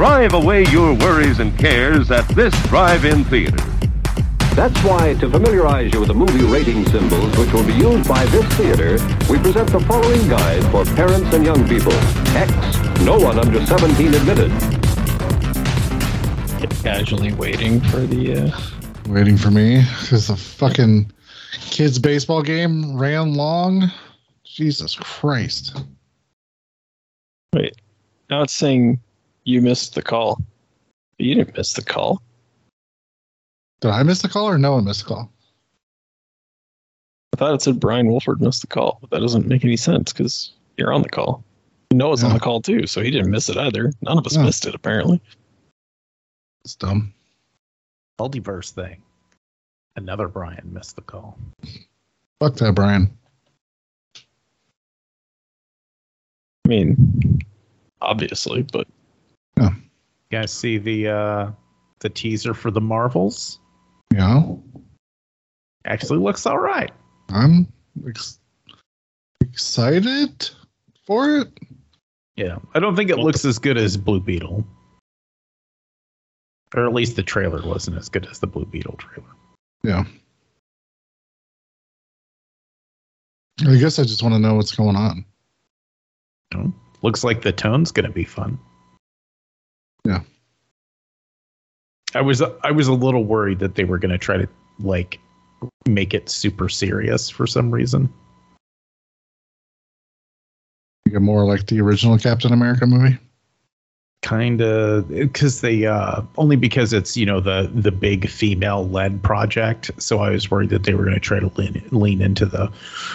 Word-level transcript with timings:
Drive 0.00 0.32
away 0.32 0.64
your 0.68 0.94
worries 0.94 1.40
and 1.40 1.58
cares 1.58 2.10
at 2.10 2.26
this 2.28 2.54
drive-in 2.68 3.22
theater. 3.24 3.62
That's 4.54 4.82
why, 4.82 5.12
to 5.20 5.28
familiarize 5.28 5.92
you 5.92 6.00
with 6.00 6.08
the 6.08 6.14
movie 6.14 6.42
rating 6.46 6.86
symbols 6.86 7.36
which 7.36 7.52
will 7.52 7.66
be 7.66 7.74
used 7.74 8.08
by 8.08 8.24
this 8.28 8.46
theater, 8.54 8.92
we 9.30 9.38
present 9.38 9.68
the 9.68 9.78
following 9.80 10.26
guide 10.26 10.64
for 10.70 10.86
parents 10.94 11.34
and 11.34 11.44
young 11.44 11.68
people. 11.68 11.92
X, 12.34 12.50
no 13.02 13.18
one 13.18 13.38
under 13.38 13.66
17 13.66 14.14
admitted. 14.14 14.50
Casually 16.82 17.34
waiting 17.34 17.78
for 17.82 17.98
the. 17.98 18.48
Uh... 18.48 18.60
Waiting 19.06 19.36
for 19.36 19.50
me 19.50 19.84
because 20.00 20.28
the 20.28 20.36
fucking 20.36 21.12
kids' 21.52 21.98
baseball 21.98 22.40
game 22.40 22.96
ran 22.96 23.34
long. 23.34 23.92
Jesus 24.44 24.94
Christ. 24.94 25.84
Wait, 27.52 27.76
now 28.30 28.40
it's 28.40 28.54
saying 28.54 28.98
you 29.44 29.60
missed 29.60 29.94
the 29.94 30.02
call. 30.02 30.40
You 31.18 31.34
didn't 31.34 31.56
miss 31.56 31.74
the 31.74 31.84
call. 31.84 32.22
Did 33.80 33.90
I 33.90 34.02
miss 34.02 34.22
the 34.22 34.28
call 34.28 34.48
or 34.48 34.58
no 34.58 34.72
one 34.72 34.84
missed 34.84 35.02
the 35.02 35.08
call? 35.08 35.32
I 37.34 37.36
thought 37.36 37.54
it 37.54 37.62
said 37.62 37.80
Brian 37.80 38.08
Wolford 38.08 38.40
missed 38.40 38.60
the 38.62 38.66
call, 38.66 38.98
but 39.00 39.10
that 39.10 39.20
doesn't 39.20 39.46
make 39.46 39.64
any 39.64 39.76
sense 39.76 40.12
because 40.12 40.52
you're 40.76 40.92
on 40.92 41.02
the 41.02 41.08
call. 41.08 41.44
Noah's 41.92 42.22
on 42.22 42.32
the 42.32 42.40
call 42.40 42.60
too, 42.60 42.86
so 42.86 43.00
he 43.00 43.10
didn't 43.10 43.30
miss 43.30 43.48
it 43.48 43.56
either. 43.56 43.92
None 44.02 44.18
of 44.18 44.26
us 44.26 44.36
Yeah. 44.36 44.44
missed 44.44 44.66
it 44.66 44.74
apparently. 44.74 45.20
It's 46.64 46.74
dumb. 46.74 47.14
Multiverse 48.20 48.70
thing. 48.70 49.02
Another 49.96 50.28
Brian 50.28 50.72
missed 50.72 50.96
the 50.96 51.02
call. 51.02 51.38
Fuck 52.38 52.54
that, 52.56 52.74
Brian. 52.74 53.16
I 56.64 56.68
mean, 56.68 57.40
obviously, 58.00 58.62
but 58.62 58.86
You 59.68 60.38
guys 60.38 60.52
see 60.52 60.78
the 60.78 61.08
uh 61.08 61.50
the 62.00 62.08
teaser 62.08 62.54
for 62.54 62.70
the 62.70 62.80
Marvels? 62.80 63.58
Yeah. 64.12 64.42
Actually 65.84 66.18
looks 66.18 66.46
all 66.46 66.58
right. 66.58 66.90
I'm 67.28 67.66
ex- 68.06 68.38
excited 69.40 70.50
for 71.06 71.38
it. 71.38 71.48
Yeah. 72.36 72.58
I 72.74 72.80
don't 72.80 72.96
think 72.96 73.10
it 73.10 73.18
looks 73.18 73.44
as 73.44 73.58
good 73.58 73.76
as 73.76 73.96
Blue 73.96 74.20
Beetle. 74.20 74.66
Or 76.74 76.86
at 76.86 76.94
least 76.94 77.16
the 77.16 77.22
trailer 77.22 77.66
wasn't 77.66 77.98
as 77.98 78.08
good 78.08 78.26
as 78.26 78.38
the 78.38 78.46
Blue 78.46 78.64
Beetle 78.64 78.96
trailer. 78.98 79.28
Yeah. 79.82 80.04
I 83.66 83.76
guess 83.76 83.98
I 83.98 84.04
just 84.04 84.22
want 84.22 84.34
to 84.34 84.38
know 84.38 84.54
what's 84.54 84.74
going 84.74 84.96
on. 84.96 85.24
You? 86.54 86.72
Looks 87.02 87.24
like 87.24 87.42
the 87.42 87.52
tone's 87.52 87.92
gonna 87.92 88.10
be 88.10 88.24
fun. 88.24 88.58
Yeah. 90.04 90.20
I 92.14 92.20
was 92.22 92.42
I 92.42 92.70
was 92.70 92.88
a 92.88 92.92
little 92.92 93.24
worried 93.24 93.58
that 93.60 93.74
they 93.76 93.84
were 93.84 93.98
gonna 93.98 94.18
try 94.18 94.36
to 94.36 94.48
like 94.80 95.18
make 95.86 96.14
it 96.14 96.28
super 96.28 96.68
serious 96.68 97.28
for 97.30 97.46
some 97.46 97.70
reason. 97.70 98.12
More 101.12 101.44
like 101.44 101.66
the 101.66 101.80
original 101.80 102.18
Captain 102.18 102.52
America 102.52 102.86
movie. 102.86 103.18
kind 104.22 104.60
of 104.60 105.08
because 105.08 105.60
they 105.60 105.86
uh 105.86 106.20
only 106.36 106.54
because 106.54 106.92
it's 106.92 107.16
you 107.16 107.24
know 107.24 107.40
the 107.40 107.70
the 107.74 107.90
big 107.90 108.28
female 108.28 108.86
led 108.88 109.22
project 109.22 109.90
so 109.96 110.18
i 110.20 110.28
was 110.28 110.50
worried 110.50 110.68
that 110.68 110.84
they 110.84 110.92
were 110.92 111.04
going 111.04 111.14
to 111.14 111.20
try 111.20 111.40
to 111.40 111.50
lean, 111.56 111.82
lean 111.90 112.20
into 112.20 112.44
the 112.44 112.70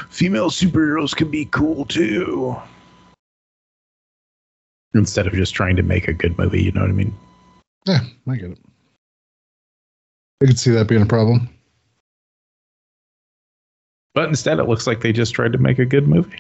female 0.10 0.50
superheroes 0.50 1.16
can 1.16 1.30
be 1.30 1.46
cool 1.46 1.86
too 1.86 2.56
instead 4.96 5.28
of 5.28 5.34
just 5.34 5.54
trying 5.54 5.76
to 5.76 5.84
make 5.84 6.08
a 6.08 6.14
good 6.14 6.38
movie 6.38 6.64
you 6.64 6.72
know 6.72 6.82
what 6.82 6.90
i 6.90 6.94
mean 6.94 7.14
Yeah, 7.86 8.00
I 8.28 8.36
get 8.36 8.52
it. 8.52 8.60
I 10.42 10.48
could 10.48 10.60
see 10.60 10.72
that 10.72 10.88
being 10.88 11.02
a 11.02 11.06
problem. 11.06 11.50
but 14.14 14.30
instead 14.30 14.60
it 14.60 14.64
looks 14.68 14.88
like 14.88 15.02
they 15.02 15.12
just 15.14 15.34
tried 15.34 15.52
to 15.52 15.58
make 15.58 15.80
a 15.80 15.86
good 15.86 16.08
movie 16.08 16.40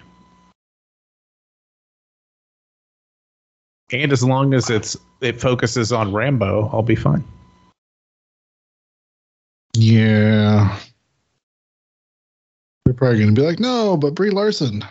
and 3.91 4.11
as 4.11 4.23
long 4.23 4.53
as 4.53 4.69
it's 4.69 4.97
it 5.21 5.39
focuses 5.39 5.91
on 5.91 6.11
Rambeau 6.11 6.73
i'll 6.73 6.81
be 6.83 6.95
fine 6.95 7.23
Yeah. 9.77 10.79
They're 12.85 12.93
probably 12.93 13.19
going 13.19 13.35
to 13.35 13.41
be 13.41 13.45
like, 13.45 13.59
no, 13.59 13.97
but 13.97 14.15
Brie 14.15 14.29
Larson, 14.29 14.81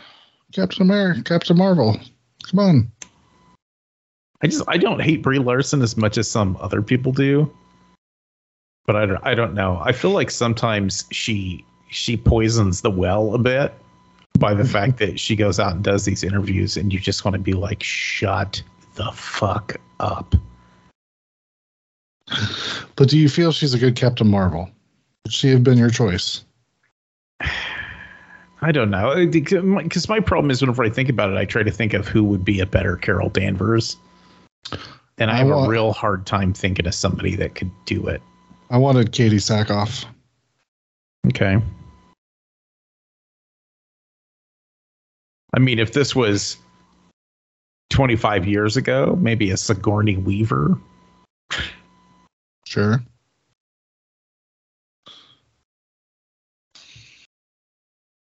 Captain 0.52 0.82
America, 0.82 1.22
Captain 1.22 1.56
Marvel. 1.56 1.98
Come 2.42 2.58
on. 2.58 2.92
I 4.44 4.46
just 4.46 4.62
I 4.68 4.76
don't 4.76 5.00
hate 5.00 5.22
Brie 5.22 5.38
Larson 5.38 5.80
as 5.80 5.96
much 5.96 6.18
as 6.18 6.30
some 6.30 6.58
other 6.60 6.82
people 6.82 7.12
do. 7.12 7.50
But 8.86 8.94
I 8.94 9.06
don't 9.06 9.26
I 9.26 9.34
don't 9.34 9.54
know. 9.54 9.80
I 9.82 9.92
feel 9.92 10.10
like 10.10 10.30
sometimes 10.30 11.06
she 11.10 11.64
she 11.88 12.18
poisons 12.18 12.82
the 12.82 12.90
well 12.90 13.34
a 13.34 13.38
bit 13.38 13.72
by 14.38 14.52
the 14.52 14.62
mm-hmm. 14.62 14.72
fact 14.72 14.98
that 14.98 15.18
she 15.18 15.34
goes 15.34 15.58
out 15.58 15.72
and 15.72 15.82
does 15.82 16.04
these 16.04 16.22
interviews 16.22 16.76
and 16.76 16.92
you 16.92 17.00
just 17.00 17.24
want 17.24 17.34
to 17.34 17.38
be 17.40 17.54
like 17.54 17.82
shut 17.82 18.62
the 18.96 19.10
fuck 19.12 19.76
up. 19.98 20.34
But 22.96 23.08
do 23.08 23.18
you 23.18 23.30
feel 23.30 23.50
she's 23.50 23.72
a 23.72 23.78
good 23.78 23.96
Captain 23.96 24.28
Marvel? 24.28 24.68
Would 25.24 25.32
she 25.32 25.48
have 25.48 25.64
been 25.64 25.78
your 25.78 25.88
choice? 25.88 26.44
I 28.60 28.72
don't 28.72 28.90
know 28.90 29.26
because 29.26 30.06
my 30.10 30.20
problem 30.20 30.50
is 30.50 30.60
whenever 30.60 30.84
I 30.84 30.90
think 30.90 31.08
about 31.08 31.30
it, 31.30 31.38
I 31.38 31.46
try 31.46 31.62
to 31.62 31.70
think 31.70 31.94
of 31.94 32.06
who 32.06 32.22
would 32.24 32.44
be 32.44 32.60
a 32.60 32.66
better 32.66 32.96
Carol 32.96 33.30
Danvers, 33.30 33.96
and 35.18 35.30
I 35.30 35.34
I 35.34 35.36
have 35.38 35.48
want- 35.48 35.66
a 35.66 35.70
real 35.70 35.92
hard 35.92 36.26
time 36.26 36.52
thinking 36.52 36.86
of 36.86 36.94
somebody 36.94 37.36
that 37.36 37.54
could 37.54 37.70
do 37.84 38.06
it. 38.08 38.22
I 38.70 38.78
wanted 38.78 39.12
Katee 39.12 39.34
Sackhoff. 39.34 40.04
Okay. 41.28 41.60
I 45.54 45.58
mean, 45.60 45.78
if 45.78 45.92
this 45.92 46.14
was 46.16 46.56
25 47.90 48.46
years 48.46 48.76
ago, 48.76 49.16
maybe 49.20 49.50
a 49.52 49.56
Sigourney 49.56 50.16
Weaver. 50.16 50.76
Sure. 52.66 53.00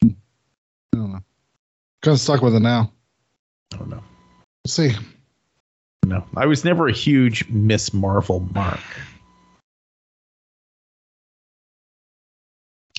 Hmm. 0.02 0.09
I 0.94 0.98
don't 0.98 1.12
know. 1.12 1.19
Kind 2.02 2.13
of 2.16 2.19
stuck 2.19 2.42
with 2.42 2.56
it 2.56 2.62
now. 2.62 2.92
I 3.74 3.78
don't 3.78 3.90
know. 3.90 4.03
We'll 4.66 4.69
see. 4.69 4.96
No, 6.11 6.25
I 6.35 6.45
was 6.45 6.66
never 6.66 6.89
a 6.89 6.91
huge 6.91 7.47
Miss 7.47 7.94
Marvel 7.94 8.41
mark. 8.53 8.81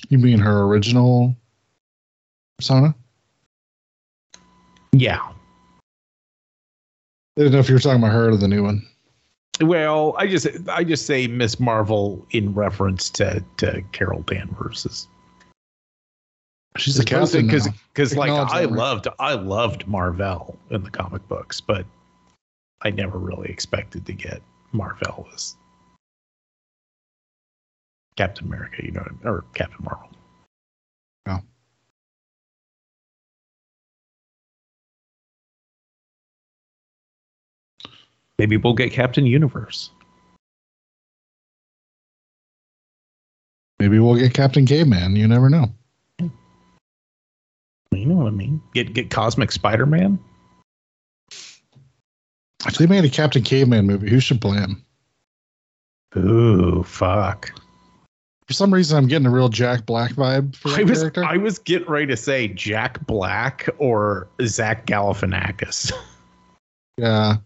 You 0.09 0.17
mean 0.17 0.39
her 0.39 0.63
original 0.63 1.35
persona? 2.57 2.95
Yeah. 4.93 5.21
I 5.21 5.31
didn't 7.37 7.53
know 7.53 7.59
if 7.59 7.69
you 7.69 7.75
were 7.75 7.79
talking 7.79 8.01
about 8.01 8.13
her 8.13 8.29
or 8.29 8.35
the 8.37 8.47
new 8.47 8.63
one. 8.63 8.83
Well, 9.61 10.15
I 10.17 10.25
just 10.27 10.47
I 10.67 10.83
just 10.83 11.05
say 11.05 11.27
Miss 11.27 11.59
Marvel 11.59 12.25
in 12.31 12.55
reference 12.55 13.11
to 13.11 13.45
to 13.57 13.83
Carol 13.91 14.23
Danvers. 14.23 14.87
is- 14.87 15.07
She's 16.77 16.95
the 16.95 17.03
captain 17.05 17.45
because 17.45 17.69
because 17.93 18.17
like 18.17 18.31
I 18.31 18.65
loved 18.65 19.07
I 19.19 19.35
loved 19.35 19.85
Marvel 19.87 20.57
in 20.71 20.81
the 20.81 20.89
comic 20.89 21.27
books, 21.27 21.61
but 21.61 21.85
I 22.81 22.91
never 22.91 23.17
really 23.17 23.49
expected 23.49 24.05
to 24.05 24.13
get 24.13 24.41
Marvel 24.71 25.27
as 25.33 25.55
Captain 28.15 28.45
America, 28.47 28.83
you 28.83 28.91
know, 28.91 29.01
what 29.01 29.09
I 29.09 29.13
mean? 29.13 29.27
or 29.27 29.45
Captain 29.53 29.83
Marvel. 29.83 30.09
Yeah. 31.27 31.39
Maybe 38.37 38.57
we'll 38.57 38.73
get 38.73 38.91
Captain 38.91 39.25
Universe. 39.25 39.91
Maybe 43.79 43.99
we'll 43.99 44.15
get 44.15 44.33
Captain 44.33 44.65
Caveman. 44.65 45.15
You 45.15 45.27
never 45.27 45.49
know. 45.49 45.67
You 47.91 48.05
know 48.05 48.15
what 48.15 48.27
I 48.27 48.31
mean? 48.31 48.61
Get 48.73 48.93
get 48.93 49.09
Cosmic 49.09 49.51
Spider 49.51 49.85
Man. 49.85 50.19
If 52.65 52.77
they 52.77 52.87
made 52.87 53.03
a 53.03 53.09
Captain 53.09 53.43
Caveman 53.43 53.85
movie, 53.85 54.09
who 54.09 54.19
should 54.19 54.41
play 54.41 54.57
him? 54.57 54.83
Ooh, 56.15 56.83
fuck. 56.83 57.51
For 58.47 58.53
some 58.53 58.73
reason, 58.73 58.97
I'm 58.97 59.07
getting 59.07 59.25
a 59.25 59.31
real 59.31 59.49
Jack 59.49 59.85
Black 59.85 60.11
vibe 60.13 60.55
for 60.55 60.69
I 60.69 60.83
was 60.83 60.99
character. 60.99 61.23
I 61.23 61.37
was 61.37 61.59
getting 61.59 61.87
ready 61.87 62.07
to 62.07 62.17
say 62.17 62.49
Jack 62.49 63.05
Black 63.05 63.69
or 63.77 64.27
Zach 64.43 64.85
Galifianakis. 64.85 65.91
yeah, 66.97 67.37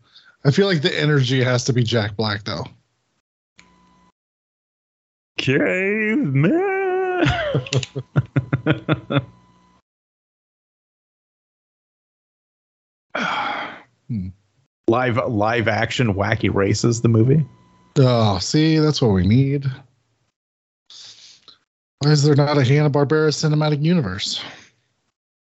I 0.44 0.52
feel 0.52 0.68
like 0.68 0.82
the 0.82 1.00
energy 1.00 1.44
has 1.44 1.64
to 1.66 1.74
be 1.74 1.84
Jack 1.84 2.16
Black 2.16 2.44
though. 2.44 2.66
Caveman. 5.38 6.54
Hmm. 14.08 14.30
Live 14.88 15.18
live 15.28 15.68
action 15.68 16.14
wacky 16.14 16.54
races 16.54 17.02
the 17.02 17.10
movie. 17.10 17.46
Oh, 17.98 18.38
see, 18.40 18.78
that's 18.78 19.02
what 19.02 19.12
we 19.12 19.26
need. 19.28 19.66
Why 22.00 22.12
is 22.12 22.24
there 22.24 22.36
not 22.36 22.58
a 22.58 22.64
Hanna 22.64 22.90
Barbera 22.90 23.30
cinematic 23.30 23.84
universe? 23.84 24.44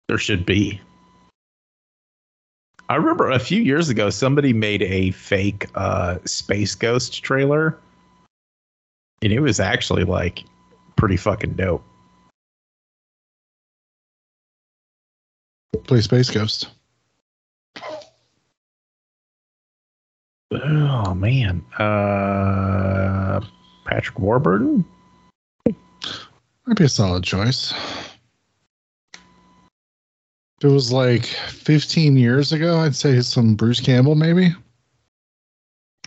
There 0.08 0.18
should 0.18 0.46
be. 0.46 0.80
I 2.88 2.96
remember 2.96 3.32
a 3.32 3.40
few 3.40 3.62
years 3.62 3.90
ago 3.90 4.10
somebody 4.10 4.54
made 4.54 4.84
a 4.84 5.12
fake 5.12 5.68
uh, 5.76 6.20
Space 6.26 6.76
Ghost 6.76 7.24
trailer, 7.24 7.78
and 9.22 9.34
it 9.34 9.40
was 9.40 9.60
actually 9.60 10.04
like 10.04 10.44
pretty 10.96 11.18
fucking 11.18 11.54
dope. 11.54 11.84
Play 15.84 16.02
Space 16.02 16.30
Ghost. 16.30 16.70
Oh 20.52 21.14
man, 21.16 21.64
uh, 21.80 23.42
Patrick 23.86 24.20
Warburton. 24.20 24.86
Might 25.66 26.78
be 26.78 26.86
a 26.86 26.90
solid 26.90 27.24
choice. 27.24 27.74
If 29.14 30.64
it 30.64 30.68
was 30.68 30.92
like 30.92 31.26
15 31.26 32.18
years 32.18 32.52
ago, 32.52 32.80
I'd 32.80 32.96
say 32.96 33.20
some 33.22 33.56
Bruce 33.56 33.80
Campbell, 33.80 34.16
maybe. 34.16 34.54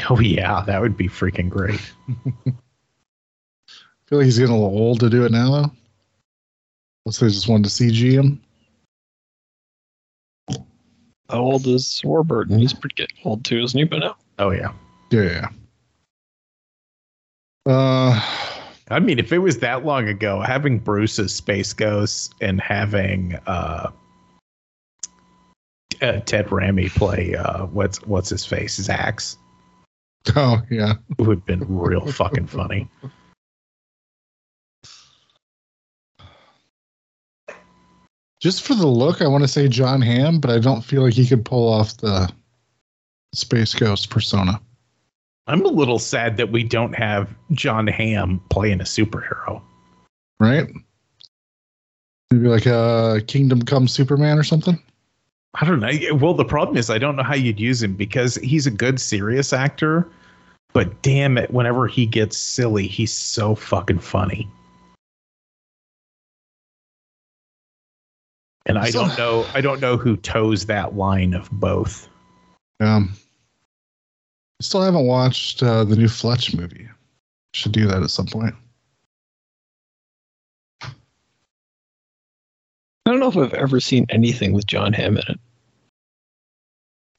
Oh 0.09 0.19
yeah, 0.21 0.63
that 0.67 0.81
would 0.81 0.97
be 0.97 1.09
freaking 1.09 1.49
great. 1.49 1.81
I 2.09 2.15
feel 4.07 4.19
like 4.19 4.25
he's 4.25 4.39
getting 4.39 4.55
a 4.55 4.59
little 4.59 4.79
old 4.79 5.01
to 5.01 5.11
do 5.11 5.25
it 5.25 5.33
now, 5.33 5.51
though. 5.51 5.73
Unless 7.05 7.19
they 7.19 7.29
just 7.29 7.49
wanted 7.49 7.69
to 7.69 7.71
CG 7.71 8.13
him. 8.13 8.41
How 11.29 11.41
old 11.41 11.67
is 11.67 12.01
Warburton? 12.05 12.59
He's 12.59 12.73
pretty 12.73 12.95
getting 12.95 13.19
old 13.25 13.45
too, 13.45 13.63
isn't 13.63 13.79
he? 13.79 13.85
But 13.85 13.99
now. 13.99 14.17
Oh 14.39 14.51
yeah. 14.51 14.73
Yeah. 15.11 15.49
Uh, 17.67 18.21
I 18.91 19.01
mean, 19.01 19.19
if 19.19 19.33
it 19.33 19.39
was 19.39 19.59
that 19.59 19.85
long 19.85 20.09
ago, 20.09 20.41
having 20.41 20.79
Bruce 20.79 21.19
as 21.19 21.35
Space 21.35 21.73
Ghost 21.73 22.35
and 22.41 22.61
having 22.61 23.35
uh, 23.47 23.91
uh, 26.01 26.21
Ted 26.21 26.47
Raimi 26.47 26.89
play 26.95 27.35
uh, 27.35 27.67
what's 27.67 28.01
what's 28.07 28.31
his 28.31 28.47
face 28.47 28.79
Zax 28.79 29.37
oh, 30.37 30.63
yeah. 30.71 30.95
would 31.19 31.39
have 31.39 31.47
been 31.47 31.65
real 31.69 32.07
fucking 32.13 32.47
funny. 32.47 32.89
Just 38.41 38.63
for 38.63 38.75
the 38.75 38.87
look, 38.87 39.21
I 39.21 39.27
want 39.27 39.43
to 39.43 39.49
say 39.49 39.67
John 39.67 40.01
Hamm, 40.01 40.39
but 40.39 40.51
I 40.51 40.61
don't 40.61 40.83
feel 40.83 41.03
like 41.03 41.15
he 41.15 41.27
could 41.27 41.45
pull 41.45 41.69
off 41.69 41.97
the 41.97 42.31
Space 43.33 43.75
Ghost 43.75 44.11
persona. 44.11 44.61
I'm 45.47 45.65
a 45.65 45.69
little 45.69 45.99
sad 45.99 46.37
that 46.37 46.53
we 46.53 46.63
don't 46.63 46.95
have 46.95 47.35
John 47.53 47.87
Hamm 47.87 48.41
playing 48.51 48.81
a 48.81 48.85
superhero. 48.85 49.63
right? 50.41 50.69
Maybe 52.31 52.49
like 52.49 52.67
a 52.67 53.23
Kingdom 53.27 53.63
Come 53.63 53.89
Superman 53.89 54.39
or 54.39 54.43
something. 54.43 54.79
I 55.55 55.65
don't 55.65 55.81
know. 55.81 55.91
Well, 56.15 56.35
the 56.35 56.45
problem 56.45 56.77
is 56.77 56.91
I 56.91 56.99
don't 56.99 57.17
know 57.17 57.23
how 57.23 57.35
you'd 57.35 57.59
use 57.59 57.83
him 57.83 57.95
because 57.95 58.35
he's 58.37 58.67
a 58.67 58.71
good 58.71 59.01
serious 59.01 59.53
actor, 59.55 60.07
but 60.75 61.01
damn 61.01 61.39
it, 61.39 61.51
whenever 61.51 61.87
he 61.87 62.05
gets 62.05 62.37
silly, 62.37 62.87
he's 62.87 63.13
so 63.13 63.55
fucking 63.55 64.01
funny. 64.01 64.47
And 68.67 68.79
I 68.79 68.91
don't 68.91 69.17
know. 69.17 69.47
I 69.55 69.63
don't 69.63 69.81
know 69.81 69.97
who 69.97 70.19
toes 70.19 70.67
that 70.67 70.95
line 70.95 71.33
of 71.33 71.51
both. 71.51 72.09
Um, 72.81 73.13
I 74.61 74.63
still 74.63 74.83
haven't 74.83 75.07
watched 75.07 75.63
uh, 75.63 75.85
the 75.85 75.97
new 75.97 76.09
Fletch 76.09 76.55
movie. 76.55 76.89
Should 77.55 77.73
do 77.73 77.87
that 77.87 78.03
at 78.03 78.11
some 78.11 78.27
point. 78.27 78.55
I 80.83 80.91
don't 83.07 83.21
know 83.21 83.29
if 83.29 83.37
I've 83.37 83.55
ever 83.55 83.81
seen 83.81 84.07
anything 84.11 84.53
with 84.53 84.67
John 84.67 84.93
Hamm 84.93 85.17
in 85.17 85.23
it. 85.29 85.41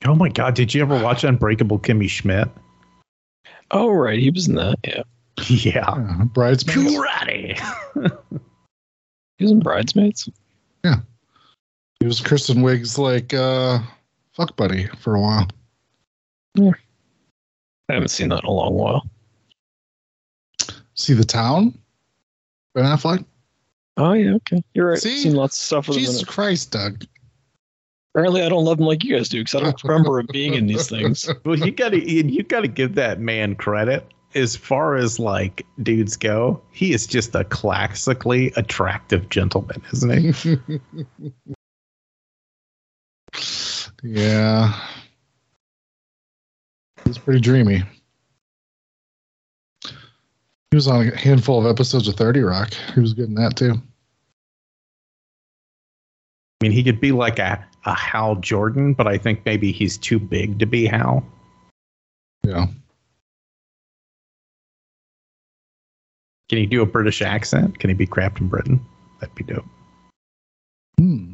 Oh 0.06 0.16
my 0.16 0.30
god! 0.30 0.54
Did 0.54 0.74
you 0.74 0.82
ever 0.82 1.02
watch 1.02 1.24
Unbreakable 1.24 1.80
Kimmy 1.80 2.10
Schmidt? 2.10 2.48
Oh 3.72 3.90
right, 3.90 4.20
he 4.20 4.30
was 4.30 4.48
in 4.48 4.56
that. 4.56 4.78
Yeah, 4.86 5.04
Yeah. 5.50 5.90
Uh, 5.90 6.26
Bridesmaids. 6.26 6.94
Karate. 6.96 7.60
he 9.38 9.44
was 9.44 9.52
in 9.52 9.60
Bridesmaids. 9.60 10.30
Yeah. 10.84 10.98
He 12.00 12.06
was 12.06 12.22
Kristen 12.22 12.58
Wiig's 12.58 12.98
like 12.98 13.34
uh, 13.34 13.80
fuck 14.40 14.56
buddy 14.56 14.88
for 15.00 15.16
a 15.16 15.22
while. 15.22 15.48
Yeah. 16.56 16.72
I 17.90 17.94
haven't 17.94 18.10
seen 18.10 18.30
that 18.30 18.44
in 18.44 18.46
a 18.46 18.52
long 18.52 18.74
while. 18.74 19.06
See 20.94 21.14
the 21.14 21.26
town? 21.26 21.78
Ben 22.74 22.86
Affleck. 22.86 23.26
Oh 23.98 24.14
yeah, 24.14 24.36
okay, 24.36 24.64
you're 24.74 24.90
right. 24.92 24.98
See? 24.98 25.18
seen 25.18 25.36
lots 25.36 25.58
of 25.58 25.64
stuff 25.64 25.88
with 25.88 25.98
him. 25.98 26.04
in 26.04 26.06
Jesus 26.08 26.22
it. 26.22 26.28
Christ, 26.28 26.72
Doug. 26.72 27.04
Apparently, 28.14 28.42
I 28.44 28.50
don't 28.50 28.64
love 28.64 28.80
him 28.80 28.86
like 28.86 29.04
you 29.04 29.16
guys 29.16 29.28
do 29.28 29.42
because 29.42 29.56
I 29.56 29.60
don't 29.64 29.84
remember 29.84 30.20
him 30.20 30.28
being 30.32 30.54
in 30.54 30.68
these 30.68 30.88
things. 30.88 31.30
well, 31.46 31.58
you 31.58 31.72
gotta 31.72 32.00
you 32.00 32.44
gotta 32.44 32.68
give 32.68 32.96
that 32.96 33.20
man 33.20 33.56
credit. 33.56 34.06
As 34.36 34.56
far 34.56 34.96
as 34.96 35.20
like 35.20 35.66
dudes 35.82 36.16
go, 36.16 36.62
he 36.72 36.94
is 36.94 37.08
just 37.08 37.34
a 37.34 37.44
classically 37.46 38.54
attractive 38.56 39.28
gentleman, 39.30 39.82
isn't 39.92 40.34
he? 40.34 40.80
yeah. 44.04 44.74
He's 47.06 47.18
pretty 47.18 47.40
dreamy. 47.40 47.84
He 49.84 50.76
was 50.76 50.88
on 50.88 51.08
a 51.08 51.18
handful 51.18 51.60
of 51.60 51.66
episodes 51.66 52.08
of 52.08 52.16
30 52.16 52.42
Rock. 52.42 52.74
He 52.94 53.00
was 53.00 53.14
good 53.14 53.30
in 53.30 53.36
that 53.36 53.56
too. 53.56 53.82
I 56.62 56.66
mean, 56.66 56.72
he 56.72 56.84
could 56.84 57.00
be 57.00 57.12
like 57.12 57.40
a, 57.40 57.66
a 57.86 57.94
Hal 57.96 58.36
Jordan, 58.36 58.94
but 58.94 59.08
I 59.08 59.18
think 59.18 59.46
maybe 59.46 59.72
he's 59.72 59.98
too 59.98 60.20
big 60.20 60.60
to 60.60 60.66
be 60.66 60.86
Hal. 60.86 61.26
Yeah. 62.44 62.68
Can 66.50 66.58
he 66.58 66.66
do 66.66 66.82
a 66.82 66.86
British 66.86 67.22
accent? 67.22 67.80
Can 67.80 67.90
he 67.90 67.94
be 67.94 68.08
Captain 68.08 68.48
Britain? 68.48 68.84
That'd 69.20 69.36
be 69.36 69.44
dope. 69.44 69.66
Hmm. 70.98 71.34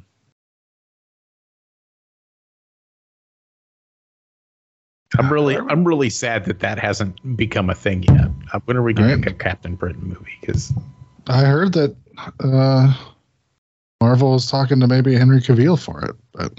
I'm 5.17 5.31
really, 5.31 5.57
I'm 5.57 5.83
really 5.85 6.09
sad 6.09 6.45
that 6.45 6.59
that 6.59 6.79
hasn't 6.79 7.37
become 7.37 7.69
a 7.69 7.75
thing 7.75 8.03
yet. 8.03 8.29
Uh, 8.53 8.59
When 8.65 8.77
are 8.77 8.83
we 8.83 8.93
going 8.93 9.09
Right. 9.09 9.15
to 9.15 9.21
get 9.21 9.33
a 9.33 9.35
Captain 9.43 9.75
Britain 9.75 10.07
movie? 10.07 10.37
Because 10.41 10.73
I 11.27 11.45
heard 11.45 11.73
that 11.73 11.95
uh, 12.41 12.93
Marvel 14.01 14.31
was 14.33 14.49
talking 14.49 14.79
to 14.79 14.87
maybe 14.87 15.15
Henry 15.15 15.39
Cavill 15.41 15.79
for 15.81 16.03
it, 16.05 16.15
but 16.33 16.53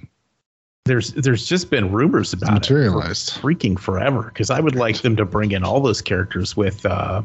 there's, 0.85 1.13
there's 1.15 1.47
just 1.47 1.71
been 1.71 1.91
rumors 1.93 2.33
about 2.33 2.49
it. 2.49 2.67
for 2.67 2.75
materialized. 2.75 3.31
freaking 3.41 3.79
forever 3.79 4.23
because 4.25 4.51
I 4.51 4.61
would 4.61 4.75
like 4.77 5.03
them 5.03 5.17
to 5.17 5.25
bring 5.25 5.51
in 5.53 5.65
all 5.65 5.81
those 5.81 6.01
characters 6.01 6.57
with 6.57 6.85
uh, 6.87 7.23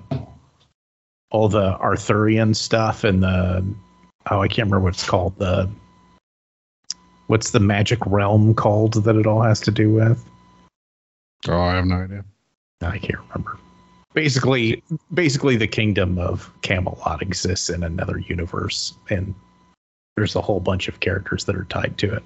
all 1.31 1.47
the 1.47 1.77
Arthurian 1.79 2.53
stuff 2.53 3.03
and 3.03 3.23
the 3.23 3.63
oh 4.29 4.41
I 4.41 4.47
can't 4.47 4.67
remember 4.67 4.81
what 4.81 4.93
it's 4.95 5.07
called 5.07 5.37
the 5.37 5.69
what's 7.27 7.51
the 7.51 7.59
magic 7.59 7.99
realm 8.05 8.53
called 8.53 8.95
that 9.05 9.15
it 9.15 9.25
all 9.25 9.41
has 9.41 9.59
to 9.61 9.71
do 9.71 9.91
with 9.93 10.23
Oh, 11.47 11.61
I 11.61 11.75
have 11.75 11.85
no 11.85 11.95
idea. 11.95 12.25
I 12.81 12.97
can't 12.97 13.19
remember. 13.29 13.57
Basically, 14.13 14.83
basically 15.13 15.55
the 15.55 15.67
kingdom 15.67 16.17
of 16.17 16.51
Camelot 16.61 17.21
exists 17.21 17.69
in 17.69 17.83
another 17.83 18.17
universe, 18.19 18.93
and 19.09 19.33
there's 20.15 20.35
a 20.35 20.41
whole 20.41 20.59
bunch 20.59 20.87
of 20.87 20.99
characters 20.99 21.45
that 21.45 21.55
are 21.55 21.65
tied 21.65 21.97
to 21.99 22.15
it. 22.15 22.23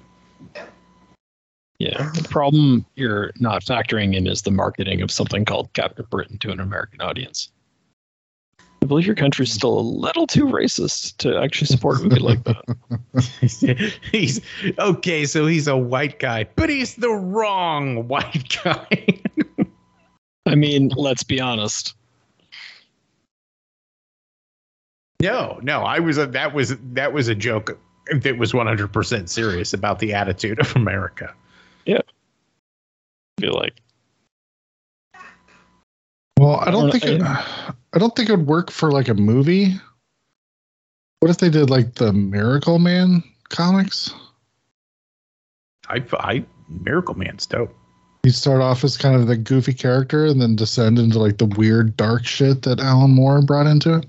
Yeah, 1.78 2.10
the 2.14 2.26
problem 2.28 2.86
you're 2.96 3.32
not 3.38 3.62
factoring 3.62 4.16
in 4.16 4.26
is 4.26 4.42
the 4.42 4.50
marketing 4.50 5.02
of 5.02 5.10
something 5.10 5.44
called 5.44 5.72
Captain 5.74 6.06
Britain 6.10 6.38
to 6.38 6.50
an 6.50 6.58
American 6.58 7.02
audience. 7.02 7.50
I 8.86 8.88
believe 8.88 9.04
your 9.06 9.16
country's 9.16 9.50
still 9.52 9.76
a 9.76 9.80
little 9.80 10.28
too 10.28 10.44
racist 10.44 11.16
to 11.16 11.36
actually 11.42 11.66
support 11.66 11.98
a 11.98 12.04
movie 12.04 12.20
like 12.20 12.44
that. 12.44 13.90
he's 14.12 14.40
okay, 14.78 15.26
so 15.26 15.44
he's 15.44 15.66
a 15.66 15.76
white 15.76 16.20
guy, 16.20 16.46
but 16.54 16.68
he's 16.70 16.94
the 16.94 17.10
wrong 17.10 18.06
white 18.06 18.56
guy. 18.62 18.88
I 20.46 20.54
mean, 20.54 20.92
let's 20.94 21.24
be 21.24 21.40
honest. 21.40 21.94
no, 25.20 25.58
no, 25.64 25.80
I 25.82 25.98
was 25.98 26.16
a 26.16 26.26
that 26.28 26.54
was 26.54 26.76
that 26.92 27.12
was 27.12 27.26
a 27.26 27.34
joke 27.34 27.76
that 28.12 28.38
was 28.38 28.52
100% 28.52 29.28
serious 29.28 29.72
about 29.72 29.98
the 29.98 30.14
attitude 30.14 30.60
of 30.60 30.76
America. 30.76 31.34
Yeah. 31.86 32.02
I 33.38 33.40
feel 33.40 33.54
like 33.54 33.74
Well, 36.38 36.60
I 36.60 36.70
don't 36.70 36.88
I 36.88 36.98
think 36.98 37.02
don't- 37.20 37.22
it, 37.22 37.74
I 37.96 37.98
don't 37.98 38.14
think 38.14 38.28
it 38.28 38.36
would 38.36 38.46
work 38.46 38.70
for 38.70 38.92
like 38.92 39.08
a 39.08 39.14
movie. 39.14 39.74
What 41.20 41.30
if 41.30 41.38
they 41.38 41.48
did 41.48 41.70
like 41.70 41.94
the 41.94 42.12
Miracle 42.12 42.78
Man 42.78 43.24
comics? 43.48 44.12
I 45.88 46.04
I 46.12 46.44
Miracle 46.68 47.14
Man's 47.14 47.46
dope. 47.46 47.74
You 48.22 48.32
start 48.32 48.60
off 48.60 48.84
as 48.84 48.98
kind 48.98 49.16
of 49.16 49.28
the 49.28 49.36
goofy 49.38 49.72
character 49.72 50.26
and 50.26 50.42
then 50.42 50.56
descend 50.56 50.98
into 50.98 51.18
like 51.18 51.38
the 51.38 51.46
weird 51.46 51.96
dark 51.96 52.26
shit 52.26 52.60
that 52.64 52.80
Alan 52.80 53.12
Moore 53.12 53.40
brought 53.40 53.66
into 53.66 53.94
it. 53.94 54.04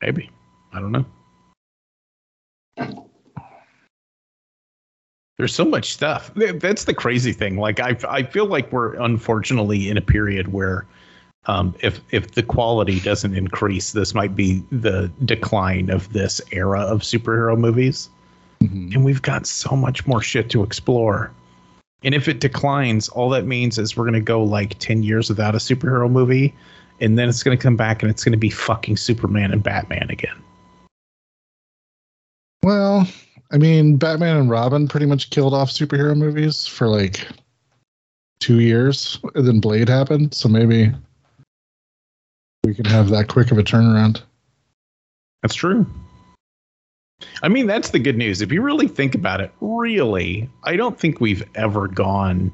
Maybe. 0.00 0.32
I 0.72 0.80
don't 0.80 0.90
know. 0.90 1.06
There's 5.42 5.56
so 5.56 5.64
much 5.64 5.92
stuff. 5.92 6.30
That's 6.36 6.84
the 6.84 6.94
crazy 6.94 7.32
thing. 7.32 7.56
Like 7.56 7.80
I, 7.80 7.96
I 8.08 8.22
feel 8.22 8.46
like 8.46 8.70
we're 8.70 8.94
unfortunately 8.94 9.88
in 9.88 9.96
a 9.96 10.00
period 10.00 10.52
where, 10.52 10.86
um, 11.46 11.74
if 11.80 12.00
if 12.12 12.30
the 12.30 12.44
quality 12.44 13.00
doesn't 13.00 13.34
increase, 13.34 13.90
this 13.90 14.14
might 14.14 14.36
be 14.36 14.62
the 14.70 15.10
decline 15.24 15.90
of 15.90 16.12
this 16.12 16.40
era 16.52 16.82
of 16.82 17.00
superhero 17.00 17.58
movies. 17.58 18.08
Mhm. 18.62 18.94
And 18.94 19.04
we've 19.04 19.20
got 19.20 19.48
so 19.48 19.74
much 19.74 20.06
more 20.06 20.22
shit 20.22 20.48
to 20.50 20.62
explore. 20.62 21.32
And 22.04 22.14
if 22.14 22.28
it 22.28 22.38
declines, 22.38 23.08
all 23.08 23.28
that 23.30 23.44
means 23.44 23.78
is 23.78 23.96
we're 23.96 24.04
gonna 24.04 24.20
go 24.20 24.44
like 24.44 24.78
ten 24.78 25.02
years 25.02 25.28
without 25.28 25.56
a 25.56 25.58
superhero 25.58 26.08
movie, 26.08 26.54
and 27.00 27.18
then 27.18 27.28
it's 27.28 27.42
gonna 27.42 27.56
come 27.56 27.74
back 27.74 28.00
and 28.00 28.12
it's 28.12 28.22
gonna 28.22 28.36
be 28.36 28.50
fucking 28.50 28.96
Superman 28.96 29.50
and 29.50 29.64
Batman 29.64 30.08
again. 30.08 30.36
Well, 32.62 33.08
I 33.52 33.58
mean, 33.58 33.96
Batman 33.96 34.38
and 34.38 34.50
Robin 34.50 34.88
pretty 34.88 35.06
much 35.06 35.30
killed 35.30 35.52
off 35.52 35.70
superhero 35.70 36.16
movies 36.16 36.66
for 36.66 36.88
like 36.88 37.28
two 38.40 38.60
years, 38.60 39.18
and 39.34 39.46
then 39.46 39.60
Blade 39.60 39.88
happened. 39.88 40.32
So 40.34 40.48
maybe 40.48 40.90
we 42.64 42.74
can 42.74 42.86
have 42.86 43.10
that 43.10 43.28
quick 43.28 43.50
of 43.50 43.58
a 43.58 43.62
turnaround. 43.62 44.22
That's 45.42 45.54
true. 45.54 45.86
I 47.42 47.48
mean, 47.48 47.66
that's 47.66 47.90
the 47.90 47.98
good 47.98 48.16
news. 48.16 48.40
If 48.40 48.50
you 48.50 48.62
really 48.62 48.88
think 48.88 49.14
about 49.14 49.40
it, 49.40 49.52
really, 49.60 50.48
I 50.64 50.76
don't 50.76 50.98
think 50.98 51.20
we've 51.20 51.44
ever 51.54 51.88
gone 51.88 52.50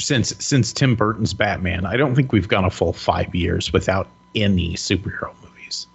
since 0.00 0.34
since 0.44 0.72
Tim 0.72 0.96
Burton's 0.96 1.34
Batman. 1.34 1.86
I 1.86 1.96
don't 1.96 2.14
think 2.14 2.32
we've 2.32 2.48
gone 2.48 2.64
a 2.64 2.70
full 2.70 2.92
five 2.92 3.32
years 3.34 3.72
without 3.72 4.08
any 4.34 4.74
superhero 4.74 5.32
movies. 5.40 5.86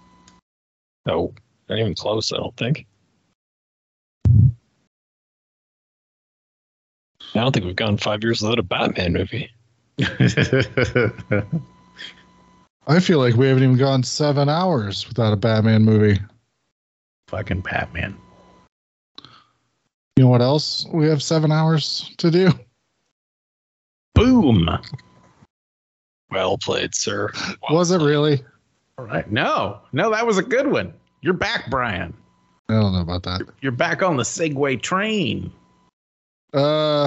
no, 1.06 1.34
not 1.68 1.78
even 1.78 1.94
close. 1.94 2.32
I 2.32 2.38
don't 2.38 2.56
think. 2.56 2.86
I 7.34 7.40
don't 7.40 7.52
think 7.52 7.64
we've 7.64 7.76
gone 7.76 7.96
five 7.96 8.22
years 8.22 8.42
without 8.42 8.58
a 8.58 8.62
Batman 8.62 9.12
movie. 9.12 9.50
I 12.86 12.98
feel 12.98 13.18
like 13.18 13.36
we 13.36 13.46
haven't 13.46 13.62
even 13.62 13.76
gone 13.76 14.02
seven 14.02 14.48
hours 14.48 15.06
without 15.06 15.32
a 15.32 15.36
Batman 15.36 15.84
movie. 15.84 16.18
Fucking 17.28 17.60
Batman. 17.60 18.16
You 20.16 20.24
know 20.24 20.28
what 20.28 20.42
else 20.42 20.86
we 20.92 21.06
have 21.08 21.22
seven 21.22 21.52
hours 21.52 22.12
to 22.18 22.30
do? 22.30 22.50
Boom. 24.14 24.68
Well 26.30 26.58
played, 26.58 26.94
sir. 26.94 27.30
Was 27.70 27.90
it 27.90 28.00
really? 28.00 28.42
All 28.98 29.04
right. 29.04 29.30
No, 29.30 29.80
no, 29.92 30.10
that 30.10 30.26
was 30.26 30.38
a 30.38 30.42
good 30.42 30.66
one. 30.66 30.92
You're 31.22 31.34
back, 31.34 31.70
Brian. 31.70 32.12
I 32.68 32.74
don't 32.74 32.92
know 32.92 33.00
about 33.00 33.22
that. 33.24 33.42
You're 33.60 33.72
back 33.72 34.02
on 34.02 34.16
the 34.16 34.22
segue 34.22 34.82
train. 34.82 35.52
Uh, 36.52 37.06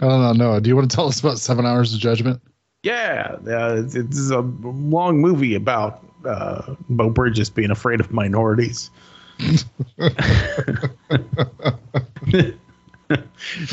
I 0.00 0.06
don't 0.06 0.20
know. 0.20 0.32
Noah, 0.32 0.60
do 0.60 0.68
you 0.68 0.76
want 0.76 0.90
to 0.90 0.94
tell 0.94 1.06
us 1.08 1.20
about 1.20 1.38
Seven 1.38 1.64
Hours 1.66 1.94
of 1.94 2.00
Judgment? 2.00 2.40
Yeah, 2.82 3.36
uh, 3.46 3.82
it's, 3.84 3.94
it's 3.94 4.30
a 4.30 4.40
long 4.40 5.18
movie 5.18 5.54
about 5.54 6.04
uh, 6.24 6.74
Beau 6.90 7.10
Bridges 7.10 7.50
being 7.50 7.70
afraid 7.70 8.00
of 8.00 8.12
minorities. 8.12 8.90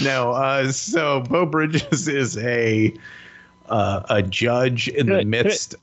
no, 0.01 0.31
uh, 0.31 0.72
so 0.72 1.22
Beau 1.22 1.45
Bridges 1.45 2.07
is 2.07 2.38
a 2.38 2.93
uh, 3.69 4.03
a 4.10 4.22
judge 4.22 4.88
in 4.89 5.07
the 5.07 5.13
Hey, 5.13 5.19
hey. 5.19 5.25
midst. 5.25 5.75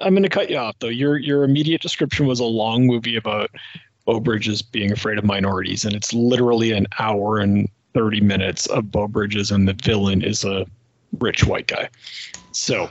I'm 0.00 0.14
going 0.14 0.24
to 0.24 0.28
cut 0.28 0.50
you 0.50 0.56
off 0.56 0.76
though. 0.80 0.88
Your 0.88 1.16
your 1.16 1.44
immediate 1.44 1.80
description 1.80 2.26
was 2.26 2.40
a 2.40 2.44
long 2.44 2.86
movie 2.86 3.16
about 3.16 3.50
Beau 4.04 4.20
Bridges 4.20 4.60
being 4.62 4.90
afraid 4.92 5.18
of 5.18 5.24
minorities, 5.24 5.84
and 5.84 5.94
it's 5.94 6.12
literally 6.12 6.72
an 6.72 6.86
hour 6.98 7.38
and 7.38 7.68
thirty 7.96 8.20
minutes 8.20 8.66
of 8.66 8.92
Beau 8.92 9.08
Bridges, 9.08 9.50
and 9.50 9.66
the 9.66 9.72
villain 9.72 10.22
is 10.22 10.44
a 10.44 10.66
rich 11.18 11.44
white 11.44 11.66
guy. 11.66 11.88
So 12.52 12.90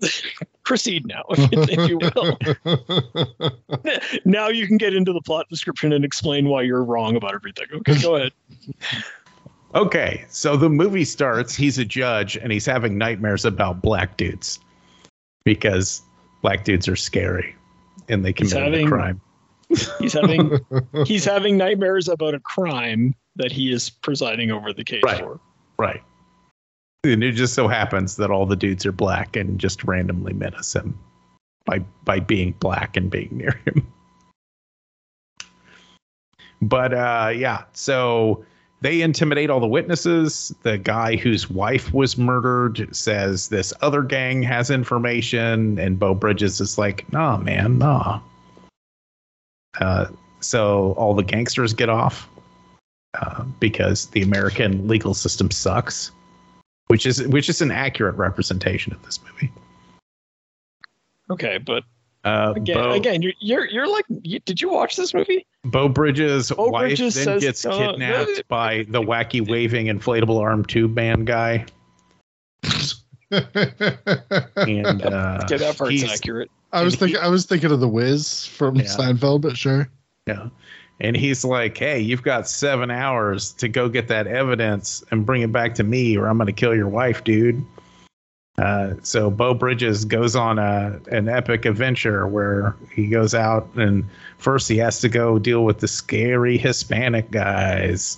proceed 0.64 1.06
now, 1.06 1.24
if 1.30 1.38
you, 1.52 1.62
if 1.68 1.88
you 1.88 1.98
will. 3.44 4.20
now 4.24 4.48
you 4.48 4.66
can 4.66 4.76
get 4.76 4.94
into 4.94 5.12
the 5.12 5.20
plot 5.20 5.46
description 5.48 5.92
and 5.92 6.04
explain 6.04 6.48
why 6.48 6.62
you're 6.62 6.84
wrong 6.84 7.16
about 7.16 7.34
everything. 7.34 7.66
Okay, 7.72 8.00
go 8.00 8.16
ahead. 8.16 8.32
Okay, 9.74 10.24
so 10.28 10.56
the 10.56 10.70
movie 10.70 11.04
starts. 11.04 11.54
He's 11.54 11.78
a 11.78 11.84
judge 11.84 12.36
and 12.36 12.52
he's 12.52 12.66
having 12.66 12.96
nightmares 12.96 13.44
about 13.44 13.82
black 13.82 14.16
dudes 14.16 14.58
because 15.44 16.02
black 16.42 16.64
dudes 16.64 16.88
are 16.88 16.96
scary 16.96 17.54
and 18.08 18.24
they 18.24 18.32
commit 18.32 18.74
a 18.74 18.86
crime. 18.86 19.20
He's 19.98 20.12
having 20.12 20.60
he's 21.04 21.24
having 21.24 21.56
nightmares 21.56 22.08
about 22.08 22.34
a 22.34 22.40
crime 22.40 23.14
that 23.36 23.52
he 23.52 23.70
is 23.72 23.88
presiding 23.90 24.50
over 24.50 24.72
the 24.72 24.84
case 24.84 25.02
Right. 25.04 25.20
for. 25.20 25.40
Right. 25.78 26.02
And 27.04 27.22
it 27.22 27.32
just 27.32 27.54
so 27.54 27.68
happens 27.68 28.16
that 28.16 28.30
all 28.30 28.46
the 28.46 28.56
dudes 28.56 28.84
are 28.84 28.92
black 28.92 29.36
and 29.36 29.58
just 29.60 29.84
randomly 29.84 30.32
menace 30.32 30.74
him 30.74 30.98
by 31.64 31.78
by 32.04 32.18
being 32.20 32.52
black 32.58 32.96
and 32.96 33.10
being 33.10 33.28
near 33.32 33.60
him. 33.64 33.86
But 36.62 36.94
uh 36.94 37.32
yeah, 37.34 37.64
so 37.74 38.44
they 38.80 39.02
intimidate 39.02 39.50
all 39.50 39.60
the 39.60 39.66
witnesses. 39.66 40.54
The 40.62 40.78
guy 40.78 41.16
whose 41.16 41.48
wife 41.50 41.92
was 41.92 42.18
murdered 42.18 42.94
says 42.94 43.48
this 43.48 43.72
other 43.80 44.02
gang 44.02 44.42
has 44.42 44.70
information, 44.70 45.78
and 45.78 45.98
Beau 45.98 46.14
Bridges 46.14 46.60
is 46.60 46.76
like, 46.76 47.10
nah, 47.12 47.36
man, 47.38 47.78
nah. 47.78 48.20
Uh, 49.80 50.06
so 50.40 50.92
all 50.98 51.14
the 51.14 51.22
gangsters 51.22 51.72
get 51.72 51.88
off 51.88 52.28
uh, 53.20 53.44
because 53.60 54.06
the 54.06 54.22
American 54.22 54.86
legal 54.88 55.14
system 55.14 55.50
sucks, 55.50 56.10
which 56.88 57.06
is 57.06 57.26
which 57.28 57.48
is 57.48 57.60
an 57.60 57.70
accurate 57.70 58.16
representation 58.16 58.92
of 58.92 59.02
this 59.04 59.18
movie. 59.24 59.52
Okay, 61.30 61.58
but 61.58 61.82
Uh, 62.24 62.52
again, 62.56 62.76
Bo, 62.76 62.92
again, 62.92 63.22
you're 63.22 63.32
you're 63.40 63.66
you're 63.66 63.88
like, 63.88 64.04
you, 64.22 64.40
did 64.40 64.60
you 64.60 64.68
watch 64.68 64.96
this 64.96 65.14
movie? 65.14 65.46
Beau 65.64 65.88
Bridges' 65.88 66.50
Bo 66.50 66.68
wife 66.68 66.82
Bridges 66.88 67.14
then 67.14 67.24
says, 67.24 67.42
gets 67.42 67.64
uh, 67.64 67.76
kidnapped 67.76 68.42
by 68.48 68.84
the 68.88 69.00
wacky 69.00 69.46
waving 69.46 69.86
inflatable 69.86 70.40
arm 70.40 70.64
tube 70.64 70.94
man 70.94 71.24
guy, 71.24 71.64
and 73.30 75.02
uh, 75.02 75.40
Okay, 75.44 75.56
that 75.56 75.74
part's 75.76 76.04
accurate. 76.04 76.50
I 76.72 76.82
was 76.82 76.96
thinking. 76.96 77.18
I 77.18 77.28
was 77.28 77.46
thinking 77.46 77.70
of 77.70 77.80
the 77.80 77.88
Wiz 77.88 78.44
from 78.46 78.76
Yeah. 78.76 78.84
Seinfeld, 78.84 79.40
but 79.40 79.56
sure. 79.56 79.88
Yeah. 80.26 80.48
And 80.98 81.16
he's 81.16 81.44
like, 81.44 81.76
hey, 81.76 82.00
you've 82.00 82.22
got 82.22 82.48
seven 82.48 82.90
hours 82.90 83.52
to 83.54 83.68
go 83.68 83.88
get 83.88 84.08
that 84.08 84.26
evidence 84.26 85.04
and 85.10 85.26
bring 85.26 85.42
it 85.42 85.52
back 85.52 85.74
to 85.74 85.84
me, 85.84 86.16
or 86.16 86.26
I'm 86.26 86.38
going 86.38 86.46
to 86.46 86.52
kill 86.52 86.74
your 86.74 86.88
wife, 86.88 87.22
dude. 87.22 87.64
Uh, 88.58 88.94
so 89.02 89.30
Beau 89.30 89.52
Bridges 89.52 90.06
goes 90.06 90.34
on 90.34 90.58
a 90.58 90.98
an 91.10 91.28
epic 91.28 91.66
adventure 91.66 92.26
where 92.26 92.74
he 92.90 93.06
goes 93.06 93.34
out 93.34 93.68
and 93.74 94.06
first 94.38 94.66
he 94.66 94.78
has 94.78 95.00
to 95.00 95.10
go 95.10 95.38
deal 95.38 95.62
with 95.62 95.80
the 95.80 95.88
scary 95.88 96.56
Hispanic 96.56 97.30
guys 97.30 98.16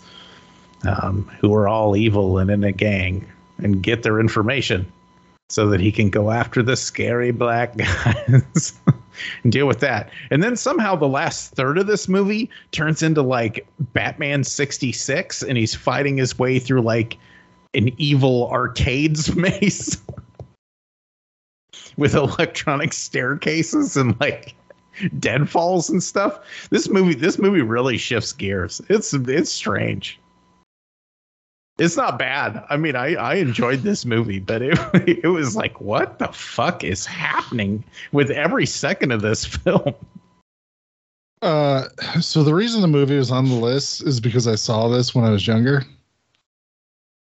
um, 0.86 1.28
who 1.40 1.52
are 1.54 1.66
all 1.66 1.96
evil 1.96 2.38
and 2.38 2.50
in 2.50 2.62
a 2.62 2.70
gang 2.70 3.26
and 3.58 3.82
get 3.82 4.04
their 4.04 4.20
information 4.20 4.90
so 5.48 5.70
that 5.70 5.80
he 5.80 5.90
can 5.90 6.08
go 6.08 6.30
after 6.30 6.62
the 6.62 6.76
scary 6.76 7.32
black 7.32 7.76
guys 8.26 8.78
and 9.42 9.52
deal 9.52 9.66
with 9.66 9.80
that. 9.80 10.10
And 10.30 10.42
then 10.42 10.56
somehow 10.56 10.96
the 10.96 11.08
last 11.08 11.54
third 11.54 11.78
of 11.78 11.86
this 11.86 12.08
movie 12.08 12.50
turns 12.72 13.02
into 13.02 13.22
like 13.22 13.66
Batman 13.92 14.44
66 14.44 15.42
and 15.42 15.58
he's 15.58 15.74
fighting 15.74 16.16
his 16.16 16.38
way 16.38 16.58
through 16.58 16.82
like 16.82 17.18
an 17.74 17.90
evil 17.98 18.48
arcades 18.50 19.34
maze. 19.36 20.00
with 21.96 22.14
electronic 22.14 22.92
staircases 22.92 23.96
and 23.96 24.18
like 24.20 24.54
deadfalls 25.18 25.90
and 25.90 26.02
stuff. 26.02 26.40
This 26.70 26.88
movie 26.88 27.14
this 27.14 27.38
movie 27.38 27.62
really 27.62 27.98
shifts 27.98 28.32
gears. 28.32 28.80
It's 28.88 29.12
it's 29.12 29.52
strange. 29.52 30.18
It's 31.78 31.96
not 31.96 32.18
bad. 32.18 32.64
I 32.68 32.76
mean, 32.76 32.96
I, 32.96 33.14
I 33.14 33.34
enjoyed 33.34 33.82
this 33.82 34.04
movie, 34.04 34.40
but 34.40 34.62
it 34.62 34.78
it 35.24 35.28
was 35.28 35.54
like, 35.54 35.80
what 35.80 36.18
the 36.18 36.28
fuck 36.28 36.82
is 36.82 37.06
happening 37.06 37.84
with 38.12 38.30
every 38.30 38.66
second 38.66 39.12
of 39.12 39.22
this 39.22 39.44
film? 39.44 39.94
Uh, 41.40 41.84
so 42.20 42.42
the 42.42 42.54
reason 42.54 42.80
the 42.80 42.88
movie 42.88 43.16
was 43.16 43.30
on 43.30 43.48
the 43.48 43.54
list 43.54 44.02
is 44.02 44.18
because 44.18 44.48
I 44.48 44.56
saw 44.56 44.88
this 44.88 45.14
when 45.14 45.24
I 45.24 45.30
was 45.30 45.46
younger, 45.46 45.84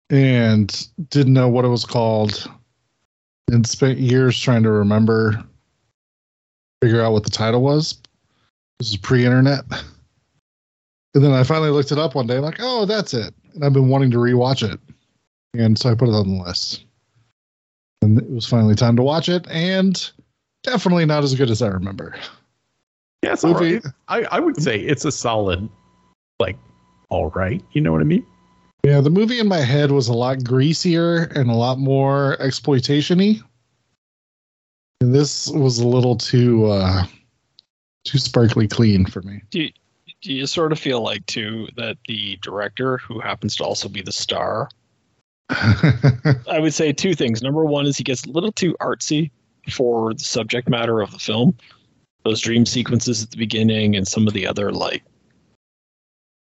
and 0.08 0.88
didn't 1.10 1.34
know 1.34 1.50
what 1.50 1.66
it 1.66 1.68
was 1.68 1.84
called, 1.84 2.50
and 3.48 3.66
spent 3.66 3.98
years 3.98 4.40
trying 4.40 4.62
to 4.62 4.70
remember, 4.70 5.44
figure 6.82 7.02
out 7.02 7.12
what 7.12 7.25
the 7.25 7.30
title 7.30 7.60
was. 7.60 8.00
This 8.78 8.88
is 8.88 8.96
pre-internet, 8.96 9.64
and 11.14 11.22
then 11.22 11.32
I 11.32 11.42
finally 11.42 11.70
looked 11.70 11.92
it 11.92 11.98
up 11.98 12.14
one 12.14 12.26
day, 12.26 12.38
like, 12.38 12.56
oh, 12.60 12.86
that's 12.86 13.12
it. 13.12 13.34
And 13.56 13.64
I've 13.64 13.72
been 13.72 13.88
wanting 13.88 14.10
to 14.12 14.18
rewatch 14.18 14.62
it, 14.70 14.78
and 15.58 15.78
so 15.78 15.90
I 15.90 15.94
put 15.94 16.08
it 16.08 16.14
on 16.14 16.36
the 16.36 16.44
list. 16.44 16.84
And 18.02 18.18
it 18.18 18.30
was 18.30 18.46
finally 18.46 18.75
time 18.75 18.94
to 18.96 19.02
watch 19.02 19.28
it, 19.28 19.46
and 19.50 20.10
definitely 20.62 21.06
not 21.06 21.25
as 21.25 21.34
good 21.34 21.50
as 21.50 21.62
I 21.62 21.68
remember. 21.68 22.14
Yeah, 23.22 23.32
it's 23.32 23.42
Movie- 23.42 23.76
all 23.76 23.82
right. 23.82 24.26
I, 24.30 24.36
I 24.36 24.40
would 24.40 24.62
say 24.62 24.78
it's 24.78 25.04
a 25.04 25.10
solid, 25.10 25.68
like, 26.38 26.56
all 27.08 27.30
right. 27.30 27.64
You 27.72 27.80
know 27.80 27.92
what 27.92 28.02
I 28.02 28.04
mean? 28.04 28.25
Yeah, 28.84 29.00
the 29.00 29.10
movie 29.10 29.40
in 29.40 29.48
my 29.48 29.62
head 29.62 29.90
was 29.90 30.06
a 30.06 30.12
lot 30.12 30.44
greasier 30.44 31.25
and 31.34 31.50
a 31.50 31.54
lot 31.54 31.78
more 31.78 32.40
exploitation-y. 32.40 33.40
And 35.00 35.14
this 35.14 35.48
was 35.48 35.78
a 35.80 35.86
little 35.88 36.16
too 36.16 36.66
uh 36.66 37.04
too 38.04 38.18
sparkly 38.18 38.68
clean 38.68 39.04
for 39.06 39.22
me. 39.22 39.42
Do 39.50 39.62
you, 39.62 39.72
do 40.23 40.32
you 40.32 40.46
sort 40.46 40.73
of 40.73 40.78
feel 40.78 41.02
like 41.02 41.25
too 41.26 41.68
that 41.76 41.99
the 42.08 42.38
director, 42.42 42.99
who 42.99 43.20
happens 43.20 43.56
to 43.56 43.64
also 43.64 43.88
be 43.88 44.02
the 44.02 44.12
star, 44.12 44.68
I 45.49 46.58
would 46.58 46.75
say 46.75 46.92
two 46.92 47.14
things. 47.14 47.42
Number 47.42 47.64
one 47.64 47.87
is 47.87 47.96
he 47.96 48.04
gets 48.04 48.25
a 48.25 48.30
little 48.30 48.52
too 48.52 48.76
artsy 48.80 49.30
for 49.70 50.14
the 50.14 50.25
subject 50.25 50.68
matter 50.68 51.00
of 51.00 51.12
the 51.12 51.18
film. 51.18 51.56
Those 52.25 52.40
dream 52.40 52.66
sequences 52.66 53.23
at 53.23 53.30
the 53.30 53.37
beginning 53.37 53.94
and 53.94 54.06
some 54.06 54.26
of 54.26 54.32
the 54.32 54.46
other 54.46 54.73
like 54.73 55.04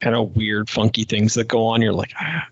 kind 0.02 0.16
of 0.16 0.36
weird, 0.36 0.70
funky 0.70 1.06
things 1.06 1.36
that 1.36 1.48
go 1.48 1.66
on. 1.66 1.82
You're 1.82 1.94
like, 1.94 2.12
ah, 2.20 2.46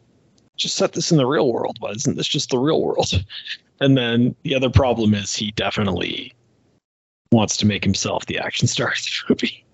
just 0.55 0.75
set 0.75 0.93
this 0.93 1.11
in 1.11 1.17
the 1.17 1.25
real 1.25 1.51
world. 1.51 1.77
Why 1.79 1.91
isn't 1.91 2.15
this 2.15 2.27
just 2.27 2.49
the 2.49 2.59
real 2.59 2.81
world? 2.81 3.11
And 3.81 3.97
then 3.97 4.35
the 4.43 4.55
other 4.55 4.69
problem 4.69 5.13
is 5.13 5.33
he 5.33 5.51
definitely 5.51 6.33
wants 7.31 7.55
to 7.55 7.65
make 7.65 7.81
himself 7.81 8.25
the 8.25 8.37
action 8.37 8.67
star 8.67 8.89
of 8.89 8.97
the 8.97 9.33
movie. 9.33 9.65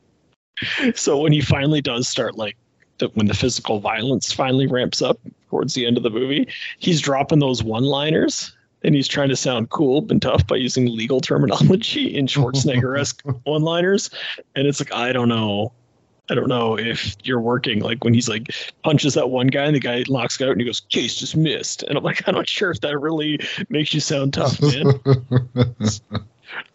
So 0.95 1.19
when 1.19 1.31
he 1.31 1.41
finally 1.41 1.81
does 1.81 2.07
start 2.07 2.35
like 2.35 2.57
the, 2.99 3.09
when 3.09 3.27
the 3.27 3.33
physical 3.33 3.79
violence 3.79 4.31
finally 4.31 4.67
ramps 4.67 5.01
up 5.01 5.19
towards 5.49 5.73
the 5.73 5.85
end 5.85 5.97
of 5.97 6.03
the 6.03 6.09
movie, 6.09 6.47
he's 6.79 7.01
dropping 7.01 7.39
those 7.39 7.63
one-liners 7.63 8.55
and 8.83 8.95
he's 8.95 9.07
trying 9.07 9.29
to 9.29 9.35
sound 9.35 9.69
cool 9.69 10.05
and 10.09 10.21
tough 10.21 10.45
by 10.47 10.55
using 10.55 10.85
legal 10.87 11.19
terminology 11.19 12.15
in 12.17 12.27
Schwarzenegger-esque 12.27 13.21
one-liners. 13.43 14.09
And 14.55 14.67
it's 14.67 14.79
like, 14.79 14.93
I 14.93 15.11
don't 15.11 15.29
know. 15.29 15.73
I 16.29 16.33
don't 16.33 16.47
know 16.47 16.77
if 16.77 17.15
you're 17.23 17.39
working 17.39 17.81
like 17.81 18.03
when 18.03 18.15
he's 18.15 18.27
like 18.27 18.47
punches 18.83 19.13
that 19.13 19.29
one 19.29 19.45
guy 19.45 19.65
and 19.65 19.75
the 19.75 19.79
guy 19.79 20.03
knocks 20.09 20.41
out 20.41 20.49
and 20.49 20.59
he 20.59 20.65
goes, 20.65 20.79
case 20.79 21.19
dismissed. 21.19 21.83
And 21.83 21.97
I'm 21.97 22.03
like, 22.03 22.27
I'm 22.27 22.33
not 22.33 22.49
sure 22.49 22.71
if 22.71 22.81
that 22.81 22.97
really 22.97 23.39
makes 23.69 23.93
you 23.93 23.99
sound 23.99 24.33
tough, 24.33 24.59
man. 24.59 24.99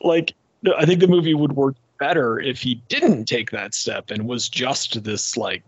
like, 0.03 0.35
I 0.77 0.87
think 0.87 1.01
the 1.01 1.09
movie 1.09 1.35
would 1.35 1.53
work 1.53 1.75
better 2.01 2.41
if 2.41 2.61
he 2.61 2.83
didn't 2.89 3.27
take 3.27 3.51
that 3.53 3.75
step 3.75 4.11
and 4.11 4.27
was 4.27 4.49
just 4.49 5.05
this 5.05 5.37
like 5.37 5.63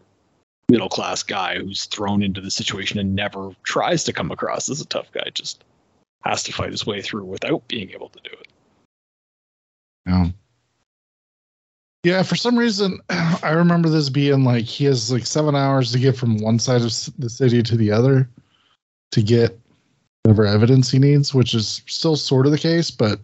middle 0.68 0.88
class 0.88 1.22
guy 1.22 1.58
who's 1.58 1.84
thrown 1.84 2.22
into 2.22 2.40
the 2.40 2.50
situation 2.50 2.98
and 2.98 3.14
never 3.14 3.54
tries 3.62 4.02
to 4.04 4.12
come 4.12 4.32
across 4.32 4.68
as 4.68 4.80
a 4.80 4.86
tough 4.86 5.12
guy, 5.12 5.28
just 5.34 5.62
has 6.24 6.42
to 6.42 6.52
fight 6.52 6.70
his 6.70 6.86
way 6.86 7.00
through 7.02 7.24
without 7.24 7.66
being 7.68 7.90
able 7.90 8.08
to 8.08 8.20
do 8.24 8.30
it. 8.32 8.48
Yeah. 10.06 10.26
Yeah, 12.04 12.22
for 12.24 12.34
some 12.34 12.58
reason, 12.58 12.98
I 13.10 13.50
remember 13.50 13.88
this 13.88 14.08
being 14.08 14.42
like 14.42 14.64
he 14.64 14.86
has 14.86 15.12
like 15.12 15.26
seven 15.26 15.54
hours 15.54 15.92
to 15.92 15.98
get 15.98 16.16
from 16.16 16.38
one 16.38 16.58
side 16.58 16.82
of 16.82 16.92
the 17.18 17.30
city 17.30 17.62
to 17.62 17.76
the 17.76 17.92
other 17.92 18.28
to 19.12 19.22
get 19.22 19.56
whatever 20.22 20.46
evidence 20.46 20.90
he 20.90 20.98
needs, 20.98 21.34
which 21.34 21.54
is 21.54 21.82
still 21.86 22.16
sort 22.16 22.46
of 22.46 22.52
the 22.52 22.58
case. 22.58 22.90
But 22.90 23.20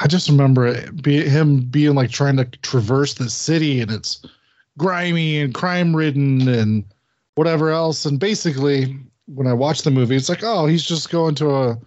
I 0.00 0.06
just 0.06 0.28
remember 0.28 0.66
it 0.66 1.02
be, 1.02 1.28
him 1.28 1.60
being 1.60 1.94
like 1.94 2.10
trying 2.10 2.36
to 2.38 2.44
traverse 2.62 3.14
the 3.14 3.28
city 3.28 3.80
and 3.80 3.90
it's 3.90 4.24
grimy 4.78 5.40
and 5.40 5.52
crime 5.52 5.94
ridden 5.94 6.48
and 6.48 6.84
whatever 7.34 7.70
else. 7.70 8.06
And 8.06 8.18
basically, 8.18 8.98
when 9.26 9.46
I 9.46 9.52
watch 9.52 9.82
the 9.82 9.90
movie, 9.90 10.16
it's 10.16 10.30
like, 10.30 10.42
oh, 10.42 10.66
he's 10.66 10.84
just 10.84 11.10
going 11.10 11.34
to 11.36 11.50
a 11.50 11.78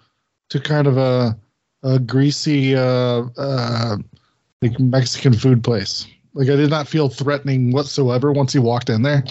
to 0.49 0.59
kind 0.59 0.87
of 0.87 0.97
a 0.97 1.37
a 1.81 1.99
greasy 1.99 2.75
uh 2.75 3.23
uh 3.37 3.97
like 4.61 4.79
Mexican 4.79 5.33
food 5.33 5.63
place. 5.63 6.07
Like 6.35 6.49
I 6.49 6.55
did 6.55 6.69
not 6.69 6.87
feel 6.87 7.09
threatening 7.09 7.71
whatsoever 7.71 8.31
once 8.31 8.53
he 8.53 8.59
walked 8.59 8.89
in 8.89 9.01
there. 9.01 9.23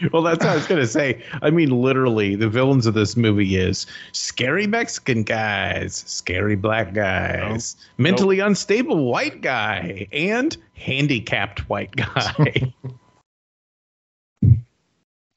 Well, 0.12 0.22
that's 0.22 0.44
what 0.44 0.52
I 0.52 0.54
was 0.54 0.66
gonna 0.66 0.86
say. 0.86 1.22
I 1.42 1.50
mean, 1.50 1.70
literally, 1.70 2.34
the 2.34 2.48
villains 2.48 2.86
of 2.86 2.94
this 2.94 3.16
movie 3.16 3.56
is 3.56 3.86
scary 4.12 4.66
Mexican 4.66 5.22
guys, 5.22 6.04
scary 6.06 6.56
black 6.56 6.94
guys, 6.94 7.76
mentally 7.96 8.40
unstable 8.40 9.10
white 9.10 9.40
guy, 9.40 10.06
and 10.12 10.56
handicapped 10.74 11.68
white 11.68 11.94
guy. 11.96 12.72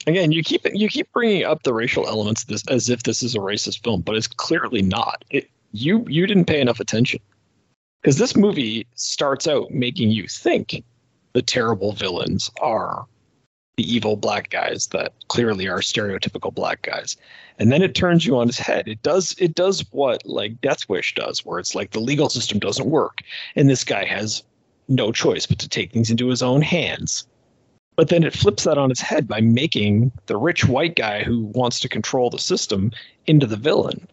Again, 0.08 0.32
you 0.32 0.44
keep 0.44 0.66
you 0.74 0.90
keep 0.90 1.12
bringing 1.12 1.44
up 1.44 1.64
the 1.64 1.74
racial 1.74 2.08
elements 2.08 2.44
of 2.44 2.48
this 2.50 2.68
as 2.68 2.90
if 2.90 3.04
this 3.04 3.22
is 3.22 3.36
a 3.36 3.40
racist 3.40 3.84
film, 3.84 4.02
but 4.02 4.16
it's 4.16 4.28
clearly 4.28 4.82
not. 4.82 5.24
It, 5.30 5.50
you 5.74 6.06
you 6.08 6.26
didn't 6.28 6.46
pay 6.46 6.60
enough 6.60 6.80
attention 6.80 7.20
because 8.02 8.18
this 8.18 8.36
movie 8.36 8.88
starts 8.96 9.48
out 9.48 9.72
making 9.72 10.10
you 10.10 10.28
think 10.28 10.84
the 11.34 11.42
terrible 11.42 11.94
villains 11.94 12.50
are 12.62 13.06
the 13.82 13.94
evil 13.94 14.16
black 14.16 14.50
guys 14.52 14.88
that 14.88 15.14
clearly 15.28 15.68
are 15.68 15.80
stereotypical 15.80 16.54
black 16.54 16.84
guys, 16.84 17.18
and 17.58 17.72
then 17.72 17.82
it 17.82 17.96
turns 17.96 18.26
you 18.26 18.38
on 18.38 18.48
its 18.48 18.60
head. 18.60 18.88
It 18.88 19.02
does 19.02 19.36
it 19.40 19.56
does 19.56 19.84
what 19.92 20.26
like 20.26 20.62
Death 20.62 20.88
Wish 20.88 21.16
does, 21.16 21.46
where 21.46 21.60
it's 21.60 21.74
like 21.74 21.92
the 21.92 22.00
legal 22.00 22.30
system 22.30 22.60
doesn't 22.60 22.90
work, 22.90 23.22
and 23.56 23.70
this 23.70 23.84
guy 23.84 24.06
has 24.06 24.44
no 24.88 25.12
choice 25.12 25.46
but 25.46 25.58
to 25.60 25.70
take 25.70 25.92
things 25.92 26.12
into 26.12 26.28
his 26.28 26.44
own 26.44 26.62
hands 26.62 27.26
but 27.96 28.10
then 28.10 28.24
it 28.24 28.34
flips 28.34 28.64
that 28.64 28.78
on 28.78 28.92
its 28.92 29.02
head 29.02 29.28
by 29.28 29.42
making 29.42 30.12
the 30.28 30.38
rich 30.38 30.66
white 30.66 30.96
guy 30.96 31.24
who 31.24 31.42
wants 31.54 31.80
to 31.80 31.90
control 31.90 32.30
the 32.30 32.40
system 32.40 32.92
into 33.28 33.46
the 33.46 33.58
villain. 33.58 34.08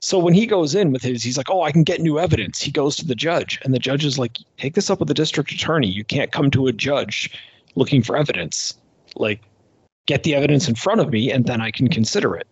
So 0.00 0.18
when 0.18 0.34
he 0.34 0.46
goes 0.46 0.74
in 0.74 0.92
with 0.92 1.02
his, 1.02 1.22
he's 1.22 1.36
like, 1.36 1.50
"Oh, 1.50 1.62
I 1.62 1.72
can 1.72 1.82
get 1.82 2.00
new 2.00 2.18
evidence." 2.18 2.62
He 2.62 2.70
goes 2.70 2.96
to 2.96 3.06
the 3.06 3.14
judge, 3.14 3.58
and 3.62 3.74
the 3.74 3.78
judge 3.78 4.04
is 4.04 4.18
like, 4.18 4.38
"Take 4.58 4.74
this 4.74 4.90
up 4.90 5.00
with 5.00 5.08
the 5.08 5.14
district 5.14 5.50
attorney. 5.52 5.88
You 5.88 6.04
can't 6.04 6.32
come 6.32 6.50
to 6.52 6.66
a 6.66 6.72
judge 6.72 7.30
looking 7.74 8.02
for 8.02 8.16
evidence. 8.16 8.74
Like, 9.16 9.42
get 10.06 10.22
the 10.22 10.34
evidence 10.34 10.68
in 10.68 10.74
front 10.74 11.00
of 11.00 11.10
me, 11.10 11.32
and 11.32 11.46
then 11.46 11.60
I 11.60 11.70
can 11.70 11.88
consider 11.88 12.36
it." 12.36 12.46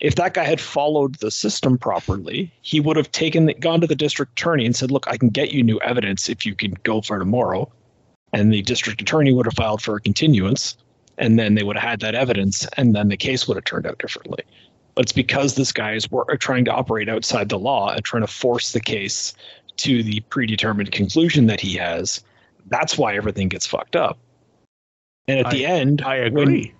If 0.00 0.16
that 0.16 0.34
guy 0.34 0.44
had 0.44 0.60
followed 0.60 1.16
the 1.16 1.30
system 1.30 1.78
properly, 1.78 2.52
he 2.62 2.80
would 2.80 2.96
have 2.96 3.12
taken 3.12 3.46
gone 3.60 3.80
to 3.80 3.86
the 3.86 3.94
district 3.94 4.32
attorney 4.32 4.66
and 4.66 4.74
said, 4.74 4.90
"Look, 4.90 5.06
I 5.06 5.16
can 5.16 5.28
get 5.28 5.52
you 5.52 5.62
new 5.62 5.80
evidence 5.80 6.28
if 6.28 6.44
you 6.44 6.54
can 6.54 6.74
go 6.82 7.00
for 7.00 7.18
tomorrow." 7.18 7.70
and 8.34 8.52
the 8.52 8.62
district 8.62 9.00
attorney 9.00 9.32
would 9.32 9.46
have 9.46 9.54
filed 9.54 9.80
for 9.80 9.96
a 9.96 10.00
continuance 10.00 10.76
and 11.18 11.38
then 11.38 11.54
they 11.54 11.62
would 11.62 11.76
have 11.76 11.88
had 11.88 12.00
that 12.00 12.16
evidence 12.16 12.66
and 12.76 12.94
then 12.94 13.08
the 13.08 13.16
case 13.16 13.46
would 13.46 13.56
have 13.56 13.64
turned 13.64 13.86
out 13.86 13.98
differently 13.98 14.42
but 14.94 15.04
it's 15.04 15.12
because 15.12 15.54
this 15.54 15.72
guy 15.72 15.92
is 15.92 16.10
wor- 16.10 16.30
uh, 16.30 16.36
trying 16.38 16.64
to 16.64 16.72
operate 16.72 17.08
outside 17.08 17.48
the 17.48 17.58
law 17.58 17.92
and 17.92 18.04
trying 18.04 18.22
to 18.22 18.26
force 18.26 18.72
the 18.72 18.80
case 18.80 19.34
to 19.76 20.02
the 20.02 20.20
predetermined 20.30 20.90
conclusion 20.90 21.46
that 21.46 21.60
he 21.60 21.76
has 21.76 22.22
that's 22.66 22.98
why 22.98 23.16
everything 23.16 23.48
gets 23.48 23.66
fucked 23.66 23.94
up 23.94 24.18
and 25.28 25.38
at 25.40 25.50
the 25.50 25.66
end 25.66 26.02
I 26.02 26.28
when- 26.28 26.42
agree. 26.48 26.74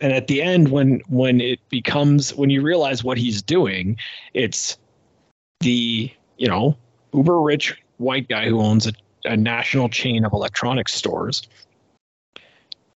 and 0.00 0.12
at 0.12 0.26
the 0.26 0.42
end 0.42 0.68
when 0.68 1.00
when 1.08 1.40
it 1.40 1.60
becomes 1.68 2.34
when 2.34 2.50
you 2.50 2.62
realize 2.62 3.04
what 3.04 3.18
he's 3.18 3.42
doing 3.42 3.96
it's 4.34 4.78
the 5.60 6.10
you 6.38 6.48
know 6.48 6.76
uber 7.14 7.40
rich 7.40 7.76
white 7.98 8.28
guy 8.28 8.46
who 8.48 8.60
owns 8.60 8.86
a, 8.86 8.92
a 9.24 9.36
national 9.36 9.88
chain 9.88 10.24
of 10.24 10.32
electronics 10.32 10.94
stores 10.94 11.42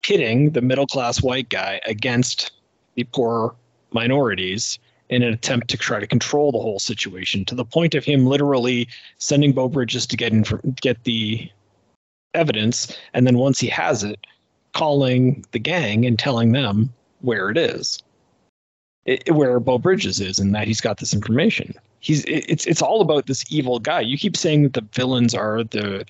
pitting 0.03 0.51
the 0.51 0.61
middle 0.63 0.87
class 0.87 1.23
white 1.23 1.49
guy 1.49 1.81
against 1.87 2.53
the 2.95 3.05
poor 3.05 3.55
minorities 3.93 4.79
in 5.11 5.23
an 5.23 5.33
attempt 5.33 5.69
to 5.69 5.77
try 5.77 6.01
to 6.01 6.07
control 6.07 6.51
the 6.51 6.59
whole 6.59 6.79
situation 6.79 7.45
to 7.45 7.55
the 7.55 7.65
point 7.65 7.95
of 7.95 8.05
him 8.05 8.25
literally 8.27 8.89
sending 9.19 9.53
Beau 9.53 9.69
Bridges 9.69 10.07
to 10.07 10.17
get 10.17 10.33
in 10.33 10.45
get 10.81 11.03
the 11.05 11.51
evidence 12.33 12.97
and 13.13 13.27
then 13.27 13.37
once 13.39 13.61
he 13.61 13.69
has 13.69 14.03
it 14.03 14.19
calling 14.75 15.45
the 15.53 15.59
gang 15.59 16.05
and 16.05 16.19
telling 16.19 16.53
them 16.53 16.93
where 17.23 17.49
it 17.49 17.57
is. 17.57 18.03
it, 19.07 19.35
where 19.35 19.59
Beau 19.61 19.79
Bridges 19.79 20.21
is, 20.21 20.39
and 20.39 20.55
that 20.55 20.67
he's 20.67 20.81
got 20.81 20.99
this 20.99 21.15
information. 21.15 21.75
He's 22.01 22.25
it, 22.25 22.45
it's 22.49 22.67
it's 22.67 22.83
all 22.83 23.01
about 23.01 23.27
this 23.27 23.45
evil 23.51 23.79
guy. 23.79 24.01
You 24.01 24.19
keep 24.19 24.37
saying 24.37 24.63
that 24.65 24.75
the 24.75 24.87
villains 24.93 25.35
are 25.35 25.65
the 25.65 26.05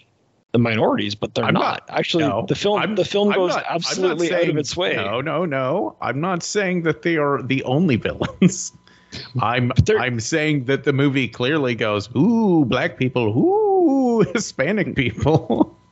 the 0.53 0.59
minorities, 0.59 1.15
but 1.15 1.35
they're 1.35 1.45
not. 1.51 1.53
not- 1.53 1.85
Actually, 1.89 2.25
no, 2.25 2.47
the 2.49 2.55
film 2.55 2.81
I'm- 2.81 2.95
the 2.97 3.05
film 3.05 3.29
I'm 3.31 3.35
goes 3.35 3.55
not- 3.55 3.65
absolutely 3.69 4.33
out 4.33 4.49
of 4.49 4.57
its 4.57 4.77
way. 4.77 4.95
No, 4.97 5.21
no, 5.21 5.45
no. 5.45 5.97
I'm 6.01 6.21
not 6.21 6.43
saying 6.43 6.83
that 6.83 7.03
they 7.03 7.17
are 7.17 7.43
the 7.43 7.63
only 7.65 7.97
villains. 7.97 8.73
I'm 9.41 9.73
I'm 9.99 10.19
saying 10.21 10.65
that 10.65 10.83
the 10.85 10.93
movie 10.93 11.29
clearly 11.29 11.75
goes, 11.77 12.09
ooh, 12.17 12.65
black 12.65 12.99
people, 12.99 13.29
ooh, 13.37 14.21
Hispanic 14.33 14.97
people. 14.97 15.77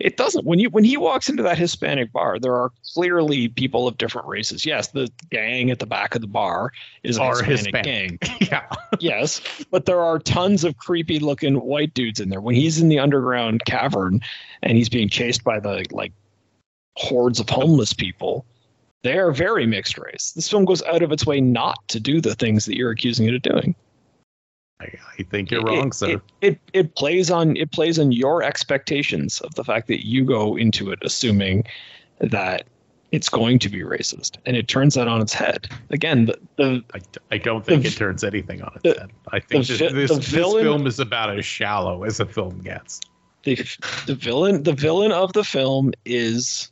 It 0.00 0.16
doesn't. 0.16 0.44
When 0.44 0.58
you 0.58 0.70
when 0.70 0.84
he 0.84 0.96
walks 0.96 1.28
into 1.28 1.42
that 1.44 1.58
Hispanic 1.58 2.12
bar, 2.12 2.38
there 2.38 2.54
are 2.54 2.70
clearly 2.94 3.48
people 3.48 3.86
of 3.86 3.96
different 3.98 4.28
races. 4.28 4.66
Yes, 4.66 4.88
the 4.88 5.08
gang 5.30 5.70
at 5.70 5.78
the 5.78 5.86
back 5.86 6.14
of 6.14 6.20
the 6.20 6.26
bar 6.26 6.72
is 7.02 7.16
a 7.16 7.22
Are 7.22 7.42
Hispanic, 7.42 7.84
Hispanic. 7.86 8.20
gang. 8.20 8.36
yeah. 8.50 8.76
yes, 9.00 9.40
but 9.70 9.86
there 9.86 10.00
are 10.00 10.18
tons 10.18 10.64
of 10.64 10.76
creepy 10.78 11.18
looking 11.18 11.56
white 11.60 11.94
dudes 11.94 12.20
in 12.20 12.28
there. 12.28 12.40
When 12.40 12.54
he's 12.54 12.80
in 12.80 12.88
the 12.88 12.98
underground 12.98 13.64
cavern 13.66 14.20
and 14.62 14.76
he's 14.76 14.88
being 14.88 15.08
chased 15.08 15.44
by 15.44 15.60
the 15.60 15.84
like 15.90 16.12
hordes 16.96 17.38
of 17.38 17.48
homeless 17.48 17.92
people, 17.92 18.44
they 19.02 19.16
are 19.18 19.30
very 19.30 19.66
mixed 19.66 19.96
race. 19.98 20.32
This 20.34 20.48
film 20.48 20.64
goes 20.64 20.82
out 20.82 21.02
of 21.02 21.12
its 21.12 21.24
way 21.24 21.40
not 21.40 21.76
to 21.88 22.00
do 22.00 22.20
the 22.20 22.34
things 22.34 22.66
that 22.66 22.76
you're 22.76 22.90
accusing 22.90 23.28
it 23.28 23.34
of 23.34 23.42
doing. 23.42 23.74
I, 24.80 24.92
I 25.18 25.22
think 25.24 25.50
you're 25.50 25.62
wrong, 25.62 25.88
it, 25.88 25.94
sir. 25.94 26.08
It, 26.10 26.20
it 26.40 26.60
it 26.72 26.94
plays 26.94 27.30
on 27.30 27.56
it 27.56 27.72
plays 27.72 27.98
on 27.98 28.12
your 28.12 28.42
expectations 28.42 29.40
of 29.40 29.54
the 29.54 29.64
fact 29.64 29.88
that 29.88 30.06
you 30.06 30.24
go 30.24 30.56
into 30.56 30.90
it 30.92 31.00
assuming 31.02 31.64
that 32.20 32.64
it's 33.10 33.28
going 33.28 33.58
to 33.60 33.68
be 33.70 33.80
racist, 33.80 34.36
and 34.44 34.56
it 34.56 34.68
turns 34.68 34.94
that 34.94 35.08
on 35.08 35.20
its 35.22 35.32
head. 35.32 35.66
Again, 35.90 36.26
the, 36.26 36.38
the 36.56 36.84
I, 36.94 37.00
I 37.32 37.38
don't 37.38 37.64
think 37.64 37.82
the- 37.82 37.88
it 37.88 37.92
turns 37.96 38.22
anything 38.22 38.62
on 38.62 38.72
its 38.76 38.82
the- 38.94 39.00
head. 39.00 39.10
I 39.32 39.40
think 39.40 39.66
this, 39.66 39.78
this 39.92 40.18
villain- 40.28 40.64
film 40.64 40.86
is 40.86 41.00
about 41.00 41.36
as 41.36 41.44
shallow 41.46 42.04
as 42.04 42.20
a 42.20 42.26
film 42.26 42.60
gets. 42.60 43.00
the 43.44 43.54
the 44.06 44.14
villain 44.14 44.62
the 44.62 44.74
villain 44.74 45.10
of 45.10 45.32
the 45.32 45.42
film 45.44 45.92
is 46.04 46.70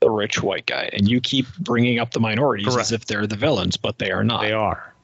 the 0.00 0.10
rich 0.10 0.42
white 0.42 0.66
guy, 0.66 0.90
and 0.92 1.08
you 1.08 1.20
keep 1.20 1.46
bringing 1.60 1.98
up 1.98 2.10
the 2.12 2.20
minorities 2.20 2.66
Correct. 2.66 2.80
as 2.80 2.92
if 2.92 3.06
they're 3.06 3.26
the 3.26 3.36
villains, 3.36 3.76
but 3.76 3.98
they 3.98 4.10
are 4.10 4.22
not. 4.24 4.42
They 4.42 4.52
are. 4.52 4.94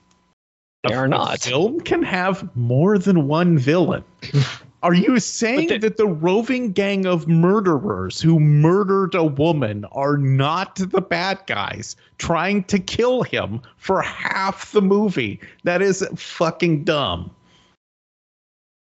They 0.88 0.94
are 0.94 1.09
not. 1.09 1.40
film 1.40 1.81
can 1.81 2.03
have 2.03 2.49
more 2.57 2.99
than 2.99 3.27
one 3.29 3.59
villain. 3.59 4.05
Are 4.83 4.92
you 4.92 5.18
saying 5.18 5.68
the- 5.68 5.79
that 5.79 5.97
the 5.97 6.07
roving 6.07 6.73
gang 6.73 7.07
of 7.07 7.27
murderers 7.27 8.20
who 8.20 8.38
murdered 8.38 9.14
a 9.14 9.25
woman 9.25 9.87
are 9.92 10.18
not 10.18 10.77
the 10.77 11.01
bad 11.01 11.40
guys 11.47 11.97
trying 12.18 12.64
to 12.64 12.79
kill 12.79 13.23
him 13.23 13.62
for 13.79 14.03
half 14.03 14.73
the 14.73 14.83
movie? 14.83 15.40
That 15.62 15.81
is 15.81 16.07
fucking 16.16 16.85
dumb. 16.85 17.31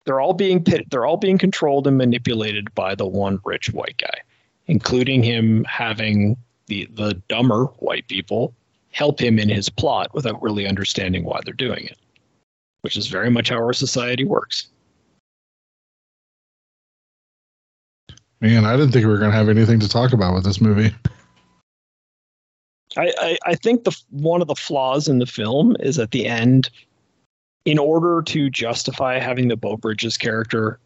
they're 0.04 0.20
all 0.20 0.34
being 0.34 0.62
pit, 0.62 0.86
they're 0.90 1.04
all 1.04 1.16
being 1.16 1.36
controlled 1.36 1.86
and 1.88 1.98
manipulated 1.98 2.72
by 2.76 2.94
the 2.94 3.06
one 3.06 3.40
rich 3.44 3.72
white 3.72 3.98
guy, 3.98 4.20
including 4.68 5.22
him 5.24 5.64
having 5.64 6.36
the 6.68 6.88
the 6.94 7.14
dumber 7.28 7.64
white 7.80 8.06
people 8.08 8.54
help 8.98 9.20
him 9.20 9.38
in 9.38 9.48
his 9.48 9.68
plot 9.68 10.12
without 10.12 10.42
really 10.42 10.66
understanding 10.66 11.22
why 11.22 11.38
they're 11.44 11.54
doing 11.54 11.84
it, 11.84 11.96
which 12.80 12.96
is 12.96 13.06
very 13.06 13.30
much 13.30 13.48
how 13.48 13.54
our 13.54 13.72
society 13.72 14.24
works. 14.24 14.66
Man, 18.40 18.64
I 18.64 18.76
didn't 18.76 18.90
think 18.90 19.04
we 19.04 19.10
were 19.12 19.18
going 19.18 19.30
to 19.30 19.36
have 19.36 19.48
anything 19.48 19.78
to 19.78 19.88
talk 19.88 20.12
about 20.12 20.34
with 20.34 20.42
this 20.42 20.60
movie. 20.60 20.92
I, 22.96 23.12
I, 23.18 23.38
I 23.46 23.54
think 23.54 23.84
the 23.84 23.96
one 24.10 24.42
of 24.42 24.48
the 24.48 24.56
flaws 24.56 25.06
in 25.06 25.20
the 25.20 25.26
film 25.26 25.76
is 25.78 26.00
at 26.00 26.10
the 26.10 26.26
end, 26.26 26.68
in 27.64 27.78
order 27.78 28.20
to 28.22 28.50
justify 28.50 29.20
having 29.20 29.46
the 29.46 29.56
Beau 29.56 29.76
Bridges 29.76 30.16
character 30.16 30.80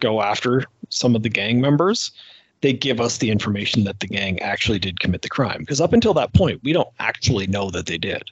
go 0.00 0.22
after 0.22 0.64
some 0.88 1.14
of 1.14 1.22
the 1.22 1.28
gang 1.28 1.60
members, 1.60 2.12
they 2.60 2.72
give 2.72 3.00
us 3.00 3.18
the 3.18 3.30
information 3.30 3.84
that 3.84 4.00
the 4.00 4.06
gang 4.08 4.40
actually 4.40 4.78
did 4.78 5.00
commit 5.00 5.22
the 5.22 5.28
crime. 5.28 5.60
Because 5.60 5.80
up 5.80 5.92
until 5.92 6.14
that 6.14 6.32
point, 6.34 6.60
we 6.62 6.72
don't 6.72 6.88
actually 6.98 7.46
know 7.46 7.70
that 7.70 7.86
they 7.86 7.98
did. 7.98 8.22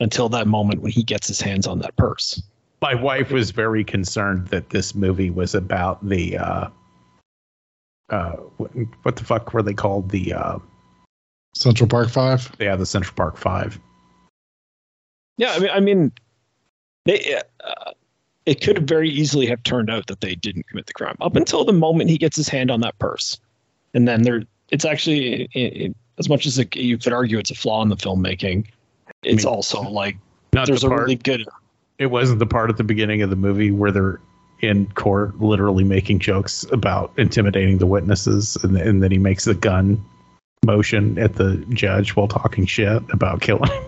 Until 0.00 0.28
that 0.30 0.46
moment 0.46 0.82
when 0.82 0.92
he 0.92 1.02
gets 1.02 1.26
his 1.28 1.40
hands 1.40 1.66
on 1.66 1.78
that 1.80 1.96
purse. 1.96 2.42
My 2.82 2.94
wife 2.94 3.30
was 3.30 3.50
very 3.50 3.84
concerned 3.84 4.48
that 4.48 4.70
this 4.70 4.94
movie 4.94 5.30
was 5.30 5.54
about 5.54 6.06
the 6.06 6.36
uh 6.36 6.68
uh 8.10 8.32
what, 8.58 8.70
what 9.04 9.16
the 9.16 9.24
fuck 9.24 9.54
were 9.54 9.62
they 9.62 9.72
called 9.72 10.10
the 10.10 10.34
uh 10.34 10.58
Central 11.54 11.88
Park 11.88 12.10
Five. 12.10 12.54
yeah 12.58 12.76
the 12.76 12.84
Central 12.84 13.14
Park 13.14 13.36
5 13.38 13.78
Yeah, 15.38 15.52
I 15.52 15.58
mean, 15.60 15.70
I 15.70 15.80
mean, 15.80 16.12
they. 17.06 17.40
Uh, 17.64 17.92
it 18.46 18.60
could 18.60 18.86
very 18.86 19.08
easily 19.08 19.46
have 19.46 19.62
turned 19.62 19.90
out 19.90 20.06
that 20.08 20.20
they 20.20 20.34
didn't 20.34 20.68
commit 20.68 20.86
the 20.86 20.92
crime 20.92 21.16
up 21.20 21.36
until 21.36 21.64
the 21.64 21.72
moment 21.72 22.10
he 22.10 22.18
gets 22.18 22.36
his 22.36 22.48
hand 22.48 22.70
on 22.70 22.80
that 22.80 22.98
purse, 22.98 23.38
and 23.94 24.06
then 24.06 24.22
there. 24.22 24.42
It's 24.70 24.84
actually 24.84 25.48
i 25.54 25.58
i 25.58 25.94
as 26.18 26.28
much 26.28 26.46
as 26.46 26.58
it, 26.58 26.74
you 26.76 26.96
could 26.96 27.12
argue 27.12 27.38
it's 27.38 27.50
a 27.50 27.54
flaw 27.54 27.82
in 27.82 27.88
the 27.88 27.96
filmmaking. 27.96 28.66
It's 29.22 29.44
mean, 29.44 29.54
also 29.54 29.82
like 29.82 30.16
there's 30.52 30.82
the 30.82 30.86
a 30.86 30.90
part, 30.90 31.02
really 31.02 31.16
good. 31.16 31.44
it 31.98 32.06
wasn't 32.06 32.38
the 32.38 32.46
part 32.46 32.70
at 32.70 32.76
the 32.76 32.84
beginning 32.84 33.22
of 33.22 33.30
the 33.30 33.36
movie 33.36 33.70
where 33.70 33.90
they're 33.90 34.20
in 34.60 34.86
court 34.92 35.40
literally 35.40 35.84
making 35.84 36.20
jokes 36.20 36.64
about 36.70 37.12
intimidating 37.18 37.78
the 37.78 37.86
witnesses 37.86 38.56
and, 38.62 38.76
and 38.76 39.02
then 39.02 39.10
he 39.10 39.18
makes 39.18 39.44
the 39.44 39.54
gun 39.54 40.02
motion 40.64 41.18
at 41.18 41.34
the 41.34 41.56
judge 41.70 42.16
while 42.16 42.28
talking 42.28 42.64
shit 42.64 43.02
about 43.12 43.40
killing 43.40 43.70
him. 43.70 43.84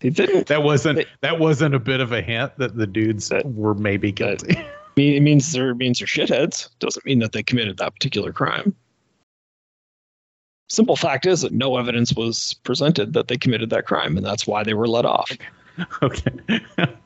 They 0.00 0.10
didn't. 0.10 0.46
that 0.48 0.62
wasn't 0.62 0.96
They- 0.98 1.06
that 1.22 1.38
wasn't 1.38 1.74
a 1.74 1.78
bit 1.78 2.00
of 2.00 2.12
a 2.12 2.20
hint 2.22 2.52
that 2.58 2.76
the 2.76 2.86
dudes 2.86 3.28
That- 3.30 3.46
were 3.46 3.74
maybe 3.74 4.12
guilty 4.12 4.56
It 4.96 5.22
means 5.22 5.52
they're 5.52 5.74
means 5.74 5.98
they're 5.98 6.06
shitheads. 6.06 6.70
Doesn't 6.78 7.04
mean 7.04 7.18
that 7.18 7.32
they 7.32 7.42
committed 7.42 7.76
that 7.78 7.92
particular 7.94 8.32
crime. 8.32 8.74
Simple 10.68 10.96
fact 10.96 11.26
is 11.26 11.42
that 11.42 11.52
no 11.52 11.76
evidence 11.76 12.14
was 12.14 12.54
presented 12.64 13.12
that 13.12 13.28
they 13.28 13.36
committed 13.36 13.70
that 13.70 13.86
crime, 13.86 14.16
and 14.16 14.24
that's 14.24 14.46
why 14.46 14.64
they 14.64 14.74
were 14.74 14.88
let 14.88 15.04
off. 15.04 15.30
Okay. 16.02 16.32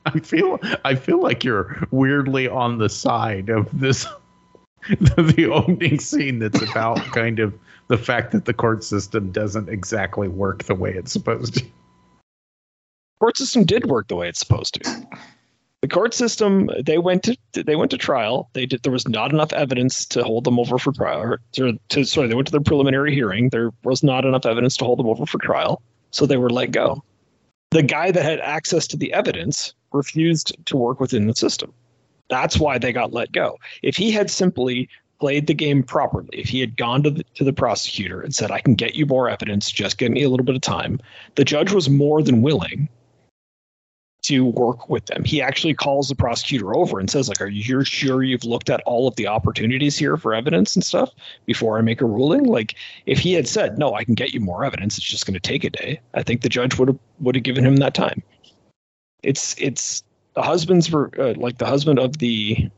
I 0.07 0.21
feel 0.21 0.61
I 0.85 0.95
feel 0.95 1.21
like 1.21 1.43
you're 1.43 1.85
weirdly 1.91 2.47
on 2.47 2.79
the 2.79 2.89
side 2.89 3.49
of 3.49 3.69
this 3.73 4.07
the 4.89 5.51
opening 5.53 5.99
scene 5.99 6.39
that's 6.39 6.63
about 6.63 6.99
kind 7.07 7.41
of 7.41 7.53
the 7.89 7.99
fact 7.99 8.31
that 8.31 8.45
the 8.45 8.55
court 8.55 8.85
system 8.85 9.33
doesn't 9.33 9.69
exactly 9.69 10.29
work 10.29 10.63
the 10.63 10.77
way 10.77 10.93
it's 10.95 11.11
supposed 11.11 11.55
to. 11.55 11.65
Court 13.21 13.37
system 13.37 13.65
did 13.65 13.87
work 13.87 14.09
the 14.09 14.17
way 14.17 14.29
it's 14.29 14.41
supposed 14.41 14.75
to. 14.75 15.07
The 15.83 15.89
court 15.89 16.13
system 16.13 16.69
they 16.85 16.99
went 16.99 17.23
to 17.23 17.37
they 17.53 17.77
went 17.77 17.91
to 17.93 17.99
trial. 17.99 18.51
They 18.53 18.67
did 18.67 18.83
there 18.83 18.93
was 18.93 19.09
not 19.09 19.33
enough 19.33 19.53
evidence 19.53 20.05
to 20.07 20.23
hold 20.25 20.45
them 20.45 20.59
over 20.59 20.79
for 20.79 20.93
trial. 20.93 21.37
To, 21.53 21.79
to 21.91 22.05
sorry, 22.05 22.29
they 22.29 22.35
went 22.35 22.49
to 22.49 22.53
their 22.53 22.61
preliminary 22.61 23.15
hearing. 23.15 23.49
There 23.49 23.71
was 23.85 24.03
not 24.03 24.25
enough 24.25 24.45
evidence 24.45 24.77
to 24.79 24.85
hold 24.85 24.99
them 24.99 25.09
over 25.09 25.25
for 25.25 25.39
trial, 25.39 25.81
so 26.11 26.27
they 26.27 26.37
were 26.37 26.51
let 26.51 26.73
go. 26.73 27.03
The 27.71 27.83
guy 27.83 28.11
that 28.11 28.23
had 28.23 28.41
access 28.41 28.87
to 28.89 28.97
the 28.97 29.13
evidence 29.13 29.75
refused 29.93 30.55
to 30.67 30.77
work 30.77 31.01
within 31.01 31.27
the 31.27 31.35
system. 31.35 31.73
That's 32.29 32.59
why 32.59 32.79
they 32.79 32.93
got 32.93 33.13
let 33.13 33.33
go. 33.33 33.59
If 33.83 33.97
he 33.97 34.11
had 34.11 34.31
simply 34.31 34.89
played 35.19 35.47
the 35.47 35.55
game 35.55 35.83
properly, 35.83 36.29
if 36.33 36.49
he 36.49 36.61
had 36.61 36.77
gone 36.77 37.03
to 37.05 37.11
the, 37.11 37.25
to 37.35 37.45
the 37.45 37.53
prosecutor 37.53 38.21
and 38.21 38.35
said, 38.35 38.51
"I 38.51 38.61
can 38.61 38.75
get 38.75 38.97
you 38.97 39.07
more 39.07 39.31
evidence, 39.31 39.71
just 39.71 39.99
give 39.99 40.13
me 40.13 40.25
a 40.25 40.29
little 40.29 40.45
bit 40.45 40.57
of 40.57 40.63
time," 40.63 41.01
the 41.37 41.45
judge 41.45 41.73
was 41.73 41.89
more 41.89 42.23
than 42.23 42.43
willing 42.43 42.89
to 44.23 44.45
work 44.45 44.89
with 44.89 45.07
them. 45.07 45.25
He 45.25 45.41
actually 45.41 45.75
calls 45.75 46.09
the 46.09 46.15
prosecutor 46.15 46.77
over 46.77 46.99
and 46.99 47.11
says, 47.11 47.29
like, 47.29 47.41
are 47.41 47.49
you 47.49 47.85
sure 47.85 48.23
you've 48.23 48.45
looked 48.45 48.71
at 48.71 48.83
all 48.87 49.09
of 49.09 49.17
the 49.17 49.27
opportunities 49.27 49.97
here 49.97 50.17
for 50.17 50.35
evidence 50.35 50.75
and 50.77 50.85
stuff 50.85 51.11
before 51.47 51.79
I 51.79 51.81
make 51.81 52.01
a 52.01 52.07
ruling? 52.07 52.45
Like, 52.45 52.75
if 53.07 53.19
he 53.19 53.33
had 53.33 53.49
said, 53.49 53.79
no, 53.79 53.95
I 53.95 54.05
can 54.05 54.15
get 54.15 54.35
you 54.35 54.41
more 54.41 54.65
evidence, 54.65 54.99
it's 54.99 55.07
just 55.07 55.27
going 55.27 55.35
to 55.35 55.41
take 55.41 55.65
a 55.65 55.71
day, 55.71 56.01
I 56.15 56.23
think 56.23 56.43
the 56.43 56.49
judge 56.49 56.79
would 56.79 56.89
have 56.89 56.99
would 57.21 57.35
have 57.35 57.45
given 57.45 57.65
him 57.65 57.77
that 57.77 57.95
time. 57.95 58.23
It's 59.23 59.55
it's 59.59 60.03
the 60.35 60.43
husband's 60.43 60.93
uh, 60.93 61.35
like 61.37 61.59
the 61.59 61.67
husband 61.67 61.99
of 61.99 62.19
the 62.19 62.71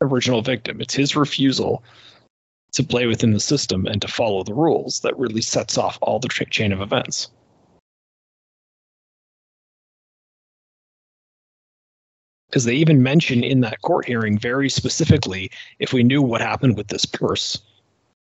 original 0.00 0.42
victim. 0.42 0.80
It's 0.80 0.94
his 0.94 1.16
refusal 1.16 1.82
to 2.72 2.84
play 2.84 3.06
within 3.06 3.32
the 3.32 3.40
system 3.40 3.86
and 3.86 4.00
to 4.02 4.08
follow 4.08 4.42
the 4.42 4.54
rules 4.54 5.00
that 5.00 5.18
really 5.18 5.40
sets 5.40 5.78
off 5.78 5.98
all 6.02 6.18
the 6.18 6.28
tra- 6.28 6.46
chain 6.46 6.72
of 6.72 6.80
events. 6.80 7.30
Because 12.48 12.64
they 12.64 12.74
even 12.74 13.02
mention 13.02 13.44
in 13.44 13.60
that 13.60 13.80
court 13.82 14.06
hearing 14.06 14.38
very 14.38 14.68
specifically 14.68 15.50
if 15.78 15.92
we 15.92 16.02
knew 16.02 16.22
what 16.22 16.40
happened 16.40 16.76
with 16.76 16.88
this 16.88 17.04
purse 17.04 17.60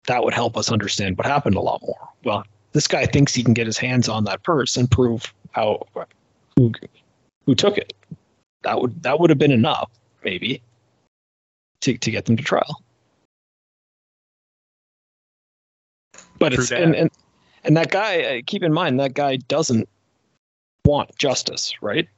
that 0.06 0.22
would 0.24 0.34
help 0.34 0.56
us 0.56 0.70
understand 0.70 1.16
what 1.16 1.26
happened 1.26 1.54
a 1.54 1.60
lot 1.60 1.80
more 1.82 2.08
well 2.24 2.44
this 2.72 2.86
guy 2.86 3.06
thinks 3.06 3.34
he 3.34 3.42
can 3.42 3.54
get 3.54 3.66
his 3.66 3.78
hands 3.78 4.08
on 4.08 4.24
that 4.24 4.42
purse 4.42 4.76
and 4.76 4.90
prove 4.90 5.32
how 5.52 5.86
who 6.56 6.72
who 7.46 7.54
took 7.54 7.78
it 7.78 7.92
that 8.62 8.80
would 8.80 9.02
that 9.02 9.18
would 9.18 9.30
have 9.30 9.38
been 9.38 9.52
enough 9.52 9.90
maybe 10.24 10.62
to, 11.80 11.96
to 11.98 12.10
get 12.10 12.24
them 12.24 12.36
to 12.36 12.42
trial 12.42 12.82
but 16.38 16.52
True 16.52 16.62
it's 16.62 16.70
that. 16.70 16.82
and, 16.82 16.94
and 16.94 17.10
and 17.64 17.76
that 17.76 17.90
guy 17.90 18.38
uh, 18.38 18.42
keep 18.46 18.62
in 18.62 18.72
mind 18.72 18.98
that 18.98 19.14
guy 19.14 19.36
doesn't 19.36 19.88
want 20.84 21.16
justice, 21.16 21.74
right? 21.80 22.08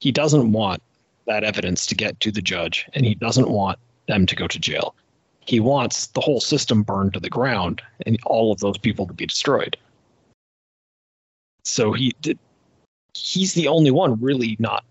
He 0.00 0.12
doesn't 0.12 0.52
want 0.52 0.82
that 1.26 1.44
evidence 1.44 1.86
to 1.86 1.94
get 1.94 2.18
to 2.20 2.30
the 2.30 2.42
judge, 2.42 2.86
and 2.94 3.06
he 3.06 3.14
doesn't 3.14 3.48
want 3.48 3.78
them 4.08 4.26
to 4.26 4.36
go 4.36 4.46
to 4.46 4.58
jail. 4.58 4.94
He 5.40 5.60
wants 5.60 6.08
the 6.08 6.20
whole 6.20 6.40
system 6.40 6.82
burned 6.82 7.14
to 7.14 7.20
the 7.20 7.30
ground 7.30 7.82
and 8.06 8.18
all 8.26 8.52
of 8.52 8.60
those 8.60 8.78
people 8.78 9.06
to 9.06 9.12
be 9.12 9.26
destroyed. 9.26 9.76
So 11.64 11.92
he 11.92 12.14
did. 12.20 12.38
He's 13.14 13.54
the 13.54 13.68
only 13.68 13.90
one 13.90 14.20
really 14.20 14.56
not 14.58 14.84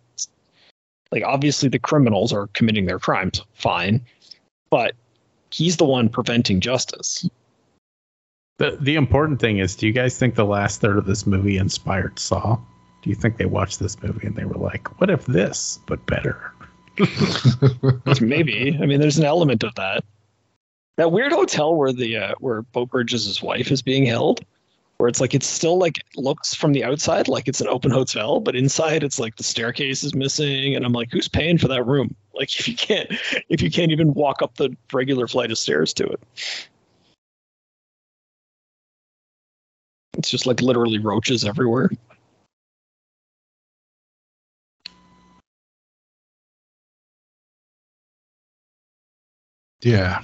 like 1.12 1.24
obviously 1.24 1.70
the 1.70 1.80
criminals 1.80 2.32
are 2.32 2.48
committing 2.48 2.86
their 2.86 3.00
crimes, 3.00 3.44
fine, 3.54 4.02
but 4.70 4.94
he's 5.52 5.78
the 5.78 5.86
one 5.86 6.10
preventing 6.10 6.62
justice. 6.62 7.28
The 8.58 8.78
the 8.80 8.96
important 8.96 9.39
thing 9.39 9.58
is, 9.60 9.76
do 9.76 9.88
you 9.88 9.94
guys 9.94 10.17
think 10.17 10.36
the 10.36 10.46
last 10.46 10.82
third 10.82 10.98
of 10.98 11.06
this 11.06 11.28
movie 11.28 11.58
inspired 11.58 12.20
Saw? 12.20 12.60
Do 13.01 13.09
you 13.09 13.15
think 13.15 13.37
they 13.37 13.45
watched 13.45 13.79
this 13.79 14.01
movie 14.01 14.27
and 14.27 14.35
they 14.35 14.45
were 14.45 14.57
like, 14.57 14.99
"What 14.99 15.09
if 15.09 15.25
this, 15.25 15.79
but 15.87 16.05
better"? 16.05 16.53
Maybe. 18.21 18.77
I 18.81 18.85
mean, 18.85 18.99
there's 18.99 19.17
an 19.17 19.25
element 19.25 19.63
of 19.63 19.73
that. 19.75 20.03
That 20.97 21.11
weird 21.11 21.31
hotel 21.31 21.75
where 21.75 21.93
the 21.93 22.17
uh, 22.17 22.33
where 22.39 22.61
Beau 22.61 22.85
Bridges' 22.85 23.41
wife 23.41 23.71
is 23.71 23.81
being 23.81 24.05
held, 24.05 24.45
where 24.97 25.07
it's 25.07 25.19
like 25.19 25.33
it's 25.33 25.47
still 25.47 25.79
like 25.79 25.97
looks 26.15 26.53
from 26.53 26.73
the 26.73 26.83
outside 26.83 27.27
like 27.27 27.47
it's 27.47 27.61
an 27.61 27.67
open 27.67 27.89
hotel, 27.89 28.39
but 28.39 28.55
inside 28.55 29.03
it's 29.03 29.19
like 29.19 29.35
the 29.35 29.43
staircase 29.43 30.03
is 30.03 30.13
missing, 30.13 30.75
and 30.75 30.85
I'm 30.85 30.93
like, 30.93 31.11
who's 31.11 31.27
paying 31.27 31.57
for 31.57 31.67
that 31.69 31.85
room? 31.85 32.15
Like 32.33 32.57
if 32.59 32.67
you 32.67 32.75
can't 32.75 33.11
if 33.49 33.61
you 33.61 33.69
can't 33.69 33.91
even 33.91 34.13
walk 34.13 34.41
up 34.41 34.55
the 34.55 34.75
regular 34.93 35.27
flight 35.27 35.51
of 35.51 35.57
stairs 35.59 35.93
to 35.95 36.07
it. 36.07 36.23
It's 40.17 40.29
just 40.31 40.47
like 40.47 40.61
literally 40.61 40.97
roaches 40.97 41.43
everywhere. 41.43 41.91
Yeah. 49.82 50.22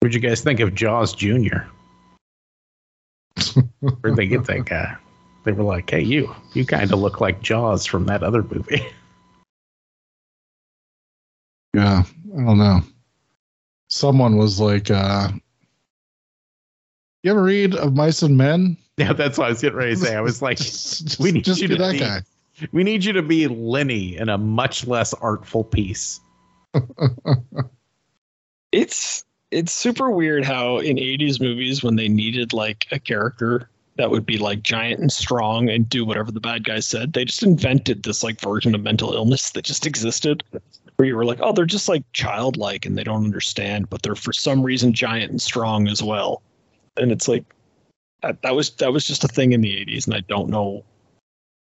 What'd 0.00 0.14
you 0.14 0.20
guys 0.20 0.40
think 0.42 0.60
of 0.60 0.74
Jaws 0.74 1.14
Jr.? 1.14 1.58
Where'd 3.80 4.16
they 4.16 4.26
get 4.26 4.44
that 4.46 4.64
guy? 4.66 4.96
They 5.44 5.52
were 5.52 5.64
like, 5.64 5.88
"Hey, 5.90 6.02
you, 6.02 6.34
you 6.54 6.64
kind 6.66 6.92
of 6.92 6.98
look 6.98 7.20
like 7.20 7.40
Jaws 7.42 7.86
from 7.86 8.06
that 8.06 8.22
other 8.22 8.42
movie." 8.42 8.86
Yeah. 11.74 12.02
I 12.36 12.44
don't 12.44 12.58
know. 12.58 12.80
Someone 13.88 14.36
was 14.36 14.58
like, 14.60 14.90
uh, 14.90 15.28
you 17.22 17.30
ever 17.30 17.42
read 17.42 17.74
of 17.74 17.94
Mice 17.94 18.22
and 18.22 18.36
Men? 18.36 18.76
yeah, 18.96 19.12
that's 19.12 19.38
what 19.38 19.46
I 19.46 19.50
was 19.50 19.60
getting 19.60 19.78
ready 19.78 19.94
to 19.94 19.96
say. 20.00 20.14
I 20.16 20.20
was 20.20 20.42
like, 20.42 20.56
Just- 20.58 21.18
we 21.20 21.32
need 21.32 21.44
just 21.44 21.60
you 21.60 21.68
be 21.68 21.76
to 21.76 21.82
that 21.82 21.92
be- 21.92 21.98
guy. 21.98 22.20
"We 22.72 22.82
need 22.84 23.04
you 23.04 23.12
to 23.12 23.22
be 23.22 23.46
Lenny 23.48 24.16
in 24.16 24.28
a 24.28 24.38
much 24.38 24.86
less 24.86 25.14
artful 25.14 25.64
piece." 25.64 26.20
it's 28.72 29.24
it's 29.50 29.72
super 29.72 30.10
weird 30.10 30.44
how 30.44 30.78
in 30.78 30.96
80s 30.96 31.40
movies 31.40 31.82
when 31.82 31.96
they 31.96 32.08
needed 32.08 32.52
like 32.52 32.86
a 32.90 32.98
character 32.98 33.70
that 33.96 34.10
would 34.10 34.26
be 34.26 34.38
like 34.38 34.62
giant 34.62 35.00
and 35.00 35.10
strong 35.10 35.68
and 35.70 35.88
do 35.88 36.04
whatever 36.04 36.30
the 36.30 36.40
bad 36.40 36.64
guy 36.64 36.80
said 36.80 37.12
they 37.12 37.24
just 37.24 37.42
invented 37.42 38.02
this 38.02 38.22
like 38.22 38.40
version 38.40 38.74
of 38.74 38.82
mental 38.82 39.14
illness 39.14 39.50
that 39.50 39.64
just 39.64 39.86
existed. 39.86 40.44
Where 40.96 41.06
you 41.06 41.16
were 41.16 41.24
like 41.24 41.38
oh 41.40 41.52
they're 41.52 41.64
just 41.64 41.88
like 41.88 42.04
childlike 42.12 42.84
and 42.84 42.98
they 42.98 43.04
don't 43.04 43.24
understand 43.24 43.88
but 43.88 44.02
they're 44.02 44.14
for 44.14 44.32
some 44.32 44.62
reason 44.62 44.92
giant 44.92 45.30
and 45.30 45.40
strong 45.40 45.88
as 45.88 46.02
well. 46.02 46.42
And 46.96 47.12
it's 47.12 47.28
like 47.28 47.44
that, 48.22 48.42
that 48.42 48.54
was 48.54 48.70
that 48.76 48.92
was 48.92 49.06
just 49.06 49.24
a 49.24 49.28
thing 49.28 49.52
in 49.52 49.60
the 49.60 49.72
80s 49.86 50.06
and 50.06 50.14
i 50.14 50.20
don't 50.20 50.48
know 50.48 50.84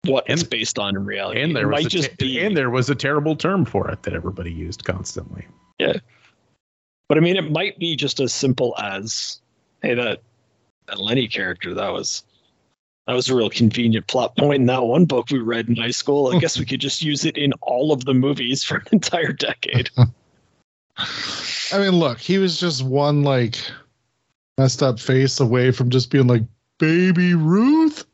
what 0.06 0.24
it's 0.28 0.44
based 0.44 0.80
on 0.80 0.96
in 0.96 1.06
reality 1.06 1.42
And 1.42 1.56
there 1.56 1.64
it 1.64 1.68
was 1.68 1.84
might 1.84 1.86
a 1.86 1.90
just 1.90 2.10
te- 2.12 2.16
be 2.18 2.40
and 2.40 2.58
there 2.58 2.70
was 2.70 2.90
a 2.90 2.96
terrible 2.96 3.36
term 3.36 3.66
for 3.66 3.90
it 3.90 4.04
that 4.04 4.14
everybody 4.14 4.52
used 4.52 4.84
constantly. 4.84 5.46
Yeah, 5.78 5.94
but 7.12 7.18
I 7.18 7.22
mean, 7.22 7.36
it 7.36 7.52
might 7.52 7.78
be 7.78 7.98
just 7.98 8.22
as 8.22 8.34
simple 8.34 8.74
as, 8.82 9.42
hey, 9.82 9.96
that 9.96 10.22
that 10.88 10.98
Lenny 10.98 11.28
character 11.28 11.74
that 11.74 11.90
was 11.90 12.24
that 13.06 13.14
was 13.14 13.30
a 13.30 13.36
real 13.36 13.50
convenient 13.50 14.08
plot 14.08 14.38
point 14.38 14.62
in 14.62 14.68
that 14.68 14.84
one 14.84 15.04
book 15.04 15.30
we 15.30 15.40
read 15.40 15.68
in 15.68 15.76
high 15.76 15.92
school. 15.92 16.34
I 16.34 16.40
guess 16.40 16.58
we 16.58 16.66
could 16.66 16.80
just 16.80 17.02
use 17.02 17.26
it 17.26 17.38
in 17.38 17.52
all 17.62 17.92
of 17.92 18.06
the 18.06 18.14
movies 18.14 18.64
for 18.64 18.78
an 18.78 18.86
entire 18.94 19.34
decade. 19.34 19.90
I 20.98 21.80
mean, 21.80 21.92
look, 22.00 22.18
he 22.20 22.38
was 22.38 22.58
just 22.58 22.82
one 22.82 23.24
like 23.24 23.58
messed 24.58 24.82
up 24.82 24.98
face 24.98 25.40
away 25.42 25.72
from 25.72 25.90
just 25.90 26.12
being 26.12 26.28
like 26.28 26.44
baby 26.78 27.34
Ruth. 27.34 28.06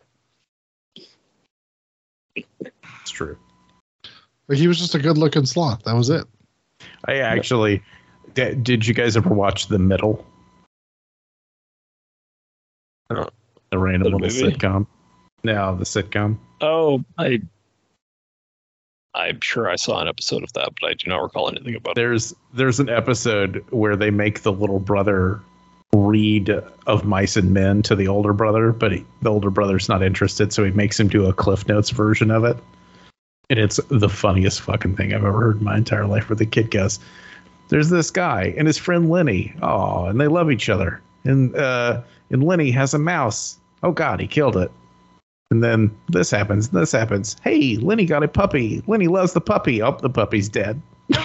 It's 3.01 3.11
true. 3.11 3.37
Like 4.47 4.57
he 4.57 4.67
was 4.67 4.77
just 4.77 4.95
a 4.95 4.99
good 4.99 5.17
looking 5.17 5.45
sloth. 5.45 5.83
That 5.83 5.95
was 5.95 6.09
it. 6.09 6.25
I 7.05 7.17
actually 7.17 7.81
di- 8.33 8.55
did. 8.55 8.85
You 8.87 8.93
guys 8.93 9.15
ever 9.17 9.29
watch 9.33 9.67
The 9.67 9.79
Middle? 9.79 10.25
Uh, 13.09 13.25
The 13.71 13.77
random 13.77 14.03
little 14.13 14.19
movie? 14.19 14.41
sitcom. 14.41 14.87
No, 15.43 15.75
the 15.75 15.83
sitcom. 15.85 16.37
oh, 16.61 17.03
I 17.17 17.41
I'm 19.13 19.39
sure 19.41 19.69
I 19.69 19.75
saw 19.77 19.99
an 20.01 20.07
episode 20.07 20.43
of 20.43 20.53
that, 20.53 20.69
but 20.79 20.89
I 20.89 20.93
do 20.93 21.09
not 21.09 21.21
recall 21.23 21.49
anything 21.49 21.75
about 21.75 21.91
it. 21.91 21.95
There's 21.95 22.33
there's 22.53 22.79
an 22.79 22.89
episode 22.89 23.63
where 23.69 23.95
they 23.95 24.11
make 24.11 24.41
the 24.43 24.51
little 24.51 24.79
brother 24.79 25.39
read 26.05 26.49
of 26.85 27.05
Mice 27.05 27.37
and 27.37 27.53
Men 27.53 27.81
to 27.83 27.95
the 27.95 28.07
older 28.07 28.33
brother, 28.33 28.71
but 28.71 28.91
he, 28.91 29.05
the 29.21 29.29
older 29.29 29.49
brother's 29.49 29.89
not 29.89 30.03
interested, 30.03 30.53
so 30.53 30.63
he 30.63 30.71
makes 30.71 30.99
him 30.99 31.07
do 31.07 31.25
a 31.25 31.33
Cliff 31.33 31.67
Notes 31.67 31.89
version 31.89 32.31
of 32.31 32.43
it. 32.43 32.57
And 33.49 33.59
it's 33.59 33.79
the 33.89 34.09
funniest 34.09 34.61
fucking 34.61 34.95
thing 34.95 35.13
I've 35.13 35.23
ever 35.23 35.39
heard 35.39 35.57
in 35.57 35.63
my 35.63 35.77
entire 35.77 36.05
life. 36.05 36.29
Where 36.29 36.35
the 36.35 36.45
kid 36.45 36.69
goes, 36.69 36.99
"There's 37.69 37.89
this 37.89 38.11
guy 38.11 38.53
and 38.57 38.67
his 38.67 38.77
friend 38.77 39.09
Lenny. 39.09 39.53
Oh, 39.61 40.05
and 40.05 40.19
they 40.19 40.27
love 40.27 40.51
each 40.51 40.69
other. 40.69 41.01
And 41.23 41.55
uh, 41.55 42.01
and 42.29 42.43
Lenny 42.43 42.71
has 42.71 42.93
a 42.93 42.99
mouse. 42.99 43.57
Oh 43.83 43.91
God, 43.91 44.19
he 44.19 44.27
killed 44.27 44.57
it. 44.57 44.71
And 45.49 45.63
then 45.63 45.95
this 46.09 46.29
happens. 46.29 46.69
This 46.69 46.91
happens. 46.91 47.37
Hey, 47.41 47.77
Lenny 47.77 48.05
got 48.05 48.23
a 48.23 48.27
puppy. 48.27 48.83
Lenny 48.85 49.07
loves 49.07 49.31
the 49.31 49.39
puppy. 49.39 49.81
Oh, 49.81 49.97
the 50.01 50.09
puppy's 50.09 50.49
dead. 50.49 50.81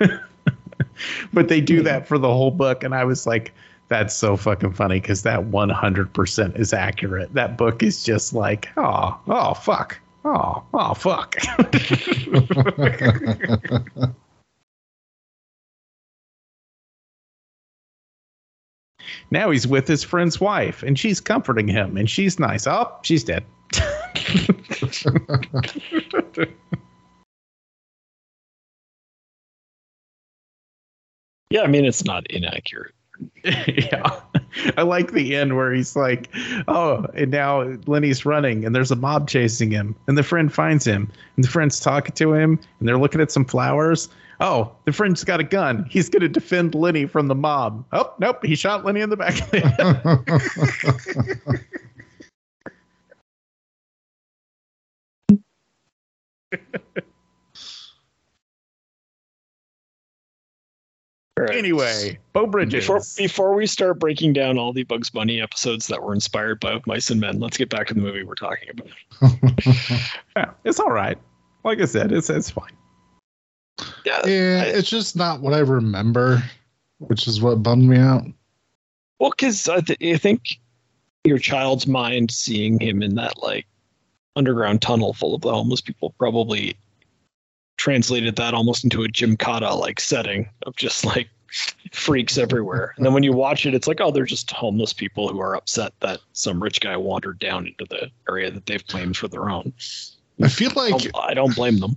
but 1.32 1.48
they 1.48 1.60
do 1.60 1.82
that 1.82 2.06
for 2.06 2.18
the 2.18 2.28
whole 2.28 2.50
book, 2.50 2.84
and 2.84 2.94
I 2.94 3.04
was 3.04 3.26
like, 3.26 3.52
"That's 3.88 4.14
so 4.14 4.36
fucking 4.36 4.72
funny" 4.72 5.00
because 5.00 5.22
that 5.22 5.44
one 5.44 5.70
hundred 5.70 6.12
percent 6.12 6.56
is 6.56 6.72
accurate. 6.72 7.32
That 7.34 7.58
book 7.58 7.82
is 7.82 8.04
just 8.04 8.32
like, 8.32 8.68
oh, 8.76 9.18
oh, 9.28 9.54
fuck, 9.54 9.98
oh, 10.24 10.62
oh, 10.74 10.94
fuck. 10.94 11.36
now 19.30 19.50
he's 19.50 19.66
with 19.66 19.88
his 19.88 20.02
friend's 20.02 20.40
wife, 20.40 20.82
and 20.82 20.98
she's 20.98 21.20
comforting 21.20 21.68
him, 21.68 21.96
and 21.96 22.10
she's 22.10 22.38
nice. 22.38 22.66
Oh, 22.66 22.92
she's 23.02 23.24
dead. 23.24 23.44
Yeah, 31.50 31.62
I 31.62 31.66
mean 31.66 31.84
it's 31.84 32.04
not 32.04 32.26
inaccurate. 32.30 32.94
yeah. 33.44 34.20
I 34.76 34.82
like 34.82 35.12
the 35.12 35.36
end 35.36 35.56
where 35.56 35.72
he's 35.72 35.94
like, 35.96 36.30
oh, 36.68 37.06
and 37.14 37.30
now 37.30 37.62
Lenny's 37.86 38.24
running 38.24 38.64
and 38.64 38.74
there's 38.74 38.90
a 38.90 38.96
mob 38.96 39.28
chasing 39.28 39.70
him. 39.70 39.94
And 40.06 40.16
the 40.16 40.22
friend 40.22 40.52
finds 40.52 40.86
him 40.86 41.10
and 41.36 41.44
the 41.44 41.48
friend's 41.48 41.80
talking 41.80 42.14
to 42.14 42.32
him 42.32 42.58
and 42.78 42.88
they're 42.88 42.98
looking 42.98 43.20
at 43.20 43.30
some 43.30 43.44
flowers. 43.44 44.08
Oh, 44.40 44.72
the 44.86 44.92
friend's 44.92 45.22
got 45.22 45.40
a 45.40 45.44
gun. 45.44 45.84
He's 45.90 46.08
going 46.08 46.22
to 46.22 46.28
defend 46.28 46.74
Lenny 46.74 47.04
from 47.04 47.28
the 47.28 47.34
mob. 47.34 47.84
Oh, 47.92 48.14
nope. 48.18 48.44
He 48.44 48.54
shot 48.54 48.86
Lenny 48.86 49.02
in 49.02 49.10
the 49.10 49.16
back 49.16 49.38
of 49.42 49.50
the 49.50 49.60
head. 56.52 57.00
Right. 61.48 61.56
anyway, 61.56 62.18
Beau 62.32 62.46
Bridges. 62.46 62.84
Before 62.84 63.00
before 63.16 63.54
we 63.54 63.66
start 63.66 63.98
breaking 63.98 64.32
down 64.32 64.58
all 64.58 64.72
the 64.72 64.82
Bugs 64.84 65.10
Bunny 65.10 65.40
episodes 65.40 65.86
that 65.88 66.02
were 66.02 66.12
inspired 66.14 66.60
by 66.60 66.80
Mice 66.86 67.10
and 67.10 67.20
Men, 67.20 67.40
let's 67.40 67.56
get 67.56 67.68
back 67.70 67.86
to 67.88 67.94
the 67.94 68.00
movie 68.00 68.22
we're 68.24 68.34
talking 68.34 68.68
about. 68.70 68.88
Yeah, 70.36 70.50
it's 70.64 70.80
all 70.80 70.90
right. 70.90 71.18
Like 71.64 71.80
I 71.80 71.84
said, 71.84 72.12
it's, 72.12 72.30
it's 72.30 72.50
fine. 72.50 72.72
Yeah, 74.04 74.26
yeah, 74.26 74.62
I- 74.64 74.68
it's 74.68 74.88
just 74.88 75.16
not 75.16 75.40
what 75.40 75.52
I 75.54 75.58
remember, 75.58 76.42
which 76.98 77.26
is 77.28 77.40
what 77.42 77.62
bummed 77.62 77.88
me 77.88 77.98
out. 77.98 78.24
Well, 79.18 79.30
because 79.30 79.68
I, 79.68 79.80
th- 79.80 79.98
I 80.14 80.16
think 80.16 80.42
your 81.24 81.38
child's 81.38 81.86
mind 81.86 82.30
seeing 82.30 82.78
him 82.80 83.02
in 83.02 83.16
that 83.16 83.42
like 83.42 83.66
underground 84.36 84.80
tunnel 84.80 85.12
full 85.12 85.34
of 85.34 85.42
the 85.42 85.52
homeless 85.52 85.80
people 85.82 86.14
probably 86.18 86.76
translated 87.80 88.36
that 88.36 88.52
almost 88.52 88.84
into 88.84 89.02
a 89.02 89.08
gymkhana 89.08 89.74
like 89.74 89.98
setting 89.98 90.46
of 90.66 90.76
just 90.76 91.02
like 91.02 91.30
freaks 91.92 92.36
everywhere. 92.36 92.92
And 92.98 93.06
then 93.06 93.14
when 93.14 93.22
you 93.22 93.32
watch 93.32 93.64
it, 93.64 93.72
it's 93.72 93.88
like, 93.88 94.02
oh, 94.02 94.10
they're 94.10 94.26
just 94.26 94.50
homeless 94.50 94.92
people 94.92 95.30
who 95.30 95.40
are 95.40 95.56
upset 95.56 95.94
that 96.00 96.20
some 96.34 96.62
rich 96.62 96.82
guy 96.82 96.98
wandered 96.98 97.38
down 97.38 97.66
into 97.66 97.86
the 97.88 98.10
area 98.28 98.50
that 98.50 98.66
they've 98.66 98.86
claimed 98.86 99.16
for 99.16 99.28
their 99.28 99.48
own. 99.48 99.72
I 100.42 100.48
feel 100.48 100.78
I 100.78 100.90
like 100.90 101.02
don't, 101.02 101.16
I 101.24 101.32
don't 101.32 101.56
blame 101.56 101.78
them. 101.78 101.96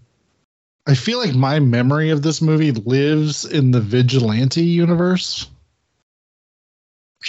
I 0.87 0.95
feel 0.95 1.19
like 1.19 1.35
my 1.35 1.59
memory 1.59 2.09
of 2.09 2.21
this 2.21 2.41
movie 2.41 2.71
lives 2.71 3.43
in 3.43 3.71
the 3.71 3.81
vigilante 3.81 4.63
universe. 4.63 5.49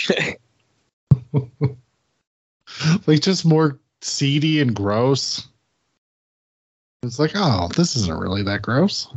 like 3.06 3.20
just 3.20 3.44
more 3.44 3.80
seedy 4.00 4.60
and 4.60 4.76
gross. 4.76 5.48
It's 7.04 7.18
like, 7.18 7.32
oh, 7.34 7.68
this 7.76 7.96
isn't 7.96 8.18
really 8.18 8.42
that 8.42 8.62
gross. 8.62 9.08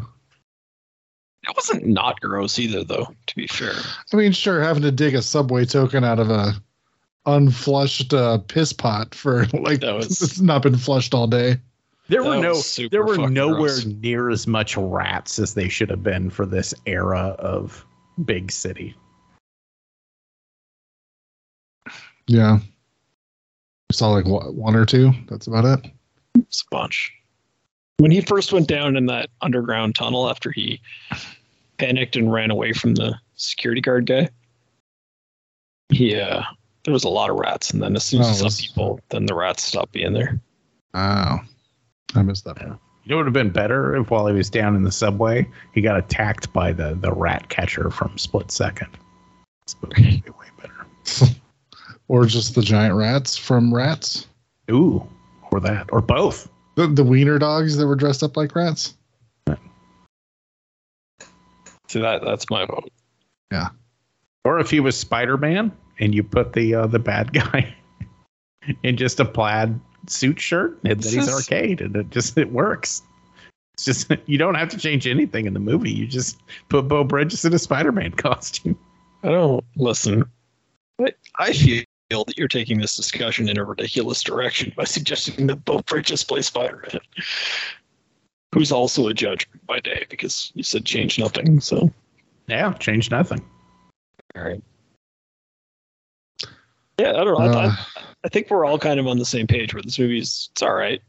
It 1.44 1.56
wasn't 1.56 1.86
not 1.86 2.20
gross 2.20 2.60
either, 2.60 2.84
though. 2.84 3.08
To 3.28 3.36
be 3.36 3.48
fair, 3.48 3.72
I 4.14 4.16
mean, 4.18 4.32
sure, 4.34 4.62
having 4.62 4.84
to 4.84 4.92
dig 4.92 5.16
a 5.16 5.22
subway 5.22 5.66
token 5.66 6.04
out 6.04 6.20
of 6.20 6.30
a 6.30 6.54
unflushed 7.26 8.14
uh, 8.14 8.40
piss 8.40 8.74
pot 8.74 9.16
for 9.16 9.46
like 9.54 9.80
That 9.82 9.96
was- 9.96 10.22
it's 10.22 10.40
not 10.42 10.64
been 10.64 10.78
flushed 10.78 11.14
all 11.14 11.28
day. 11.28 11.58
There 12.10 12.24
were 12.24 12.38
no 12.38 12.62
there 12.90 13.04
were 13.04 13.18
nowhere 13.30 13.68
gross. 13.82 13.86
near 13.86 14.30
as 14.30 14.48
much 14.48 14.78
rats 14.78 15.40
as 15.40 15.54
they 15.56 15.68
should 15.68 15.90
have 15.90 16.04
been 16.04 16.30
for 16.30 16.46
this 16.46 16.74
era 16.86 17.36
of 17.38 17.86
big 18.24 18.50
city. 18.50 18.96
Yeah, 22.28 22.60
I 22.60 23.94
saw 23.94 24.10
like 24.12 24.26
what, 24.26 24.54
one 24.56 24.76
or 24.76 24.86
two. 24.86 25.12
That's 25.30 25.48
about 25.48 25.66
it. 25.66 25.92
it's 26.36 26.62
a 26.62 26.66
bunch. 26.72 27.14
When 27.98 28.12
he 28.12 28.22
first 28.22 28.54
went 28.54 28.68
down 28.68 28.96
in 28.96 29.08
that 29.08 29.30
underground 29.42 29.96
tunnel 29.96 30.30
after 30.30 30.52
he 30.52 30.80
panicked 31.78 32.16
and 32.16 32.32
ran 32.32 32.52
away 32.52 32.74
from 32.74 32.94
the 32.96 33.16
security 33.36 33.82
guard 33.82 34.06
guy, 34.06 34.30
Yeah, 35.90 36.18
uh, 36.28 36.44
there 36.84 36.94
was 36.94 37.06
a 37.06 37.10
lot 37.10 37.30
of 37.30 37.38
rats, 37.38 37.72
and 37.72 37.82
then 37.82 37.96
as 37.96 38.04
soon 38.04 38.22
as 38.22 38.28
Oh, 38.28 38.32
he 38.32 38.38
saw 38.38 38.44
was- 38.46 38.62
people, 38.62 39.00
then 39.10 39.26
the 39.26 39.34
rats 39.34 39.64
stopped 39.64 39.94
being 39.94 40.14
there. 40.14 40.40
Oh, 40.94 41.40
I 42.16 42.22
missed 42.24 42.44
that. 42.46 42.60
You 42.62 42.68
know, 42.68 42.80
it 43.10 43.16
would 43.16 43.26
have 43.26 43.34
been 43.34 43.50
better 43.52 43.96
if 43.96 44.12
while 44.12 44.28
he 44.28 44.34
was 44.34 44.50
down 44.50 44.76
in 44.76 44.84
the 44.84 44.92
subway, 44.92 45.48
he 45.74 45.82
got 45.82 45.98
attacked 45.98 46.52
by 46.54 46.74
the 46.74 46.96
the 47.02 47.12
rat 47.14 47.48
catcher 47.50 47.90
from 47.90 48.18
Split 48.18 48.52
Second. 48.52 48.90
This 49.66 49.76
movie 49.82 50.12
would 50.16 50.26
be 50.26 50.32
way 50.32 50.48
better. 50.62 51.34
Or 52.10 52.26
just 52.26 52.56
the 52.56 52.62
giant 52.62 52.96
rats 52.96 53.36
from 53.36 53.74
Rats. 53.74 54.28
Ooh, 54.72 55.06
or 55.52 55.60
that, 55.60 55.90
or 55.92 56.00
both. 56.00 56.50
The, 56.78 56.86
the 56.86 57.04
wiener 57.04 57.40
dogs 57.40 57.76
that 57.78 57.88
were 57.88 57.96
dressed 57.96 58.22
up 58.22 58.38
like 58.38 58.54
rats. 58.54 58.94
So 61.88 62.02
that 62.02 62.22
that's 62.24 62.50
my 62.52 62.66
vote. 62.66 62.92
Yeah. 63.52 63.70
Or 64.46 64.60
if 64.60 64.70
he 64.70 64.80
was 64.80 64.96
Spider 64.96 65.38
Man 65.38 65.72
and 66.00 66.14
you 66.14 66.22
put 66.22 66.54
the 66.54 66.76
uh, 66.76 66.86
the 66.86 67.00
bad 67.00 67.34
guy 67.34 67.74
in 68.84 68.96
just 68.96 69.20
a 69.20 69.26
plaid 69.26 69.80
suit 70.06 70.40
shirt, 70.40 70.80
and 70.84 71.02
then 71.02 71.14
he's 71.14 71.26
This 71.26 71.34
arcade, 71.34 71.82
and 71.82 71.96
it 71.96 72.12
just 72.12 72.38
it 72.38 72.52
works. 72.52 73.02
It's 73.74 73.86
just 73.86 74.12
you 74.28 74.38
don't 74.38 74.54
have 74.54 74.70
to 74.70 74.78
change 74.78 75.08
anything 75.08 75.48
in 75.48 75.56
the 75.56 75.60
movie. 75.60 75.92
You 75.92 76.06
just 76.06 76.40
put 76.70 76.88
Beau 76.88 77.04
Bridges 77.04 77.44
in 77.44 77.56
a 77.56 77.60
Spider 77.60 77.92
Man 77.92 78.12
costume. 78.18 78.78
I 79.24 79.30
don't 79.30 79.66
listen. 79.76 80.26
I, 81.00 81.14
I 81.40 81.54
feel 81.54 81.84
that 82.10 82.38
you're 82.38 82.48
taking 82.48 82.80
this 82.80 82.96
discussion 82.96 83.50
in 83.50 83.58
a 83.58 83.64
ridiculous 83.64 84.24
direction 84.24 84.72
by 84.76 84.86
suggesting 84.86 85.48
that 85.48 85.66
Beau 85.66 85.82
Bridges 85.82 86.24
plays 86.24 86.48
Spider-Man, 86.48 87.02
who's 88.54 88.72
also 88.72 89.08
a 89.08 89.14
judge 89.14 89.48
by 89.68 89.80
day 89.80 90.06
because 90.10 90.52
you 90.56 90.64
said 90.64 90.86
change 90.86 91.20
nothing. 91.20 91.60
So 91.60 91.92
Yeah, 92.48 92.74
change 92.74 93.12
nothing. 93.12 93.44
all 94.36 94.44
right. 94.44 94.64
Yeah, 97.00 97.10
I 97.12 97.24
don't 97.24 97.28
know. 97.28 97.38
I, 97.60 97.66
Uh, 97.66 97.76
I, 97.98 98.02
I 98.24 98.30
think 98.30 98.50
we're 98.50 98.66
all 98.66 98.80
kind 98.80 99.00
of 99.00 99.08
on 99.08 99.20
the 99.20 99.26
same 99.26 99.46
page 99.46 99.74
where 99.74 99.84
this 99.84 100.00
movie's 100.00 100.50
it's 100.54 100.62
all 100.62 100.74
right. 100.74 101.02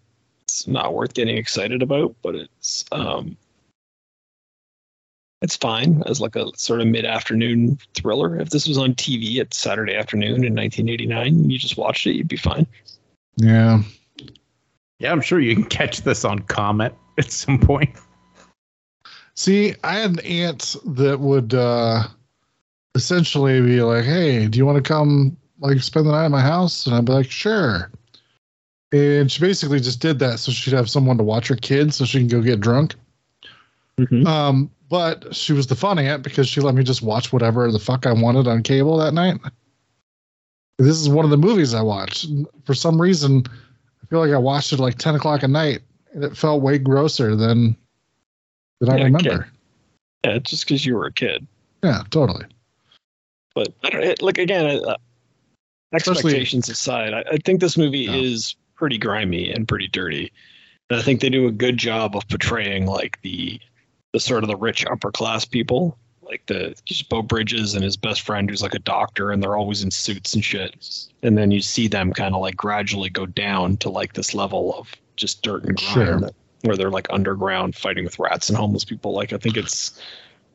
It's 0.42 0.66
not 0.66 0.94
worth 0.94 1.14
getting 1.14 1.38
excited 1.38 1.82
about, 1.82 2.14
but 2.22 2.34
it's 2.34 2.84
um 2.92 3.36
it's 5.40 5.56
fine 5.56 6.02
as 6.06 6.20
like 6.20 6.36
a 6.36 6.46
sort 6.56 6.80
of 6.80 6.86
mid-afternoon 6.88 7.78
thriller. 7.94 8.38
If 8.40 8.50
this 8.50 8.66
was 8.66 8.78
on 8.78 8.94
TV 8.94 9.38
at 9.38 9.54
Saturday 9.54 9.94
afternoon 9.94 10.44
in 10.44 10.54
1989, 10.54 11.50
you 11.50 11.58
just 11.58 11.76
watched 11.76 12.06
it, 12.06 12.14
you'd 12.14 12.28
be 12.28 12.36
fine. 12.36 12.66
yeah. 13.36 13.82
Yeah, 15.00 15.12
I'm 15.12 15.20
sure 15.20 15.38
you 15.38 15.54
can 15.54 15.64
catch 15.66 16.02
this 16.02 16.24
on 16.24 16.40
Comet 16.40 16.92
at 17.18 17.30
some 17.30 17.60
point. 17.60 17.90
See, 19.36 19.76
I 19.84 19.94
had 19.94 20.10
an 20.10 20.20
aunt 20.20 20.74
that 20.84 21.20
would 21.20 21.54
uh 21.54 22.02
essentially 22.96 23.60
be 23.60 23.80
like, 23.80 24.04
"Hey, 24.04 24.48
do 24.48 24.58
you 24.58 24.66
want 24.66 24.84
to 24.84 24.88
come 24.88 25.36
like 25.60 25.78
spend 25.82 26.06
the 26.06 26.10
night 26.10 26.24
at 26.24 26.32
my 26.32 26.40
house?" 26.40 26.84
And 26.84 26.96
I'd 26.96 27.04
be 27.04 27.12
like, 27.12 27.30
"Sure." 27.30 27.92
And 28.90 29.30
she 29.30 29.40
basically 29.40 29.78
just 29.78 30.00
did 30.00 30.18
that 30.18 30.40
so 30.40 30.50
she'd 30.50 30.74
have 30.74 30.90
someone 30.90 31.18
to 31.18 31.22
watch 31.22 31.46
her 31.46 31.54
kids 31.54 31.94
so 31.94 32.04
she 32.04 32.18
can 32.18 32.26
go 32.26 32.42
get 32.42 32.58
drunk. 32.58 32.96
Um, 34.26 34.70
but 34.88 35.34
she 35.34 35.52
was 35.52 35.66
the 35.66 35.74
fun 35.76 35.98
aunt 35.98 36.22
because 36.22 36.48
she 36.48 36.60
let 36.60 36.74
me 36.74 36.82
just 36.82 37.02
watch 37.02 37.32
whatever 37.32 37.70
the 37.70 37.78
fuck 37.78 38.06
I 38.06 38.12
wanted 38.12 38.46
on 38.46 38.62
cable 38.62 38.96
that 38.98 39.14
night. 39.14 39.38
This 40.78 40.96
is 40.96 41.08
one 41.08 41.24
of 41.24 41.30
the 41.30 41.36
movies 41.36 41.74
I 41.74 41.82
watched. 41.82 42.26
For 42.64 42.74
some 42.74 43.00
reason, 43.00 43.42
I 44.02 44.06
feel 44.06 44.20
like 44.20 44.30
I 44.32 44.38
watched 44.38 44.72
it 44.72 44.78
like 44.78 44.96
10 44.96 45.16
o'clock 45.16 45.42
at 45.42 45.50
night 45.50 45.80
and 46.14 46.22
it 46.24 46.36
felt 46.36 46.62
way 46.62 46.78
grosser 46.78 47.34
than 47.36 47.76
than 48.80 48.90
I 48.90 48.98
Yeah, 48.98 49.04
remember. 49.04 49.48
Yeah, 50.24 50.38
just 50.38 50.64
because 50.64 50.86
you 50.86 50.94
were 50.94 51.06
a 51.06 51.12
kid. 51.12 51.46
Yeah, 51.82 52.02
totally. 52.10 52.44
But 53.54 53.74
I 53.84 53.90
don't 53.90 54.02
it, 54.04 54.22
like 54.22 54.38
again, 54.38 54.66
uh, 54.84 54.96
Especially- 55.92 56.30
expectations 56.30 56.68
aside, 56.68 57.12
I, 57.12 57.24
I 57.32 57.36
think 57.44 57.60
this 57.60 57.76
movie 57.76 58.00
Yeah. 58.00 58.14
is 58.14 58.54
pretty 58.76 58.98
grimy 58.98 59.50
and 59.50 59.66
pretty 59.66 59.88
dirty. 59.88 60.30
And 60.90 61.00
I 61.00 61.02
think 61.02 61.20
they 61.20 61.28
do 61.28 61.46
a 61.48 61.52
good 61.52 61.76
job 61.76 62.14
of 62.16 62.26
portraying 62.28 62.86
like 62.86 63.20
the 63.22 63.60
the 64.12 64.20
sort 64.20 64.42
of 64.44 64.48
the 64.48 64.56
rich 64.56 64.86
upper 64.86 65.10
class 65.10 65.44
people, 65.44 65.98
like 66.22 66.44
the 66.46 66.74
just 66.84 67.08
Beau 67.08 67.22
Bridges 67.22 67.74
and 67.74 67.84
his 67.84 67.96
best 67.96 68.22
friend 68.22 68.48
who's 68.48 68.62
like 68.62 68.74
a 68.74 68.78
doctor, 68.80 69.30
and 69.30 69.42
they're 69.42 69.56
always 69.56 69.82
in 69.82 69.90
suits 69.90 70.34
and 70.34 70.44
shit. 70.44 71.06
And 71.22 71.36
then 71.36 71.50
you 71.50 71.60
see 71.60 71.88
them 71.88 72.12
kind 72.12 72.34
of 72.34 72.40
like 72.40 72.56
gradually 72.56 73.10
go 73.10 73.26
down 73.26 73.76
to 73.78 73.90
like 73.90 74.14
this 74.14 74.34
level 74.34 74.74
of 74.74 74.92
just 75.16 75.42
dirt 75.42 75.64
and 75.64 75.76
grime, 75.76 76.20
Sure. 76.20 76.30
where 76.62 76.76
they're 76.76 76.90
like 76.90 77.06
underground 77.10 77.74
fighting 77.76 78.04
with 78.04 78.18
rats 78.18 78.48
and 78.48 78.56
homeless 78.58 78.84
people. 78.84 79.12
Like 79.12 79.32
I 79.32 79.36
think 79.38 79.56
it's 79.56 80.00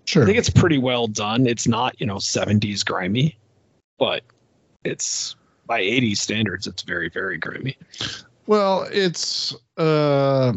Sure. 0.05 0.23
I 0.23 0.25
think 0.25 0.37
it's 0.37 0.49
pretty 0.49 0.77
well 0.77 1.07
done. 1.07 1.47
It's 1.47 1.65
not, 1.67 1.99
you 1.99 2.05
know, 2.05 2.15
70s 2.17 2.83
grimy, 2.83 3.37
but 3.97 4.21
it's 4.83 5.35
by 5.65 5.79
80s 5.81 6.17
standards, 6.17 6.67
it's 6.67 6.81
very, 6.83 7.07
very 7.09 7.37
grimy. 7.37 7.77
Well, 8.47 8.85
it's 8.91 9.55
uh, 9.77 10.51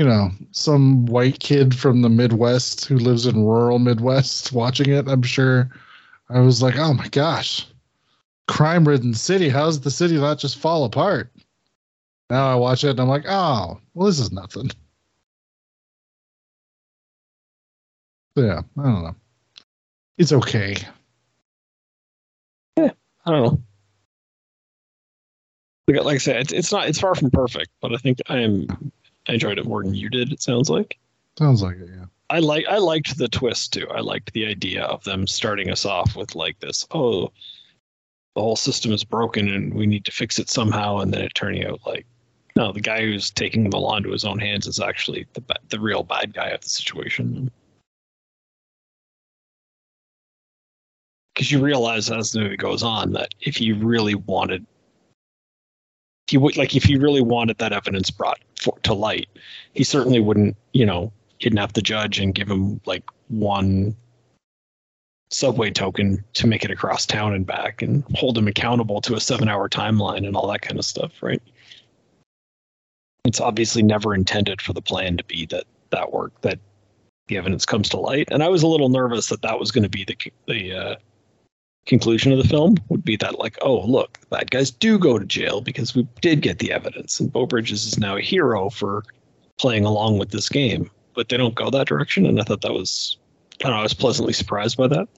you 0.00 0.06
know, 0.06 0.30
some 0.52 1.04
white 1.04 1.40
kid 1.40 1.78
from 1.78 2.00
the 2.00 2.08
Midwest 2.08 2.86
who 2.86 2.96
lives 2.96 3.26
in 3.26 3.44
rural 3.44 3.78
Midwest 3.78 4.50
watching 4.50 4.88
it. 4.88 5.06
I'm 5.06 5.20
sure 5.20 5.68
I 6.30 6.40
was 6.40 6.62
like, 6.62 6.78
oh 6.78 6.94
my 6.94 7.06
gosh, 7.08 7.66
crime 8.48 8.88
ridden 8.88 9.12
city. 9.12 9.50
How's 9.50 9.78
the 9.78 9.90
city 9.90 10.16
not 10.16 10.38
just 10.38 10.56
fall 10.56 10.84
apart? 10.84 11.30
Now 12.30 12.50
I 12.50 12.54
watch 12.54 12.82
it 12.82 12.92
and 12.92 13.00
I'm 13.00 13.08
like, 13.08 13.26
oh, 13.28 13.78
well, 13.92 14.06
this 14.06 14.18
is 14.18 14.32
nothing. 14.32 14.70
Yeah, 18.36 18.62
I 18.78 18.82
don't 18.82 19.02
know. 19.02 19.16
It's 20.16 20.32
okay. 20.32 20.76
Yeah, 22.78 22.92
I 23.26 23.30
don't 23.30 23.42
know. 23.42 23.62
Like, 25.88 26.04
like 26.06 26.14
I 26.14 26.18
said, 26.18 26.36
it's, 26.36 26.52
it's 26.54 26.72
not, 26.72 26.88
it's 26.88 27.00
far 27.00 27.14
from 27.14 27.30
perfect, 27.30 27.68
but 27.82 27.92
I 27.92 27.98
think 27.98 28.20
I 28.30 28.38
am, 28.38 28.92
I 29.28 29.34
enjoyed 29.34 29.58
it 29.58 29.66
more 29.66 29.82
than 29.82 29.94
you 29.94 30.08
did, 30.08 30.32
it 30.32 30.42
sounds 30.42 30.70
like. 30.70 30.98
Sounds 31.38 31.62
like 31.62 31.76
it, 31.76 31.88
yeah. 31.88 32.06
I 32.30 32.38
like 32.38 32.66
I 32.68 32.78
liked 32.78 33.18
the 33.18 33.28
twist 33.28 33.72
too. 33.72 33.88
I 33.90 34.00
liked 34.00 34.32
the 34.32 34.46
idea 34.46 34.84
of 34.84 35.02
them 35.02 35.26
starting 35.26 35.70
us 35.70 35.84
off 35.84 36.14
with 36.16 36.34
like 36.36 36.60
this, 36.60 36.86
oh, 36.92 37.32
the 38.36 38.40
whole 38.40 38.56
system 38.56 38.92
is 38.92 39.02
broken 39.02 39.48
and 39.52 39.74
we 39.74 39.86
need 39.86 40.04
to 40.04 40.12
fix 40.12 40.38
it 40.38 40.48
somehow, 40.48 40.98
and 40.98 41.12
then 41.12 41.22
it 41.22 41.34
turning 41.34 41.66
out 41.66 41.80
like, 41.84 42.06
no, 42.54 42.72
the 42.72 42.80
guy 42.80 43.00
who's 43.00 43.30
taking 43.30 43.68
the 43.68 43.78
law 43.78 43.96
into 43.96 44.12
his 44.12 44.24
own 44.24 44.38
hands 44.38 44.66
is 44.66 44.78
actually 44.78 45.26
the 45.32 45.42
the 45.68 45.80
real 45.80 46.02
bad 46.04 46.32
guy 46.32 46.48
of 46.50 46.60
the 46.60 46.68
situation. 46.68 47.50
Because 51.34 51.50
you 51.50 51.60
realize 51.60 52.10
as 52.10 52.32
the 52.32 52.40
movie 52.40 52.56
goes 52.56 52.82
on 52.82 53.12
that 53.12 53.34
if 53.40 53.56
he 53.56 53.72
really 53.72 54.14
wanted, 54.14 54.66
he 56.30 56.38
would 56.38 56.56
like 56.56 56.76
if 56.76 56.84
he 56.84 56.96
really 56.96 57.20
wanted 57.20 57.58
that 57.58 57.72
evidence 57.72 58.08
brought 58.10 58.38
for, 58.60 58.78
to 58.84 58.94
light, 58.94 59.28
he 59.74 59.82
certainly 59.82 60.20
wouldn't, 60.20 60.56
you 60.72 60.86
know, 60.86 61.12
kidnap 61.40 61.72
the 61.72 61.82
judge 61.82 62.20
and 62.20 62.34
give 62.34 62.48
him 62.48 62.80
like 62.86 63.02
one 63.28 63.96
subway 65.32 65.70
token 65.70 66.24
to 66.34 66.46
make 66.46 66.64
it 66.64 66.70
across 66.70 67.04
town 67.04 67.34
and 67.34 67.46
back 67.46 67.82
and 67.82 68.04
hold 68.14 68.38
him 68.38 68.46
accountable 68.46 69.00
to 69.00 69.14
a 69.14 69.20
seven 69.20 69.48
hour 69.48 69.68
timeline 69.68 70.24
and 70.24 70.36
all 70.36 70.46
that 70.46 70.62
kind 70.62 70.78
of 70.78 70.84
stuff, 70.84 71.12
right? 71.20 71.42
It's 73.24 73.40
obviously 73.40 73.82
never 73.82 74.14
intended 74.14 74.60
for 74.60 74.72
the 74.72 74.82
plan 74.82 75.16
to 75.16 75.24
be 75.24 75.46
that 75.46 75.64
that 75.90 76.12
work 76.12 76.32
that 76.42 76.60
the 77.26 77.38
evidence 77.38 77.66
comes 77.66 77.88
to 77.88 77.96
light. 77.96 78.28
And 78.30 78.42
I 78.42 78.48
was 78.48 78.62
a 78.62 78.68
little 78.68 78.88
nervous 78.88 79.28
that 79.28 79.42
that 79.42 79.58
was 79.58 79.72
going 79.72 79.82
to 79.82 79.88
be 79.88 80.04
the 80.04 80.16
the 80.46 80.72
uh, 80.72 80.96
conclusion 81.90 82.30
of 82.30 82.38
the 82.38 82.48
film 82.48 82.76
would 82.88 83.04
be 83.04 83.16
that 83.16 83.40
like, 83.40 83.58
oh 83.62 83.84
look, 83.84 84.16
bad 84.30 84.50
guys 84.50 84.70
do 84.70 84.96
go 84.96 85.18
to 85.18 85.26
jail 85.26 85.60
because 85.60 85.92
we 85.94 86.06
did 86.20 86.40
get 86.40 86.60
the 86.60 86.72
evidence, 86.72 87.18
and 87.18 87.32
Beau 87.32 87.46
Bridges 87.46 87.84
is 87.84 87.98
now 87.98 88.16
a 88.16 88.22
hero 88.22 88.70
for 88.70 89.02
playing 89.58 89.84
along 89.84 90.18
with 90.18 90.30
this 90.30 90.48
game. 90.48 90.88
But 91.14 91.28
they 91.28 91.36
don't 91.36 91.56
go 91.56 91.68
that 91.68 91.88
direction, 91.88 92.24
and 92.24 92.40
I 92.40 92.44
thought 92.44 92.62
that 92.62 92.72
was, 92.72 93.18
I 93.60 93.64
don't 93.64 93.72
know, 93.72 93.80
I 93.80 93.82
was 93.82 93.92
pleasantly 93.92 94.32
surprised 94.32 94.76
by 94.76 94.86
that. 94.86 95.08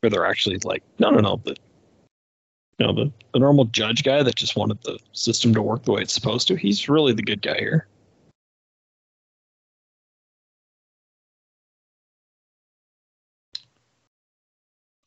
Where 0.00 0.10
they're 0.10 0.26
actually 0.26 0.58
like, 0.64 0.82
no, 0.98 1.10
no, 1.10 1.20
no, 1.20 1.40
the, 1.44 1.54
you 2.78 2.86
know, 2.86 2.92
the, 2.92 3.12
the 3.32 3.38
normal 3.38 3.66
judge 3.66 4.02
guy 4.02 4.24
that 4.24 4.34
just 4.34 4.56
wanted 4.56 4.82
the 4.82 4.98
system 5.12 5.54
to 5.54 5.62
work 5.62 5.84
the 5.84 5.92
way 5.92 6.02
it's 6.02 6.12
supposed 6.12 6.48
to, 6.48 6.56
he's 6.56 6.88
really 6.88 7.12
the 7.12 7.22
good 7.22 7.40
guy 7.40 7.58
here. 7.58 7.86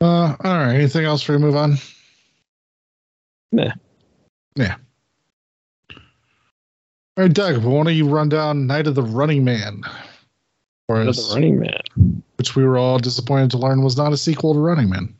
Uh, 0.01 0.35
all 0.43 0.57
right. 0.57 0.73
Anything 0.73 1.05
else 1.05 1.21
for 1.21 1.33
you? 1.33 1.39
Move 1.39 1.55
on. 1.55 1.77
Nah. 3.51 3.71
Yeah. 4.55 4.75
All 5.91 7.25
right, 7.25 7.33
Doug. 7.33 7.63
Why 7.63 7.83
don't 7.83 7.93
you 7.93 8.07
run 8.07 8.29
down 8.29 8.65
Night 8.65 8.87
of 8.87 8.95
the 8.95 9.03
Running 9.03 9.43
Man? 9.43 9.83
Or 10.87 10.97
Night 10.97 11.09
of 11.09 11.15
the 11.15 11.31
Running 11.33 11.59
Man. 11.59 12.23
which 12.37 12.55
we 12.55 12.63
were 12.63 12.77
all 12.77 12.97
disappointed 12.97 13.51
to 13.51 13.57
learn 13.57 13.83
was 13.83 13.95
not 13.95 14.11
a 14.11 14.17
sequel 14.17 14.53
to 14.53 14.59
Running 14.59 14.89
Man. 14.89 15.13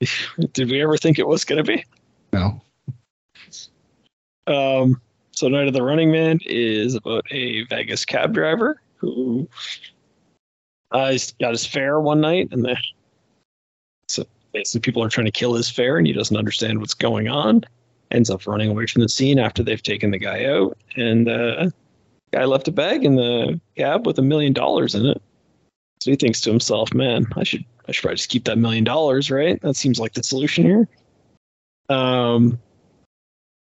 Did 0.52 0.70
we 0.70 0.82
ever 0.82 0.98
think 0.98 1.18
it 1.18 1.26
was 1.26 1.44
going 1.44 1.64
to 1.64 1.76
be? 1.76 1.84
No. 2.32 2.60
Um, 4.46 5.00
so 5.30 5.48
Night 5.48 5.68
of 5.68 5.72
the 5.72 5.82
Running 5.82 6.10
Man 6.10 6.40
is 6.44 6.94
about 6.94 7.24
a 7.30 7.62
Vegas 7.64 8.04
cab 8.04 8.34
driver 8.34 8.82
who 8.96 9.48
uh, 10.90 11.16
got 11.40 11.52
his 11.52 11.64
fare 11.64 12.00
one 12.00 12.20
night, 12.20 12.48
and 12.50 12.64
then 12.64 12.76
so 14.12 14.26
basically 14.52 14.80
people 14.80 15.02
are 15.02 15.08
trying 15.08 15.26
to 15.26 15.32
kill 15.32 15.54
his 15.54 15.68
fare, 15.68 15.98
and 15.98 16.06
he 16.06 16.12
doesn't 16.12 16.36
understand 16.36 16.80
what's 16.80 16.94
going 16.94 17.28
on. 17.28 17.64
Ends 18.10 18.30
up 18.30 18.46
running 18.46 18.70
away 18.70 18.86
from 18.86 19.02
the 19.02 19.08
scene 19.08 19.38
after 19.38 19.62
they've 19.62 19.82
taken 19.82 20.10
the 20.10 20.18
guy 20.18 20.44
out, 20.44 20.76
and 20.96 21.28
uh, 21.28 21.70
guy 22.32 22.44
left 22.44 22.68
a 22.68 22.72
bag 22.72 23.04
in 23.04 23.16
the 23.16 23.60
cab 23.76 24.06
with 24.06 24.18
a 24.18 24.22
million 24.22 24.52
dollars 24.52 24.94
in 24.94 25.06
it. 25.06 25.22
So 26.00 26.10
he 26.10 26.16
thinks 26.16 26.40
to 26.42 26.50
himself, 26.50 26.92
"Man, 26.92 27.26
I 27.36 27.44
should 27.44 27.64
I 27.88 27.92
should 27.92 28.02
probably 28.02 28.16
just 28.16 28.28
keep 28.28 28.44
that 28.44 28.58
million 28.58 28.84
dollars, 28.84 29.30
right? 29.30 29.60
That 29.62 29.76
seems 29.76 29.98
like 29.98 30.12
the 30.12 30.22
solution 30.22 30.64
here." 30.64 30.88
Um, 31.88 32.58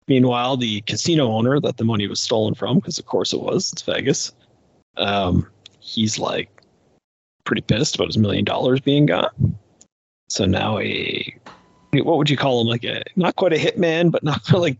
Meanwhile, 0.10 0.58
the 0.58 0.82
casino 0.82 1.28
owner 1.28 1.60
that 1.60 1.78
the 1.78 1.86
money 1.86 2.08
was 2.08 2.20
stolen 2.20 2.56
from, 2.56 2.80
because 2.80 2.98
of 2.98 3.06
course 3.06 3.32
it 3.32 3.42
was, 3.42 3.72
it's 3.72 3.84
Vegas, 3.84 4.32
um, 4.98 5.48
he's 5.80 6.18
like 6.18 6.50
pretty 7.44 7.62
pissed 7.62 7.94
about 7.94 8.08
his 8.08 8.18
million 8.18 8.44
dollars 8.44 8.82
being 8.82 9.06
gone. 9.06 9.30
So 10.30 10.46
now 10.46 10.80
a 10.80 11.36
what 11.92 12.18
would 12.18 12.30
you 12.30 12.38
call 12.38 12.62
him? 12.62 12.68
Like 12.68 12.84
a 12.84 13.04
not 13.16 13.36
quite 13.36 13.54
a 13.54 13.58
hitman, 13.58 14.12
but 14.12 14.24
not 14.24 14.52
like 14.54 14.78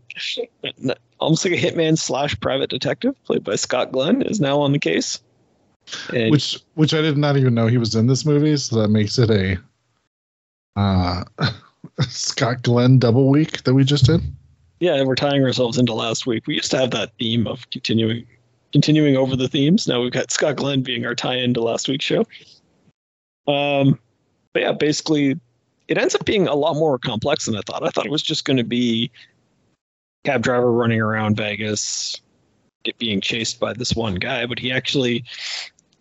almost 1.18 1.44
like 1.44 1.54
a 1.54 1.56
hitman 1.60 1.98
slash 1.98 2.38
private 2.40 2.70
detective, 2.70 3.14
played 3.24 3.44
by 3.44 3.56
Scott 3.56 3.92
Glenn, 3.92 4.22
is 4.22 4.40
now 4.40 4.60
on 4.60 4.72
the 4.72 4.78
case. 4.78 5.20
And 6.14 6.30
Which 6.30 6.58
which 6.74 6.94
I 6.94 7.00
did 7.00 7.16
not 7.16 7.36
even 7.36 7.54
know 7.54 7.66
he 7.66 7.78
was 7.78 7.94
in 7.94 8.06
this 8.06 8.24
movie, 8.24 8.56
so 8.56 8.80
that 8.80 8.88
makes 8.88 9.18
it 9.18 9.30
a 9.30 9.58
uh 10.76 11.24
Scott 12.08 12.62
Glenn 12.62 12.98
double 12.98 13.28
week 13.28 13.64
that 13.64 13.74
we 13.74 13.84
just 13.84 14.04
did. 14.06 14.20
yeah, 14.78 15.02
we're 15.02 15.16
tying 15.16 15.42
ourselves 15.42 15.78
into 15.78 15.94
last 15.94 16.26
week. 16.26 16.46
We 16.46 16.54
used 16.54 16.70
to 16.70 16.78
have 16.78 16.92
that 16.92 17.12
theme 17.18 17.46
of 17.46 17.68
continuing 17.70 18.26
continuing 18.72 19.16
over 19.16 19.34
the 19.34 19.48
themes. 19.48 19.88
Now 19.88 20.00
we've 20.00 20.12
got 20.12 20.30
Scott 20.30 20.56
Glenn 20.56 20.82
being 20.82 21.04
our 21.04 21.14
tie-in 21.14 21.54
to 21.54 21.60
last 21.60 21.88
week's 21.88 22.04
show. 22.04 22.24
Um, 23.48 23.98
but 24.52 24.62
yeah, 24.62 24.72
basically, 24.72 25.38
it 25.88 25.98
ends 25.98 26.14
up 26.14 26.24
being 26.24 26.46
a 26.46 26.54
lot 26.54 26.74
more 26.74 26.98
complex 26.98 27.46
than 27.46 27.56
I 27.56 27.62
thought. 27.66 27.84
I 27.84 27.90
thought 27.90 28.06
it 28.06 28.12
was 28.12 28.22
just 28.22 28.44
going 28.44 28.56
to 28.56 28.64
be 28.64 29.10
cab 30.24 30.42
driver 30.42 30.72
running 30.72 31.00
around 31.00 31.36
Vegas, 31.36 32.20
get 32.84 32.98
being 32.98 33.20
chased 33.20 33.60
by 33.60 33.72
this 33.72 33.94
one 33.94 34.16
guy, 34.16 34.46
but 34.46 34.58
he 34.58 34.72
actually 34.72 35.24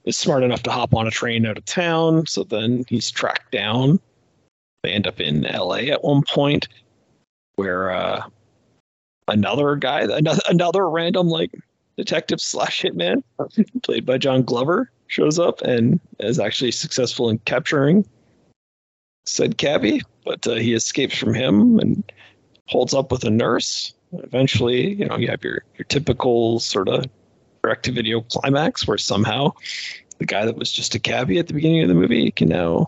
is 0.05 0.17
smart 0.17 0.43
enough 0.43 0.63
to 0.63 0.71
hop 0.71 0.93
on 0.93 1.07
a 1.07 1.11
train 1.11 1.45
out 1.45 1.57
of 1.57 1.65
town. 1.65 2.25
So 2.27 2.43
then 2.43 2.85
he's 2.87 3.11
tracked 3.11 3.51
down. 3.51 3.99
They 4.83 4.91
end 4.91 5.07
up 5.07 5.19
in 5.19 5.45
L.A. 5.45 5.91
at 5.91 6.03
one 6.03 6.23
point, 6.23 6.67
where 7.55 7.91
uh, 7.91 8.23
another 9.27 9.75
guy, 9.75 10.01
another, 10.01 10.41
another 10.47 10.89
random 10.89 11.27
like 11.27 11.51
detective 11.97 12.39
slash 12.39 12.81
hitman, 12.81 13.23
played 13.83 14.05
by 14.05 14.17
John 14.17 14.43
Glover, 14.43 14.89
shows 15.07 15.37
up 15.37 15.61
and 15.61 15.99
is 16.19 16.39
actually 16.39 16.71
successful 16.71 17.29
in 17.29 17.39
capturing 17.39 18.05
said 19.29 19.57
cabbie, 19.57 20.01
but 20.25 20.45
uh, 20.47 20.55
he 20.55 20.73
escapes 20.73 21.17
from 21.17 21.33
him 21.33 21.79
and 21.79 22.11
holds 22.67 22.93
up 22.93 23.11
with 23.11 23.23
a 23.23 23.29
nurse. 23.29 23.93
Eventually, 24.13 24.93
you 24.93 25.05
know, 25.05 25.17
you 25.17 25.27
have 25.27 25.43
your 25.43 25.63
your 25.77 25.85
typical 25.85 26.59
sort 26.59 26.89
of 26.89 27.05
direct 27.63 27.85
to 27.85 27.91
video 27.91 28.21
climax 28.21 28.87
where 28.87 28.97
somehow 28.97 29.51
the 30.17 30.25
guy 30.25 30.45
that 30.45 30.57
was 30.57 30.71
just 30.71 30.95
a 30.95 30.99
cabbie 30.99 31.39
at 31.39 31.47
the 31.47 31.53
beginning 31.53 31.83
of 31.83 31.89
the 31.89 31.95
movie 31.95 32.31
can 32.31 32.49
now 32.49 32.87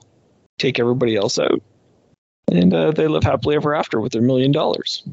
take 0.57 0.79
everybody 0.79 1.15
else 1.15 1.37
out. 1.37 1.61
And 2.51 2.73
uh, 2.73 2.91
they 2.91 3.07
live 3.07 3.23
happily 3.23 3.55
ever 3.55 3.75
after 3.75 4.01
with 4.01 4.11
their 4.11 4.21
million 4.21 4.51
dollars 4.51 5.03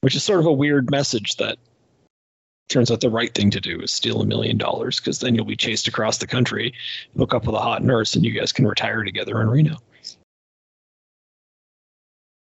which 0.00 0.14
is 0.14 0.24
sort 0.24 0.40
of 0.40 0.46
a 0.46 0.52
weird 0.52 0.90
message 0.90 1.36
that 1.36 1.58
turns 2.68 2.90
out 2.90 3.00
the 3.00 3.10
right 3.10 3.34
thing 3.34 3.50
to 3.50 3.60
do 3.60 3.80
is 3.80 3.92
steal 3.92 4.20
a 4.20 4.26
million 4.26 4.56
dollars 4.56 5.00
because 5.00 5.18
then 5.18 5.34
you'll 5.34 5.44
be 5.44 5.56
chased 5.56 5.88
across 5.88 6.18
the 6.18 6.26
country, 6.26 6.72
hook 7.16 7.34
up 7.34 7.44
with 7.44 7.54
a 7.54 7.60
hot 7.60 7.82
nurse, 7.82 8.14
and 8.14 8.24
you 8.24 8.32
guys 8.32 8.52
can 8.52 8.66
retire 8.66 9.02
together 9.02 9.40
in 9.40 9.50
Reno. 9.50 9.76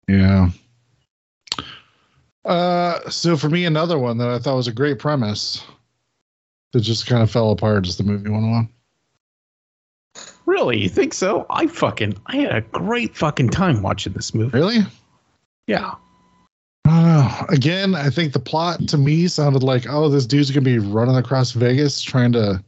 Yeah. 0.09 0.51
Uh, 2.45 3.09
so 3.11 3.37
for 3.37 3.49
me, 3.51 3.67
another 3.67 3.99
one 3.99 4.19
that 4.19 4.29
I 4.29 4.39
thought 4.39 4.57
was 4.57 4.69
a 4.69 4.73
great 4.73 4.99
premise 4.99 5.63
that 6.73 6.81
just 6.81 7.07
kind 7.07 7.23
of 7.23 7.31
fell 7.31 7.51
apart 7.51 7.87
as 7.87 7.97
the 7.97 8.05
movie 8.05 8.31
went 8.31 8.45
on. 8.45 8.69
Really? 10.47 10.79
You 10.79 10.89
think 10.89 11.13
so? 11.13 11.45
I 11.51 11.67
fucking 11.67 12.17
I 12.27 12.37
had 12.37 12.57
a 12.57 12.61
great 12.63 13.15
fucking 13.15 13.51
time 13.51 13.83
watching 13.83 14.15
this 14.15 14.35
movie. 14.35 14.57
Really? 14.57 14.79
Yeah. 15.67 15.95
I. 16.87 17.45
Again, 17.51 17.95
I 17.95 18.09
think 18.11 18.33
the 18.33 18.39
plot 18.39 18.89
to 18.89 18.99
me 18.99 19.29
sounded 19.29 19.63
like, 19.63 19.87
oh, 19.89 20.09
this 20.09 20.27
dude's 20.27 20.51
gonna 20.51 20.65
be 20.65 20.79
running 20.79 21.17
across 21.17 21.53
Vegas 21.53 22.01
trying 22.01 22.33
to 22.33 22.63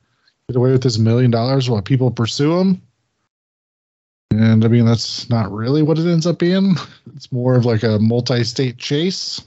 get 0.49 0.57
away 0.57 0.73
with 0.73 0.83
this 0.83 0.99
million 0.99 1.31
dollars 1.31 1.71
while 1.71 1.81
people 1.81 2.11
pursue 2.11 2.59
him. 2.59 2.83
And 4.31 4.65
I 4.65 4.69
mean, 4.69 4.85
that's 4.85 5.29
not 5.29 5.51
really 5.53 5.83
what 5.83 5.99
it 5.99 6.07
ends 6.11 6.27
up 6.27 6.39
being. 6.39 6.77
It's 7.17 7.33
more 7.33 7.57
of 7.57 7.65
like 7.65 7.83
a 7.83 7.99
multi-state 7.99 8.79
chase 8.79 9.41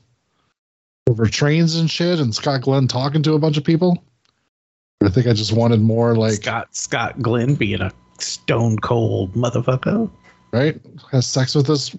over 1.10 1.26
trains 1.26 1.76
and 1.76 1.90
shit, 1.90 2.20
and 2.20 2.34
Scott 2.36 2.62
Glenn 2.62 2.88
talking 2.88 3.24
to 3.24 3.34
a 3.34 3.40
bunch 3.40 3.58
of 3.58 3.64
people. 3.64 4.04
I 5.04 5.10
think 5.10 5.28
I 5.28 5.34
just 5.34 5.52
wanted 5.54 5.82
more 5.82 6.16
like 6.16 6.34
Scott 6.34 6.76
Scott 6.76 7.22
Glenn 7.22 7.56
being 7.56 7.82
a 7.82 7.92
stone 8.20 8.78
cold 8.80 9.34
motherfucker. 9.34 10.10
right 10.52 10.80
has 11.12 11.28
sex 11.28 11.56
with 11.56 11.68
this 11.68 11.96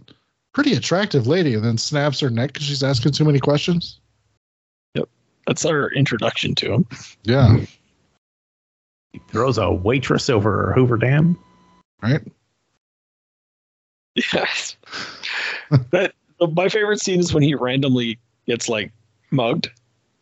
pretty 0.54 0.72
attractive 0.74 1.26
lady, 1.26 1.54
and 1.54 1.64
then 1.64 1.76
snaps 1.76 2.20
her 2.20 2.30
neck 2.30 2.52
because 2.52 2.66
she's 2.66 2.82
asking 2.82 3.12
too 3.12 3.24
many 3.24 3.40
questions. 3.40 4.00
Yep. 4.94 5.08
That's 5.46 5.64
our 5.66 5.90
introduction 5.92 6.54
to 6.56 6.72
him. 6.72 6.86
Yeah, 7.24 7.58
He 9.12 9.20
throws 9.28 9.58
a 9.58 9.70
waitress 9.70 10.30
over 10.30 10.72
Hoover 10.74 10.96
Dam. 10.96 11.38
right. 12.02 12.22
Yes. 14.32 14.76
that 15.90 16.12
my 16.52 16.68
favorite 16.68 17.00
scene 17.00 17.20
is 17.20 17.34
when 17.34 17.42
he 17.42 17.54
randomly 17.54 18.18
gets 18.46 18.68
like 18.68 18.92
mugged 19.30 19.70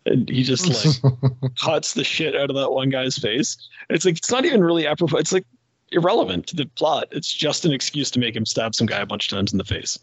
and 0.06 0.28
he 0.28 0.42
just 0.42 0.66
like 0.66 1.12
cuts 1.58 1.94
the 1.94 2.04
shit 2.04 2.34
out 2.34 2.50
of 2.50 2.56
that 2.56 2.70
one 2.70 2.90
guy's 2.90 3.16
face. 3.16 3.56
It's 3.90 4.04
like 4.04 4.16
it's 4.16 4.30
not 4.30 4.44
even 4.44 4.62
really 4.64 4.86
apropos. 4.86 5.18
It's 5.18 5.32
like 5.32 5.44
irrelevant 5.90 6.46
to 6.48 6.56
the 6.56 6.66
plot. 6.76 7.08
It's 7.10 7.32
just 7.32 7.64
an 7.64 7.72
excuse 7.72 8.10
to 8.12 8.18
make 8.18 8.34
him 8.34 8.46
stab 8.46 8.74
some 8.74 8.86
guy 8.86 9.00
a 9.00 9.06
bunch 9.06 9.30
of 9.30 9.36
times 9.36 9.52
in 9.52 9.58
the 9.58 9.64
face. 9.64 9.98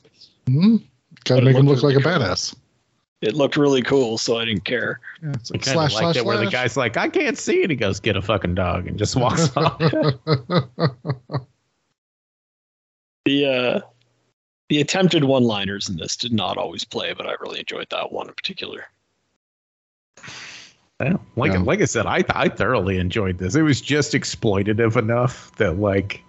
hmm 0.47 0.77
Gotta 1.23 1.41
But 1.41 1.45
make 1.45 1.55
him 1.57 1.65
looked 1.65 1.83
look 1.83 1.95
like 1.95 2.05
a 2.05 2.07
badass. 2.07 2.55
It 3.21 3.35
looked 3.35 3.57
really 3.57 3.81
cool, 3.81 4.17
so 4.17 4.37
I 4.37 4.45
didn't 4.45 4.63
care. 4.63 5.01
Yeah, 5.21 5.31
it's 5.33 5.51
I 5.51 5.55
like 5.55 5.61
kind 5.63 5.73
slash, 5.73 5.91
of 5.91 6.01
like 6.01 6.13
slash, 6.15 6.25
where 6.25 6.37
the 6.37 6.49
guy's 6.49 6.77
like, 6.77 6.95
I 6.95 7.09
can't 7.09 7.37
see 7.37 7.63
it. 7.63 7.69
He 7.69 7.75
goes, 7.75 7.99
get 7.99 8.15
a 8.15 8.21
fucking 8.21 8.55
dog 8.55 8.87
and 8.87 8.97
just 8.97 9.17
walks 9.17 9.49
off. 9.57 9.81
The 13.29 13.45
uh 13.45 13.81
the 14.69 14.81
attempted 14.81 15.23
one-liners 15.23 15.87
in 15.87 15.97
this 15.97 16.15
did 16.15 16.33
not 16.33 16.57
always 16.57 16.83
play, 16.83 17.13
but 17.13 17.27
I 17.27 17.35
really 17.41 17.59
enjoyed 17.59 17.87
that 17.91 18.11
one 18.11 18.27
in 18.27 18.33
particular. 18.33 18.85
Yeah, 20.99 21.17
like 21.35 21.51
Yeah. 21.51 21.59
like 21.59 21.79
I 21.79 21.85
said, 21.85 22.07
I 22.07 22.23
I 22.31 22.49
thoroughly 22.49 22.97
enjoyed 22.97 23.37
this. 23.37 23.53
It 23.53 23.61
was 23.61 23.81
just 23.81 24.13
exploitative 24.13 24.95
enough 24.97 25.55
that 25.57 25.77
like 25.77 26.23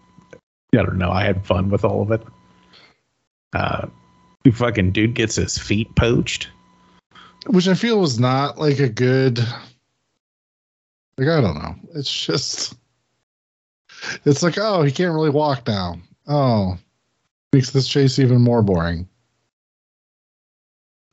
I 0.74 0.82
don't 0.82 0.98
know, 0.98 1.10
I 1.10 1.24
had 1.24 1.46
fun 1.46 1.70
with 1.70 1.86
all 1.86 2.02
of 2.02 2.10
it. 2.10 2.22
Uh, 3.54 3.86
the 4.44 4.50
fucking 4.50 4.92
dude 4.92 5.14
gets 5.14 5.36
his 5.36 5.56
feet 5.56 5.88
poached. 5.96 6.50
Which 7.46 7.66
I 7.66 7.72
feel 7.72 7.98
was 7.98 8.20
not 8.20 8.58
like 8.58 8.78
a 8.78 8.90
good 8.90 9.38
Like 11.16 11.28
I 11.28 11.40
don't 11.40 11.54
know. 11.54 11.76
It's 11.94 12.26
just 12.26 12.74
it's 14.26 14.42
like, 14.42 14.58
oh, 14.58 14.82
he 14.82 14.92
can't 14.92 15.14
really 15.14 15.30
walk 15.30 15.66
now. 15.66 15.96
Oh. 16.28 16.78
Makes 17.52 17.70
this 17.70 17.88
chase 17.88 18.18
even 18.18 18.40
more 18.40 18.62
boring. 18.62 19.08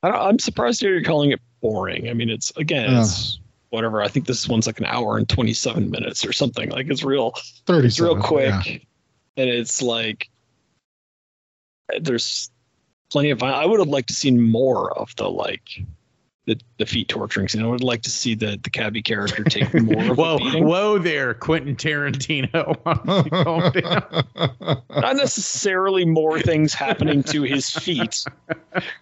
I 0.02 0.08
don't, 0.08 0.20
I'm 0.20 0.38
surprised 0.38 0.82
you're 0.82 1.02
calling 1.02 1.32
it 1.32 1.40
boring. 1.60 2.08
I 2.08 2.14
mean, 2.14 2.30
it's 2.30 2.52
again, 2.56 2.94
it's 2.96 3.40
whatever. 3.70 4.02
I 4.02 4.08
think 4.08 4.26
this 4.26 4.48
one's 4.48 4.66
like 4.66 4.78
an 4.78 4.86
hour 4.86 5.18
and 5.18 5.28
27 5.28 5.90
minutes 5.90 6.24
or 6.24 6.32
something. 6.32 6.70
Like 6.70 6.88
it's 6.88 7.02
real, 7.02 7.32
30 7.66 7.88
it's 7.88 7.98
real 7.98 8.20
quick, 8.20 8.66
yeah. 8.66 8.78
and 9.36 9.50
it's 9.50 9.82
like 9.82 10.30
there's 12.00 12.50
plenty 13.10 13.30
of. 13.30 13.42
I 13.42 13.66
would 13.66 13.80
have 13.80 13.88
liked 13.88 14.08
to 14.08 14.14
see 14.14 14.30
more 14.30 14.96
of 14.96 15.14
the 15.16 15.28
like 15.28 15.84
the, 16.48 16.58
the 16.78 16.86
feet 16.86 17.08
torturing 17.08 17.46
scene. 17.46 17.62
I 17.62 17.66
would 17.66 17.84
like 17.84 18.00
to 18.02 18.10
see 18.10 18.34
the 18.34 18.58
the 18.62 18.70
cabbie 18.70 19.02
character 19.02 19.44
take 19.44 19.72
more 19.82 20.10
of 20.12 20.16
Whoa, 20.16 20.38
beating. 20.38 20.64
whoa 20.64 20.98
there, 20.98 21.34
Quentin 21.34 21.76
Tarantino. 21.76 22.74
Not 24.90 25.16
necessarily 25.16 26.06
more 26.06 26.40
things 26.40 26.72
happening 26.72 27.22
to 27.24 27.42
his 27.42 27.70
feet. 27.70 28.24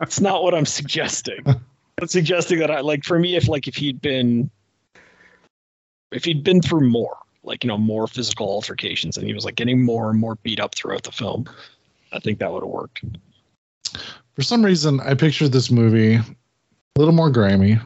It's 0.00 0.20
not 0.20 0.42
what 0.42 0.54
I'm 0.54 0.66
suggesting. 0.66 1.44
I'm 1.46 2.08
suggesting 2.08 2.58
that 2.58 2.70
I 2.70 2.80
like 2.80 3.04
for 3.04 3.18
me 3.18 3.36
if 3.36 3.46
like 3.48 3.68
if 3.68 3.76
he'd 3.76 4.02
been 4.02 4.50
if 6.10 6.24
he'd 6.24 6.42
been 6.42 6.60
through 6.60 6.88
more, 6.88 7.16
like 7.44 7.62
you 7.62 7.68
know, 7.68 7.78
more 7.78 8.08
physical 8.08 8.48
altercations 8.48 9.16
and 9.16 9.26
he 9.26 9.34
was 9.34 9.44
like 9.44 9.54
getting 9.54 9.82
more 9.82 10.10
and 10.10 10.18
more 10.18 10.34
beat 10.42 10.58
up 10.58 10.74
throughout 10.74 11.04
the 11.04 11.12
film, 11.12 11.48
I 12.12 12.18
think 12.18 12.40
that 12.40 12.52
would 12.52 12.64
have 12.64 12.70
worked. 12.70 13.04
For 14.34 14.42
some 14.42 14.64
reason, 14.64 15.00
I 15.00 15.14
pictured 15.14 15.52
this 15.52 15.70
movie 15.70 16.18
a 16.96 16.98
little 16.98 17.14
more 17.14 17.30
grimy. 17.30 17.78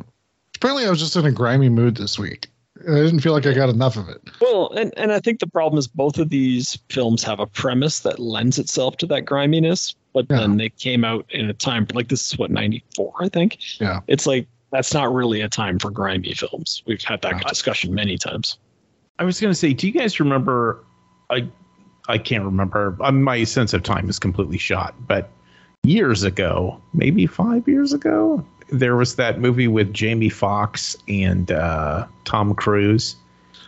Apparently, 0.57 0.87
I 0.87 0.91
was 0.91 1.01
just 1.01 1.17
in 1.17 1.27
a 1.27 1.33
grimy 1.33 1.69
mood 1.69 1.97
this 1.97 2.19
week. 2.19 2.49
I 2.89 2.95
didn't 2.95 3.21
feel 3.21 3.33
like 3.33 3.45
I 3.47 3.53
got 3.53 3.69
enough 3.69 3.97
of 3.97 4.09
it. 4.09 4.23
Well, 4.41 4.71
and, 4.73 4.93
and 4.97 5.13
I 5.13 5.21
think 5.21 5.41
the 5.41 5.47
problem 5.47 5.79
is 5.79 5.87
both 5.87 6.19
of 6.19 6.31
these 6.31 6.79
films 6.89 7.23
have 7.25 7.39
a 7.41 7.47
premise 7.47 8.01
that 8.01 8.19
lends 8.19 8.59
itself 8.59 8.97
to 8.99 9.07
that 9.07 9.23
griminess, 9.23 9.95
but 10.15 10.27
Yeah. 10.31 10.39
then 10.39 10.57
they 10.57 10.71
came 10.71 11.05
out 11.05 11.27
in 11.31 11.51
a 11.51 11.53
time 11.53 11.87
like 11.93 12.09
this 12.09 12.33
is 12.33 12.39
what, 12.39 12.51
ninety 12.51 12.83
four, 12.97 13.13
I 13.21 13.29
think. 13.29 13.59
Yeah. 13.81 14.01
It's 14.07 14.27
like 14.27 14.47
that's 14.73 14.95
not 14.95 15.13
really 15.13 15.41
a 15.43 15.49
time 15.49 15.79
for 15.79 15.91
grimy 15.91 16.33
films. 16.33 16.83
We've 16.87 17.03
had 17.03 17.21
that 17.23 17.35
Uh, 17.45 17.49
discussion 17.49 17.93
many 17.93 18.17
times. 18.17 18.57
I 19.19 19.25
was 19.25 19.41
going 19.41 19.51
to 19.51 19.59
say, 19.59 19.75
do 19.75 19.87
you 19.87 19.93
guys 19.93 20.19
remember? 20.21 20.83
I 21.29 21.47
I 22.09 22.17
can't 22.17 22.45
remember. 22.45 22.97
Uh, 23.01 23.13
my 23.13 23.45
sense 23.45 23.75
of 23.75 23.83
time 23.83 24.09
is 24.09 24.19
completely 24.19 24.59
shot. 24.59 24.95
But 25.07 25.29
years 25.83 26.23
ago, 26.23 26.81
maybe 26.95 27.27
five 27.27 27.69
years 27.69 27.93
ago, 27.93 28.45
there 28.73 28.97
was 28.97 29.17
that 29.17 29.41
movie 29.41 29.69
with 29.69 29.93
Jamie 29.93 30.29
Foxx 30.29 30.97
and 31.09 31.51
uh, 31.51 32.07
Tom 32.25 32.55
Cruise. 32.55 33.17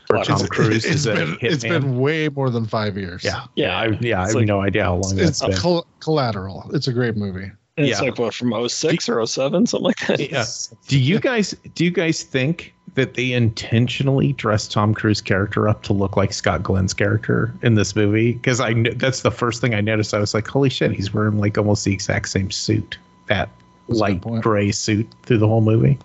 Where 0.08 0.24
Tom 0.24 0.36
It's- 0.36 0.48
Cruise 0.50 0.84
it's 0.84 0.94
is 0.94 1.06
a 1.06 1.14
been, 1.14 1.38
it's 1.40 1.64
hitman. 1.64 1.68
been 1.80 1.98
way 1.98 2.28
more 2.28 2.50
than 2.50 2.66
five 2.66 2.98
years. 2.98 3.24
yeah, 3.24 3.44
Yeah, 3.54 3.66
yeah, 3.66 3.78
I, 3.78 3.98
yeah. 4.00 4.20
I 4.20 4.22
it's 4.24 4.32
have 4.32 4.40
like- 4.40 4.46
no 4.46 4.60
idea 4.60 4.84
how 4.84 4.94
long 4.96 5.18
It's 5.18 5.38
that's 5.40 5.42
been. 5.46 5.56
col- 5.56 5.86
collateral. 6.00 6.70
It's 6.74 6.88
a 6.88 6.92
great 6.92 7.16
movie. 7.16 7.50
And 7.78 7.86
it's 7.86 8.02
like 8.02 8.18
what 8.18 8.34
from 8.34 8.52
06 8.68 9.08
or 9.08 9.24
07, 9.26 9.66
something 9.66 9.84
like 9.84 10.06
that. 10.06 10.20
Yeah. 10.30 10.44
Do 10.88 10.98
you 10.98 11.18
guys 11.18 11.56
do 11.74 11.84
you 11.84 11.90
guys 11.90 12.22
think 12.22 12.74
that 12.96 13.14
they 13.14 13.32
intentionally 13.32 14.34
dressed 14.34 14.70
Tom 14.72 14.92
Cruise 14.92 15.22
character 15.22 15.66
up 15.66 15.82
to 15.84 15.94
look 15.94 16.14
like 16.14 16.34
Scott 16.34 16.62
Glenn's 16.62 16.92
character 16.92 17.54
in 17.62 17.74
this 17.76 17.96
movie? 17.96 18.32
Because 18.32 18.60
I 18.60 18.74
that's 18.96 19.22
the 19.22 19.30
first 19.30 19.62
thing 19.62 19.74
I 19.74 19.80
noticed. 19.80 20.12
I 20.12 20.18
was 20.18 20.34
like, 20.34 20.46
holy 20.46 20.68
shit, 20.68 20.92
he's 20.92 21.14
wearing 21.14 21.38
like 21.38 21.56
almost 21.56 21.86
the 21.86 21.94
exact 21.94 22.28
same 22.28 22.50
suit, 22.50 22.98
that 23.28 23.48
That's 23.88 24.00
light 24.00 24.20
gray 24.20 24.72
suit 24.72 25.06
through 25.24 25.38
the 25.38 25.48
whole 25.48 25.60
movie. 25.60 25.98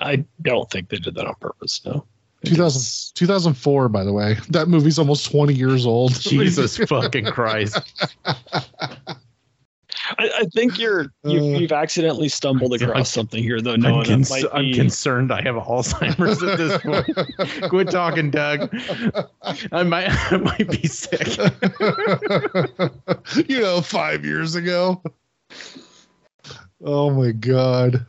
I 0.00 0.24
don't 0.42 0.70
think 0.70 0.88
they 0.90 0.98
did 0.98 1.14
that 1.14 1.26
on 1.26 1.34
purpose. 1.40 1.80
No. 1.84 2.04
2000, 2.44 3.14
2004, 3.14 3.88
by 3.88 4.04
the 4.04 4.12
way. 4.12 4.36
That 4.50 4.68
movie's 4.68 4.98
almost 4.98 5.30
20 5.30 5.54
years 5.54 5.86
old. 5.86 6.12
Jesus 6.20 6.76
fucking 6.76 7.26
Christ! 7.26 7.78
I, 10.18 10.28
I 10.40 10.44
think 10.52 10.78
you're 10.78 11.06
you've, 11.24 11.42
Uh, 11.42 11.58
you've 11.58 11.72
accidentally 11.72 12.28
stumbled 12.28 12.72
I'm- 12.72 12.82
across 12.90 13.10
something 13.10 13.42
here, 13.42 13.60
though. 13.60 13.74
I'm, 13.74 13.80
No, 13.80 14.02
cons- 14.04 14.28
that 14.28 14.42
might 14.42 14.44
I'm 14.52 14.72
concerned. 14.74 15.32
I 15.32 15.40
have 15.42 15.54
Alzheimer's 15.54 16.42
at 16.42 16.58
this 16.58 16.82
point. 16.82 17.68
Quit 17.70 17.90
talking, 17.90 18.30
Doug. 18.30 18.74
I 19.70 19.82
might 19.84 20.08
I 20.32 20.36
might 20.38 20.68
be 20.68 20.86
sick. 20.88 21.28
you 23.48 23.60
know, 23.60 23.80
five 23.80 24.24
years 24.24 24.54
ago. 24.56 25.00
Oh 26.82 27.10
my 27.10 27.32
god. 27.32 28.06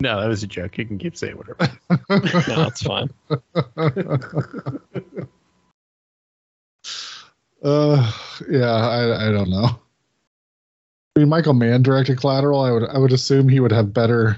No, 0.00 0.20
that 0.20 0.28
was 0.28 0.42
a 0.42 0.46
joke. 0.46 0.76
You 0.76 0.84
can 0.84 0.98
keep 0.98 1.16
saying 1.16 1.36
whatever. 1.36 1.70
no, 2.50 2.66
it's 2.66 2.82
fine. 2.82 3.10
Uh, 7.62 8.12
yeah, 8.48 8.70
I, 8.70 9.28
I 9.28 9.32
don't 9.32 9.50
know. 9.50 9.66
I 11.16 11.18
mean, 11.18 11.28
Michael 11.28 11.54
Mann 11.54 11.82
directed 11.82 12.20
Collateral. 12.20 12.60
I 12.60 12.70
would 12.70 12.84
I 12.84 12.98
would 12.98 13.12
assume 13.12 13.48
he 13.48 13.58
would 13.58 13.72
have 13.72 13.92
better 13.92 14.36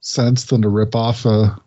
sense 0.00 0.44
than 0.44 0.62
to 0.62 0.68
rip 0.68 0.94
off 0.94 1.26
a. 1.26 1.60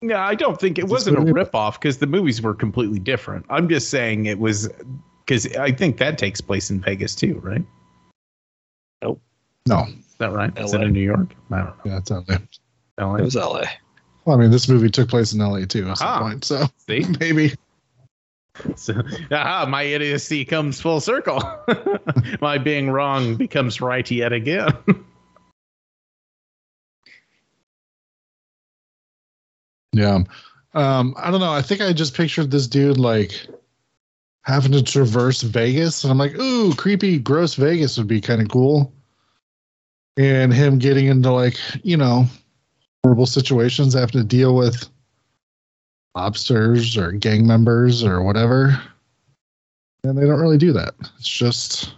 No, 0.00 0.16
I 0.16 0.34
don't 0.34 0.58
think 0.58 0.78
it 0.78 0.88
wasn't 0.88 1.18
a 1.18 1.32
rip 1.32 1.54
off 1.54 1.78
because 1.78 1.98
the 1.98 2.06
movies 2.06 2.40
were 2.40 2.54
completely 2.54 2.98
different. 2.98 3.44
I'm 3.50 3.68
just 3.68 3.90
saying 3.90 4.26
it 4.26 4.38
was 4.38 4.70
because 5.24 5.46
I 5.56 5.72
think 5.72 5.98
that 5.98 6.18
takes 6.18 6.40
place 6.40 6.70
in 6.70 6.80
Vegas 6.80 7.14
too, 7.14 7.40
right? 7.42 7.64
Nope. 9.02 9.20
No, 9.66 9.84
Is 9.88 9.94
that 10.18 10.32
right? 10.32 10.56
Is 10.58 10.72
it 10.74 10.78
LA. 10.78 10.84
in 10.86 10.92
New 10.92 11.00
York? 11.00 11.34
I 11.50 11.58
don't 11.58 11.74
yeah, 11.84 11.98
it's 11.98 12.10
not 12.10 12.26
there. 12.26 12.40
know. 12.98 13.14
It 13.16 13.22
was 13.22 13.36
LA. 13.36 13.64
Well, 14.24 14.36
I 14.36 14.40
mean, 14.40 14.50
this 14.50 14.68
movie 14.68 14.90
took 14.90 15.08
place 15.08 15.32
in 15.32 15.38
LA 15.40 15.64
too 15.64 15.88
at 15.88 15.98
some 15.98 16.08
Aha. 16.08 16.20
point, 16.20 16.44
so 16.44 16.66
See? 16.86 17.04
maybe. 17.20 17.54
So, 18.76 18.94
aha, 19.30 19.66
my 19.68 19.82
idiocy 19.82 20.44
comes 20.44 20.80
full 20.80 21.00
circle. 21.00 21.42
my 22.40 22.58
being 22.58 22.90
wrong 22.90 23.36
becomes 23.36 23.80
right 23.80 24.08
yet 24.10 24.32
again. 24.32 24.76
Yeah. 29.92 30.20
Um, 30.74 31.14
I 31.16 31.30
don't 31.30 31.40
know. 31.40 31.52
I 31.52 31.62
think 31.62 31.80
I 31.80 31.92
just 31.92 32.14
pictured 32.14 32.50
this 32.50 32.66
dude 32.66 32.98
like 32.98 33.46
having 34.42 34.72
to 34.72 34.82
traverse 34.82 35.42
Vegas, 35.42 36.04
and 36.04 36.10
I'm 36.10 36.18
like, 36.18 36.34
ooh, 36.34 36.74
creepy, 36.74 37.18
gross 37.18 37.54
Vegas 37.54 37.96
would 37.96 38.08
be 38.08 38.20
kind 38.20 38.42
of 38.42 38.48
cool. 38.48 38.92
And 40.16 40.52
him 40.52 40.78
getting 40.78 41.06
into 41.06 41.30
like, 41.30 41.56
you 41.82 41.96
know, 41.96 42.26
horrible 43.02 43.26
situations, 43.26 43.94
having 43.94 44.20
to 44.20 44.24
deal 44.24 44.54
with 44.54 44.88
lobsters 46.14 46.96
or 46.96 47.12
gang 47.12 47.46
members 47.46 48.04
or 48.04 48.22
whatever. 48.22 48.80
And 50.04 50.18
they 50.18 50.26
don't 50.26 50.40
really 50.40 50.58
do 50.58 50.72
that. 50.72 50.94
It's 51.18 51.28
just, 51.28 51.94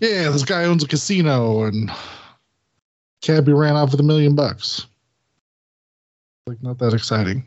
yeah, 0.00 0.28
this 0.30 0.44
guy 0.44 0.64
owns 0.64 0.84
a 0.84 0.88
casino 0.88 1.62
and 1.62 1.90
Cabby 3.22 3.52
ran 3.52 3.76
off 3.76 3.92
with 3.92 4.00
a 4.00 4.04
million 4.04 4.34
bucks. 4.34 4.86
Like, 6.46 6.60
not 6.62 6.78
that 6.78 6.92
exciting. 6.92 7.46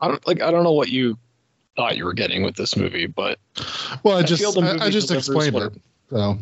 I 0.00 0.08
don't 0.08 0.26
like. 0.26 0.42
I 0.42 0.50
don't 0.50 0.64
know 0.64 0.72
what 0.72 0.90
you 0.90 1.16
thought 1.76 1.96
you 1.96 2.04
were 2.04 2.12
getting 2.14 2.42
with 2.42 2.56
this 2.56 2.76
movie, 2.76 3.06
but 3.06 3.38
Well, 4.02 4.16
I 4.16 4.20
I 4.20 4.22
just 4.22 4.58
I, 4.58 4.84
I 4.86 4.90
just 4.90 5.10
explained 5.10 5.54
what- 5.54 5.72
it. 5.72 5.80
So 6.10 6.38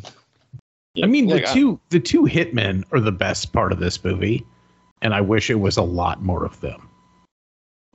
I 1.03 1.07
mean, 1.07 1.29
like, 1.29 1.47
the 1.47 1.53
two 1.53 1.81
the 1.91 2.01
two 2.01 2.23
hitmen 2.25 2.85
are 2.93 3.01
the 3.01 3.13
best 3.13 3.53
part 3.53 3.71
of 3.73 3.79
this 3.79 4.03
movie, 4.03 4.45
and 5.03 5.15
I 5.15 5.21
wish 5.21 5.49
it 5.51 5.61
was 5.61 5.77
a 5.77 5.83
lot 5.83 6.23
more 6.23 6.45
of 6.45 6.61
them. 6.61 6.89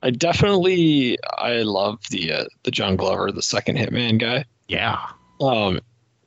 I 0.02 0.10
definitely 0.10 1.18
I 1.38 1.62
love 1.62 1.98
the 2.10 2.32
uh, 2.32 2.44
the 2.62 2.70
John 2.70 2.96
Glover, 2.96 3.30
the 3.32 3.42
second 3.42 3.76
Hitman 3.76 4.18
guy. 4.18 4.44
Yeah. 4.68 4.98
Um, 5.40 5.80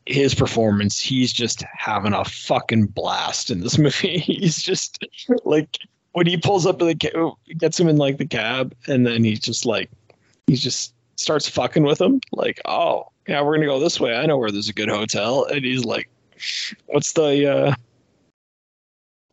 his 0.05 0.33
performance, 0.35 0.99
he's 0.99 1.31
just 1.33 1.63
having 1.75 2.13
a 2.13 2.25
fucking 2.25 2.87
blast 2.87 3.49
in 3.51 3.61
this 3.61 3.77
movie. 3.79 4.19
He's 4.19 4.61
just 4.61 5.03
like 5.45 5.77
when 6.13 6.27
he 6.27 6.37
pulls 6.37 6.65
up 6.65 6.79
to 6.79 6.85
the 6.85 6.95
ca- 6.95 7.33
gets 7.57 7.79
him 7.79 7.87
in 7.87 7.97
like 7.97 8.17
the 8.17 8.27
cab, 8.27 8.75
and 8.87 9.05
then 9.07 9.23
he's 9.23 9.39
just 9.39 9.65
like 9.65 9.89
he 10.47 10.55
just 10.55 10.93
starts 11.19 11.47
fucking 11.49 11.83
with 11.83 11.99
him. 11.99 12.21
Like, 12.31 12.61
oh 12.65 13.11
yeah, 13.27 13.41
we're 13.41 13.55
gonna 13.55 13.67
go 13.67 13.79
this 13.79 13.99
way. 13.99 14.15
I 14.15 14.25
know 14.25 14.37
where 14.37 14.51
there's 14.51 14.69
a 14.69 14.73
good 14.73 14.89
hotel, 14.89 15.45
and 15.45 15.63
he's 15.63 15.85
like, 15.85 16.09
what's 16.87 17.13
the 17.13 17.51
uh, 17.51 17.75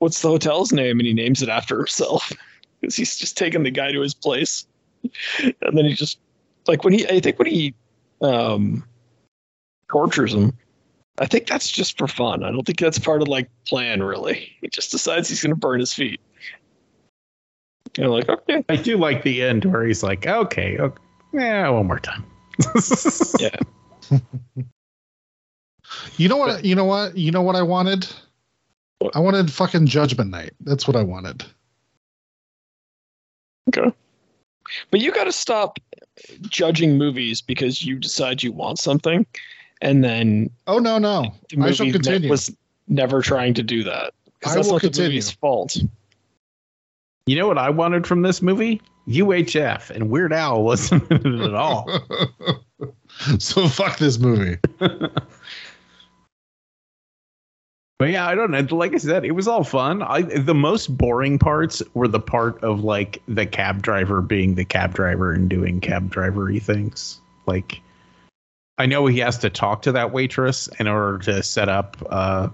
what's 0.01 0.21
the 0.21 0.29
hotel's 0.29 0.73
name? 0.73 0.99
And 0.99 1.07
he 1.07 1.15
names 1.15 1.43
it 1.43 1.49
after 1.49 1.79
himself 1.79 2.33
because 2.81 2.97
he's 2.97 3.17
just 3.17 3.37
taking 3.37 3.63
the 3.63 3.71
guy 3.71 3.93
to 3.93 4.01
his 4.01 4.15
place, 4.15 4.67
and 5.43 5.77
then 5.77 5.85
he 5.85 5.95
just 5.95 6.19
like 6.67 6.85
when 6.85 6.93
he 6.93 7.07
I 7.07 7.21
think 7.21 7.39
when 7.39 7.49
he 7.49 7.75
um 8.21 8.85
tortures 9.89 10.35
him. 10.35 10.53
I 11.19 11.25
think 11.25 11.47
that's 11.47 11.71
just 11.71 11.97
for 11.97 12.07
fun. 12.07 12.45
I 12.45 12.51
don't 12.51 12.67
think 12.67 12.79
that's 12.79 12.99
part 12.99 13.23
of 13.23 13.29
like 13.29 13.49
plan 13.67 14.03
really. 14.03 14.53
He 14.61 14.69
just 14.69 14.91
decides 14.91 15.31
he's 15.31 15.43
gonna 15.43 15.55
burn 15.55 15.81
his 15.81 15.95
feet. 15.95 16.21
You're 17.97 18.09
like, 18.09 18.29
okay. 18.29 18.63
I 18.69 18.77
do 18.77 18.99
like 18.99 19.23
the 19.23 19.43
end 19.43 19.65
where 19.65 19.87
he's 19.87 20.03
like, 20.03 20.27
okay, 20.27 20.77
okay 20.79 21.06
yeah, 21.37 21.69
one 21.69 21.87
more 21.87 21.99
time. 22.01 22.25
Yeah. 23.39 23.57
you 26.17 26.29
know 26.29 26.37
what? 26.37 26.65
You 26.65 26.75
know 26.75 26.85
what? 26.85 27.17
You 27.17 27.31
know 27.31 27.43
what 27.43 27.57
I 27.57 27.63
wanted? 27.63 28.09
I 29.15 29.19
wanted 29.21 29.53
fucking 29.53 29.87
Judgment 29.87 30.31
Night. 30.31 30.53
That's 30.61 30.89
what 30.89 30.97
I 30.97 31.03
wanted. 31.03 31.45
Okay. 33.69 33.93
But 34.91 35.01
you 35.01 35.13
got 35.13 35.25
to 35.25 35.33
stop 35.33 35.79
judging 36.43 36.97
movies 36.99 37.41
because 37.41 37.85
you 37.85 37.99
decide 37.99 38.43
you 38.43 38.53
want 38.53 38.79
something, 38.79 39.27
and 39.83 40.03
then 40.03 40.51
Oh 40.67 40.79
no, 40.79 40.99
no. 40.99 41.35
the 41.51 41.61
I 41.63 41.71
shall 41.73 41.87
movie 41.87 41.99
ne- 41.99 42.05
continue. 42.05 42.31
was 42.31 42.57
never 42.89 43.21
trying 43.21 43.55
to 43.55 43.63
do 43.63 43.85
that. 43.85 44.15
I 44.45 44.55
that's 44.55 44.67
will 44.67 44.75
not 44.75 44.81
continue. 44.81 45.09
the 45.09 45.13
movie's 45.15 45.31
fault. 45.31 45.77
You 47.27 47.37
know 47.37 47.49
what 47.49 47.59
I 47.59 47.71
wanted 47.71 48.07
from 48.07 48.23
this 48.23 48.41
movie? 48.41 48.81
UHF, 49.09 49.91
and 49.91 50.11
Weird 50.11 50.33
Al 50.33 50.63
wasn't 50.63 51.11
in 51.11 51.41
it 51.41 51.47
at 51.47 51.55
all. 51.55 51.89
so 53.39 53.69
fuck 53.69 53.99
this 53.99 54.19
movie. 54.19 54.59
But 57.99 58.11
yeah, 58.11 58.27
I 58.27 58.35
don't 58.35 58.51
know. 58.51 58.77
Like 58.77 58.93
I 58.93 58.99
said, 58.99 59.25
it 59.25 59.33
was 59.33 59.49
all 59.49 59.65
fun. 59.65 60.03
I 60.03 60.21
the 60.23 60.55
most 60.55 60.97
boring 60.99 61.39
parts 61.39 61.83
were 61.95 62.09
the 62.09 62.21
part 62.21 62.63
of 62.63 62.85
like 62.85 63.23
the 63.27 63.47
cab 63.47 63.81
driver 63.81 64.21
being 64.21 64.55
the 64.55 64.67
cab 64.67 64.93
driver 64.93 65.33
and 65.33 65.49
doing 65.49 65.81
cab 65.81 66.11
drivery 66.11 66.59
things. 66.59 67.21
Like 67.47 67.81
I 68.77 68.85
know 68.85 69.07
he 69.07 69.19
has 69.21 69.39
to 69.39 69.49
talk 69.49 69.81
to 69.83 69.93
that 69.93 70.13
waitress 70.13 70.69
in 70.79 70.89
order 70.89 71.19
to 71.21 71.43
set 71.43 71.71
up 71.71 71.97
uh 72.11 72.49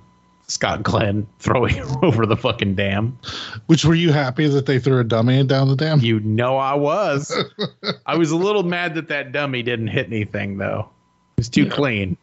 Scott 0.53 0.83
Glenn 0.83 1.27
throwing 1.39 1.75
her 1.77 1.87
over 2.05 2.27
the 2.27 2.37
fucking 2.37 2.75
dam. 2.75 3.19
Which 3.67 3.85
were 3.85 3.95
you 3.95 4.13
happy 4.13 4.47
that 4.49 4.67
they 4.67 4.79
threw 4.79 5.01
a 5.01 5.05
dummy 5.05 5.43
down 5.45 5.69
the 5.69 5.77
dam? 5.77 6.01
You 6.01 6.21
know 6.21 6.57
I 6.57 6.75
was. 6.75 7.35
I 8.07 8.17
was 8.17 8.31
a 8.31 8.37
little 8.37 8.63
mad 8.63 8.95
that 8.95 9.09
that 9.09 9.33
dummy 9.33 9.63
didn't 9.63 9.89
hit 9.89 10.07
anything 10.07 10.59
though. 10.59 10.89
It 11.37 11.41
was 11.41 11.49
too 11.49 11.65
Yeah. 11.65 11.71
clean. 11.71 12.17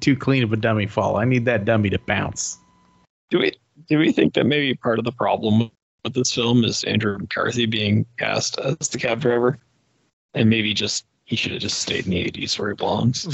Too 0.00 0.16
clean 0.16 0.42
of 0.42 0.52
a 0.52 0.56
dummy 0.56 0.86
fall. 0.86 1.16
I 1.16 1.24
need 1.24 1.44
that 1.46 1.64
dummy 1.64 1.90
to 1.90 1.98
bounce. 2.00 2.58
Do 3.30 3.38
we 3.38 3.52
do 3.88 3.98
we 3.98 4.12
think 4.12 4.34
that 4.34 4.44
maybe 4.44 4.74
part 4.74 4.98
of 4.98 5.04
the 5.04 5.12
problem 5.12 5.70
with 6.04 6.14
this 6.14 6.32
film 6.32 6.64
is 6.64 6.84
Andrew 6.84 7.16
McCarthy 7.18 7.66
being 7.66 8.06
cast 8.18 8.58
as 8.58 8.76
the 8.88 8.98
cab 8.98 9.20
driver, 9.20 9.58
and 10.34 10.48
maybe 10.50 10.74
just 10.74 11.04
he 11.28 11.36
should 11.36 11.52
have 11.52 11.60
just 11.60 11.80
stayed 11.80 12.06
in 12.06 12.10
the 12.10 12.24
'80s 12.24 12.58
where 12.58 12.70
he 12.70 12.74
belongs. 12.74 13.26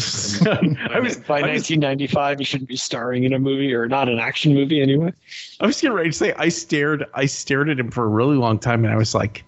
I 0.45 0.99
was, 0.99 1.17
By 1.29 1.39
I 1.39 1.55
was 1.55 1.71
1995, 1.71 2.41
he 2.41 2.45
shouldn't 2.45 2.69
be 2.69 2.77
starring 2.77 3.23
in 3.23 3.33
a 3.33 3.39
movie 3.39 3.73
or 3.73 3.87
not 3.87 4.09
an 4.09 4.19
action 4.19 4.53
movie 4.53 4.83
anyway. 4.83 5.13
I 5.61 5.67
was 5.67 5.81
getting 5.81 5.97
ready 5.97 6.11
to 6.11 6.17
say 6.17 6.33
I 6.37 6.49
stared 6.49 7.07
I 7.15 7.27
stared 7.27 7.71
at 7.71 7.79
him 7.79 7.93
for 7.93 8.03
a 8.03 8.09
really 8.09 8.37
long 8.37 8.59
time 8.59 8.85
and 8.85 8.93
I 8.93 8.97
was 8.97 9.15
like, 9.15 9.45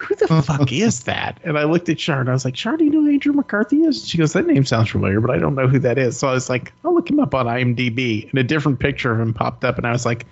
who 0.00 0.14
the 0.14 0.28
fuck 0.28 0.72
is 0.72 1.04
that? 1.04 1.38
And 1.44 1.58
I 1.58 1.64
looked 1.64 1.90
at 1.90 1.98
Char 1.98 2.20
and 2.20 2.30
I 2.30 2.32
was 2.32 2.46
like, 2.46 2.54
Char, 2.54 2.78
do 2.78 2.84
you 2.84 2.90
know 2.90 3.02
who 3.02 3.10
Andrew 3.10 3.34
McCarthy 3.34 3.82
is? 3.82 4.08
She 4.08 4.16
goes, 4.16 4.32
That 4.32 4.46
name 4.46 4.64
sounds 4.64 4.88
familiar, 4.88 5.20
but 5.20 5.30
I 5.30 5.38
don't 5.38 5.54
know 5.54 5.68
who 5.68 5.78
that 5.80 5.98
is. 5.98 6.16
So 6.16 6.26
I 6.26 6.32
was 6.32 6.48
like, 6.48 6.72
I'll 6.86 6.94
look 6.94 7.10
him 7.10 7.20
up 7.20 7.34
on 7.34 7.44
IMDb. 7.44 8.30
And 8.30 8.38
a 8.38 8.44
different 8.44 8.80
picture 8.80 9.12
of 9.12 9.20
him 9.20 9.34
popped 9.34 9.62
up 9.62 9.76
and 9.76 9.86
I 9.86 9.92
was 9.92 10.06
like, 10.06 10.24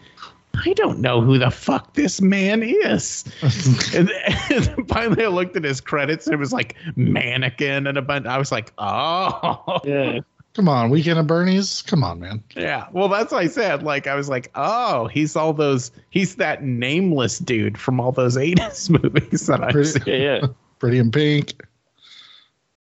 I 0.65 0.73
don't 0.75 1.01
know 1.01 1.21
who 1.21 1.39
the 1.39 1.51
fuck 1.51 1.95
this 1.95 2.21
man 2.21 2.63
is. 2.63 3.25
and, 3.95 4.11
and 4.51 4.89
finally 4.89 5.25
I 5.25 5.29
looked 5.29 5.57
at 5.57 5.65
his 5.65 5.81
credits 5.81 6.27
and 6.27 6.35
it 6.35 6.39
was 6.39 6.53
like 6.53 6.77
mannequin 6.97 7.87
and 7.87 7.99
a 7.99 8.03
bunch. 8.03 8.27
I 8.27 8.39
was 8.39 8.51
like, 8.53 8.73
oh 8.79 9.81
Yeah, 9.85 10.21
Come 10.55 10.71
on, 10.71 10.89
Weekend 10.89 11.19
at 11.19 11.27
Bernie's. 11.27 11.83
Come 11.83 12.03
on, 12.03 12.19
man. 12.21 12.43
Yeah, 12.57 12.87
well, 12.91 13.09
that's 13.09 13.31
what 13.31 13.43
I 13.43 13.47
said. 13.47 13.83
Like, 13.83 14.07
I 14.07 14.15
was 14.15 14.31
like, 14.31 14.51
oh, 14.55 15.07
he's 15.09 15.37
all 15.37 15.53
those, 15.53 15.91
he's 16.09 16.37
that 16.37 16.63
nameless 16.63 17.39
dude 17.39 17.77
from 17.77 18.01
all 18.01 18.11
those 18.11 18.39
80s 18.39 18.89
movies 19.03 19.47
that 19.49 19.63
I've 19.63 19.73
Pretty- 19.73 19.91
seen. 19.91 20.03
yeah, 20.07 20.39
yeah. 20.41 20.47
Pretty 20.79 20.99
in 20.99 21.11
Pink. 21.11 21.63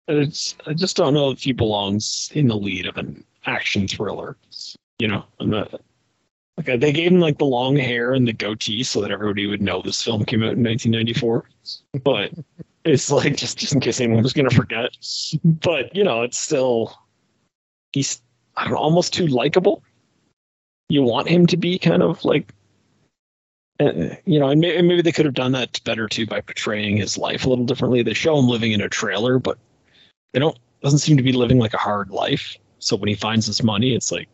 It's 0.06 0.54
I 0.66 0.74
just 0.74 0.96
don't 0.96 1.14
know 1.14 1.30
if 1.30 1.42
he 1.42 1.52
belongs 1.52 2.30
in 2.34 2.46
the 2.48 2.56
lead 2.56 2.86
of 2.86 2.96
an 2.96 3.24
action 3.46 3.88
thriller. 3.88 4.36
You 4.98 5.08
know, 5.08 5.24
I'm 5.40 5.50
not. 5.50 5.80
Like 6.56 6.80
they 6.80 6.92
gave 6.92 7.10
him 7.10 7.20
like 7.20 7.38
the 7.38 7.44
long 7.44 7.76
hair 7.76 8.12
and 8.12 8.28
the 8.28 8.32
goatee 8.32 8.84
so 8.84 9.00
that 9.00 9.10
everybody 9.10 9.46
would 9.46 9.60
know 9.60 9.82
this 9.82 10.02
film 10.02 10.24
came 10.24 10.42
out 10.42 10.52
in 10.52 10.62
1994. 10.62 11.48
But 12.04 12.32
it's 12.84 13.10
like 13.10 13.36
just 13.36 13.58
just 13.58 13.74
in 13.74 13.80
case 13.80 14.00
anyone 14.00 14.22
was 14.22 14.32
gonna 14.32 14.50
forget. 14.50 14.96
But 15.42 15.94
you 15.96 16.04
know, 16.04 16.22
it's 16.22 16.38
still 16.38 16.96
he's 17.92 18.22
know, 18.68 18.76
almost 18.76 19.12
too 19.12 19.26
likable. 19.26 19.82
You 20.88 21.02
want 21.02 21.28
him 21.28 21.46
to 21.48 21.56
be 21.56 21.78
kind 21.78 22.02
of 22.02 22.24
like. 22.24 22.52
Uh, 23.80 24.14
you 24.24 24.38
know, 24.38 24.50
and 24.50 24.60
maybe, 24.60 24.80
maybe 24.82 25.02
they 25.02 25.10
could 25.10 25.24
have 25.24 25.34
done 25.34 25.50
that 25.50 25.82
better 25.82 26.06
too 26.06 26.24
by 26.24 26.40
portraying 26.40 26.96
his 26.96 27.18
life 27.18 27.44
a 27.44 27.48
little 27.48 27.64
differently. 27.64 28.04
They 28.04 28.14
show 28.14 28.38
him 28.38 28.46
living 28.46 28.70
in 28.70 28.80
a 28.80 28.88
trailer, 28.88 29.40
but 29.40 29.58
they 30.32 30.38
don't 30.38 30.56
doesn't 30.80 31.00
seem 31.00 31.16
to 31.16 31.24
be 31.24 31.32
living 31.32 31.58
like 31.58 31.74
a 31.74 31.78
hard 31.78 32.10
life. 32.10 32.56
So 32.78 32.94
when 32.94 33.08
he 33.08 33.16
finds 33.16 33.46
his 33.46 33.64
money, 33.64 33.96
it's 33.96 34.12
like 34.12 34.28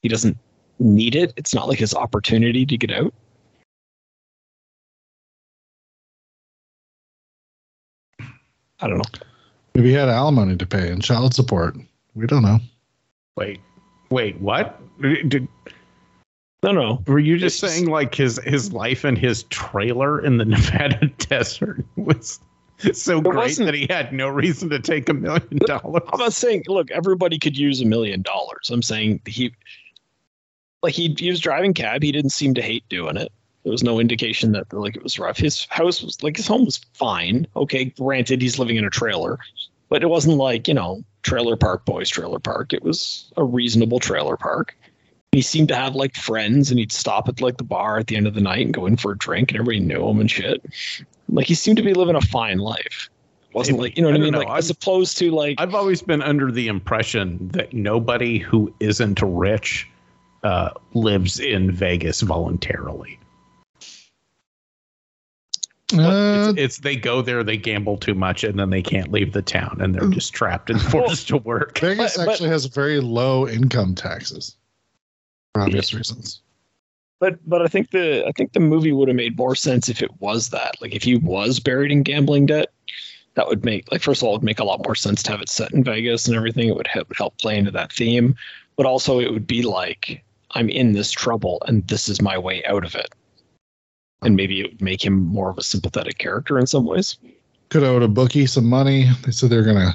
he 0.00 0.08
doesn't 0.08 0.36
need 0.78 1.14
it. 1.14 1.32
It's 1.36 1.54
not 1.54 1.68
like 1.68 1.78
his 1.78 1.94
opportunity 1.94 2.66
to 2.66 2.76
get 2.76 2.90
out. 2.92 3.12
I 8.80 8.88
don't 8.88 8.98
know. 8.98 9.20
Maybe 9.74 9.88
he 9.88 9.94
had 9.94 10.08
alimony 10.08 10.56
to 10.56 10.66
pay 10.66 10.90
and 10.90 11.02
child 11.02 11.34
support. 11.34 11.76
We 12.14 12.26
don't 12.26 12.42
know. 12.42 12.58
Wait, 13.36 13.60
wait, 14.10 14.38
what? 14.40 14.78
Did, 15.00 15.48
No, 16.62 16.72
no. 16.72 17.02
were 17.06 17.18
you 17.18 17.38
just 17.38 17.62
It's- 17.62 17.74
saying 17.74 17.88
like 17.88 18.14
his 18.14 18.38
his 18.44 18.72
life 18.72 19.04
and 19.04 19.16
his 19.16 19.44
trailer 19.44 20.20
in 20.20 20.36
the 20.36 20.44
Nevada 20.54 21.06
desert 21.18 21.84
was 21.96 22.40
so 22.92 23.20
great 23.20 23.56
that 23.58 23.74
he 23.74 23.86
had 23.88 24.12
no 24.12 24.28
reason 24.28 24.68
to 24.70 24.78
take 24.80 25.08
a 25.08 25.14
million 25.14 25.58
dollars? 25.66 26.02
I'm 26.12 26.18
not 26.20 26.32
saying 26.32 26.64
look, 26.66 26.90
everybody 26.90 27.38
could 27.38 27.56
use 27.56 27.80
a 27.80 27.86
million 27.86 28.22
dollars. 28.22 28.68
I'm 28.70 28.82
saying 28.82 29.20
he 29.26 29.54
like 30.82 30.94
he, 30.94 31.14
he 31.18 31.30
was 31.30 31.40
driving 31.40 31.74
cab. 31.74 32.02
He 32.02 32.12
didn't 32.12 32.30
seem 32.30 32.54
to 32.54 32.62
hate 32.62 32.84
doing 32.88 33.16
it. 33.16 33.30
There 33.64 33.70
was 33.70 33.84
no 33.84 34.00
indication 34.00 34.52
that 34.52 34.72
like 34.72 34.96
it 34.96 35.02
was 35.02 35.18
rough. 35.18 35.38
His 35.38 35.66
house 35.70 36.02
was 36.02 36.20
like 36.22 36.36
his 36.36 36.46
home 36.48 36.64
was 36.64 36.78
fine. 36.94 37.46
Okay, 37.54 37.84
granted 37.86 38.42
he's 38.42 38.58
living 38.58 38.76
in 38.76 38.84
a 38.84 38.90
trailer, 38.90 39.38
but 39.88 40.02
it 40.02 40.08
wasn't 40.08 40.36
like, 40.36 40.66
you 40.66 40.74
know, 40.74 41.04
trailer 41.22 41.56
park 41.56 41.84
boys 41.84 42.08
trailer 42.08 42.40
park. 42.40 42.72
It 42.72 42.82
was 42.82 43.30
a 43.36 43.44
reasonable 43.44 44.00
trailer 44.00 44.36
park. 44.36 44.76
He 45.30 45.42
seemed 45.42 45.68
to 45.68 45.76
have 45.76 45.94
like 45.94 46.16
friends 46.16 46.70
and 46.70 46.78
he'd 46.80 46.90
stop 46.92 47.28
at 47.28 47.40
like 47.40 47.56
the 47.56 47.64
bar 47.64 47.98
at 47.98 48.08
the 48.08 48.16
end 48.16 48.26
of 48.26 48.34
the 48.34 48.40
night 48.40 48.64
and 48.66 48.74
go 48.74 48.84
in 48.86 48.96
for 48.96 49.12
a 49.12 49.18
drink 49.18 49.50
and 49.52 49.60
everybody 49.60 49.80
knew 49.80 50.08
him 50.08 50.18
and 50.20 50.30
shit. 50.30 50.60
Like 51.28 51.46
he 51.46 51.54
seemed 51.54 51.76
to 51.76 51.82
be 51.84 51.94
living 51.94 52.16
a 52.16 52.20
fine 52.20 52.58
life. 52.58 53.08
Wasn't 53.54 53.78
like 53.78 53.96
you 53.96 54.02
know 54.02 54.08
what 54.08 54.16
I 54.16 54.18
I, 54.18 54.22
mean? 54.22 54.32
know. 54.32 54.38
Like 54.40 54.48
I'm- 54.48 54.58
as 54.58 54.70
opposed 54.70 55.18
to 55.18 55.30
like 55.30 55.60
I've 55.60 55.74
always 55.76 56.02
been 56.02 56.20
under 56.20 56.50
the 56.50 56.66
impression 56.66 57.48
that 57.52 57.72
nobody 57.72 58.38
who 58.38 58.74
isn't 58.80 59.22
rich 59.22 59.88
uh, 60.42 60.70
lives 60.94 61.40
in 61.40 61.70
Vegas 61.70 62.20
voluntarily. 62.20 63.18
Uh, 65.94 66.52
it's, 66.56 66.58
it's 66.58 66.78
they 66.78 66.96
go 66.96 67.20
there, 67.20 67.44
they 67.44 67.56
gamble 67.56 67.98
too 67.98 68.14
much, 68.14 68.44
and 68.44 68.58
then 68.58 68.70
they 68.70 68.80
can't 68.82 69.12
leave 69.12 69.32
the 69.32 69.42
town, 69.42 69.78
and 69.80 69.94
they're 69.94 70.08
just 70.08 70.32
trapped 70.32 70.70
and 70.70 70.80
forced 70.90 71.28
to 71.28 71.36
work. 71.36 71.78
Vegas 71.78 72.16
but- 72.16 72.24
but- 72.26 72.32
actually 72.32 72.48
has 72.48 72.64
very 72.66 73.00
low 73.00 73.46
income 73.46 73.94
taxes 73.94 74.56
for 75.54 75.62
obvious 75.62 75.92
reasons. 75.92 76.40
But 77.20 77.38
but 77.48 77.62
I 77.62 77.68
think 77.68 77.90
the 77.90 78.26
I 78.26 78.32
think 78.32 78.52
the 78.52 78.60
movie 78.60 78.90
would 78.90 79.06
have 79.08 79.16
made 79.16 79.36
more 79.36 79.54
sense 79.54 79.88
if 79.88 80.02
it 80.02 80.10
was 80.20 80.48
that. 80.48 80.80
Like 80.80 80.94
if 80.94 81.04
he 81.04 81.16
was 81.16 81.60
buried 81.60 81.92
in 81.92 82.02
gambling 82.02 82.46
debt, 82.46 82.72
that 83.34 83.46
would 83.46 83.64
make 83.64 83.92
like 83.92 84.02
first 84.02 84.22
of 84.22 84.26
all 84.26 84.34
it 84.34 84.38
would 84.38 84.44
make 84.44 84.58
a 84.58 84.64
lot 84.64 84.84
more 84.84 84.96
sense 84.96 85.22
to 85.24 85.30
have 85.30 85.40
it 85.40 85.48
set 85.48 85.72
in 85.72 85.84
Vegas 85.84 86.26
and 86.26 86.36
everything. 86.36 86.68
It 86.68 86.74
would 86.74 86.88
help 86.88 87.12
help 87.16 87.38
play 87.38 87.56
into 87.56 87.70
that 87.70 87.92
theme. 87.92 88.34
But 88.76 88.86
also 88.86 89.20
it 89.20 89.30
would 89.30 89.46
be 89.46 89.62
like 89.62 90.24
I'm 90.54 90.68
in 90.68 90.92
this 90.92 91.10
trouble 91.10 91.62
and 91.66 91.86
this 91.88 92.08
is 92.08 92.20
my 92.22 92.36
way 92.38 92.64
out 92.64 92.84
of 92.84 92.94
it. 92.94 93.08
And 94.22 94.36
maybe 94.36 94.60
it 94.60 94.70
would 94.70 94.82
make 94.82 95.04
him 95.04 95.24
more 95.26 95.50
of 95.50 95.58
a 95.58 95.62
sympathetic 95.62 96.18
character 96.18 96.58
in 96.58 96.66
some 96.66 96.84
ways. 96.84 97.18
Could 97.70 97.84
I 97.84 97.88
owe 97.88 98.00
a 98.02 98.08
bookie 98.08 98.46
some 98.46 98.66
money. 98.66 99.08
They 99.24 99.32
said 99.32 99.50
they're 99.50 99.64
gonna 99.64 99.94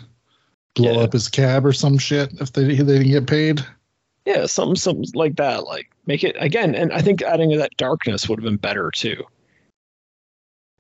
blow 0.76 0.93
Yeah. 0.93 0.99
up 1.01 1.14
his 1.14 1.28
cab 1.28 1.66
or 1.66 1.74
some 1.74 1.97
shit 1.97 2.32
if 2.41 2.51
they 2.53 2.64
they 2.64 2.76
didn't 2.76 3.12
get 3.12 3.28
paid. 3.28 3.66
Yeah, 4.26 4.45
something 4.45 4.76
something 4.76 5.05
like 5.16 5.38
that. 5.38 5.64
Like 5.64 5.89
make 6.05 6.24
it 6.24 6.36
again, 6.39 6.76
and 6.76 6.91
I 6.91 7.01
think 7.01 7.22
adding 7.22 7.58
that 7.58 7.78
darkness 7.78 8.28
would 8.28 8.39
have 8.39 8.43
been 8.43 8.58
better 8.58 8.91
too. 8.91 9.24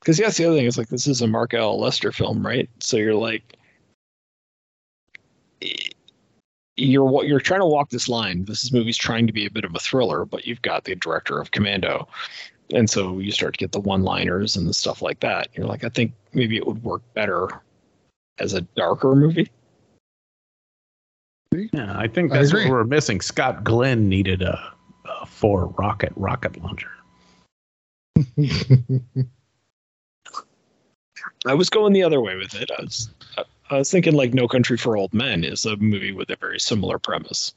Because 0.01 0.17
that's 0.17 0.37
the 0.37 0.45
other 0.45 0.57
thing 0.57 0.65
is 0.65 0.77
like 0.77 0.89
this 0.89 1.07
is 1.07 1.21
a 1.21 1.27
Mark 1.27 1.53
L. 1.53 1.79
Lester 1.79 2.11
film, 2.11 2.45
right? 2.45 2.69
So 2.79 2.97
you're 2.97 3.15
like, 3.15 3.55
you're 6.77 7.05
what 7.05 7.27
you're 7.27 7.39
trying 7.39 7.59
to 7.61 7.65
walk 7.65 7.89
this 7.89 8.07
line. 8.07 8.45
This 8.45 8.63
is 8.63 8.71
movie's 8.71 8.97
trying 8.97 9.27
to 9.27 9.33
be 9.33 9.45
a 9.45 9.51
bit 9.51 9.65
of 9.65 9.75
a 9.75 9.79
thriller, 9.79 10.25
but 10.25 10.45
you've 10.45 10.61
got 10.61 10.85
the 10.85 10.95
director 10.95 11.41
of 11.41 11.51
Commando, 11.51 12.07
and 12.73 12.89
so 12.89 13.19
you 13.19 13.31
start 13.31 13.55
to 13.55 13.57
get 13.57 13.71
the 13.71 13.79
one-liners 13.79 14.55
and 14.55 14.67
the 14.67 14.73
stuff 14.73 15.01
like 15.01 15.19
that. 15.21 15.49
You're 15.53 15.65
like, 15.65 15.83
I 15.83 15.89
think 15.89 16.13
maybe 16.33 16.55
it 16.55 16.65
would 16.67 16.83
work 16.83 17.01
better 17.13 17.49
as 18.39 18.53
a 18.53 18.61
darker 18.61 19.15
movie. 19.15 19.49
Yeah, 21.51 21.97
I 21.97 22.07
think 22.07 22.31
I 22.31 22.37
that's 22.37 22.53
what 22.53 22.69
we're 22.69 22.83
missing. 22.83 23.21
Scott 23.21 23.63
Glenn 23.63 24.07
needed 24.07 24.43
a, 24.43 24.73
a 25.05 25.25
four 25.25 25.67
rocket 25.77 26.13
rocket 26.15 26.61
launcher. 26.61 26.91
I 31.45 31.53
was 31.53 31.69
going 31.69 31.93
the 31.93 32.03
other 32.03 32.21
way 32.21 32.35
with 32.35 32.53
it. 32.53 32.69
I 32.77 32.81
was 32.81 33.09
I 33.37 33.43
was 33.71 33.91
thinking 33.91 34.13
like 34.13 34.33
No 34.33 34.47
Country 34.47 34.77
for 34.77 34.95
Old 34.95 35.13
Men 35.13 35.43
is 35.43 35.65
a 35.65 35.75
movie 35.77 36.13
with 36.13 36.29
a 36.29 36.37
very 36.37 36.59
similar 36.59 36.99
premise, 36.99 37.53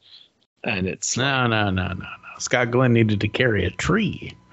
and 0.64 0.86
it's 0.86 1.16
No, 1.16 1.46
no, 1.46 1.70
no, 1.70 1.88
no, 1.88 1.94
no. 1.94 2.08
Scott 2.38 2.70
Glenn 2.70 2.92
needed 2.92 3.20
to 3.20 3.28
carry 3.28 3.64
a 3.64 3.70
tree. 3.70 4.32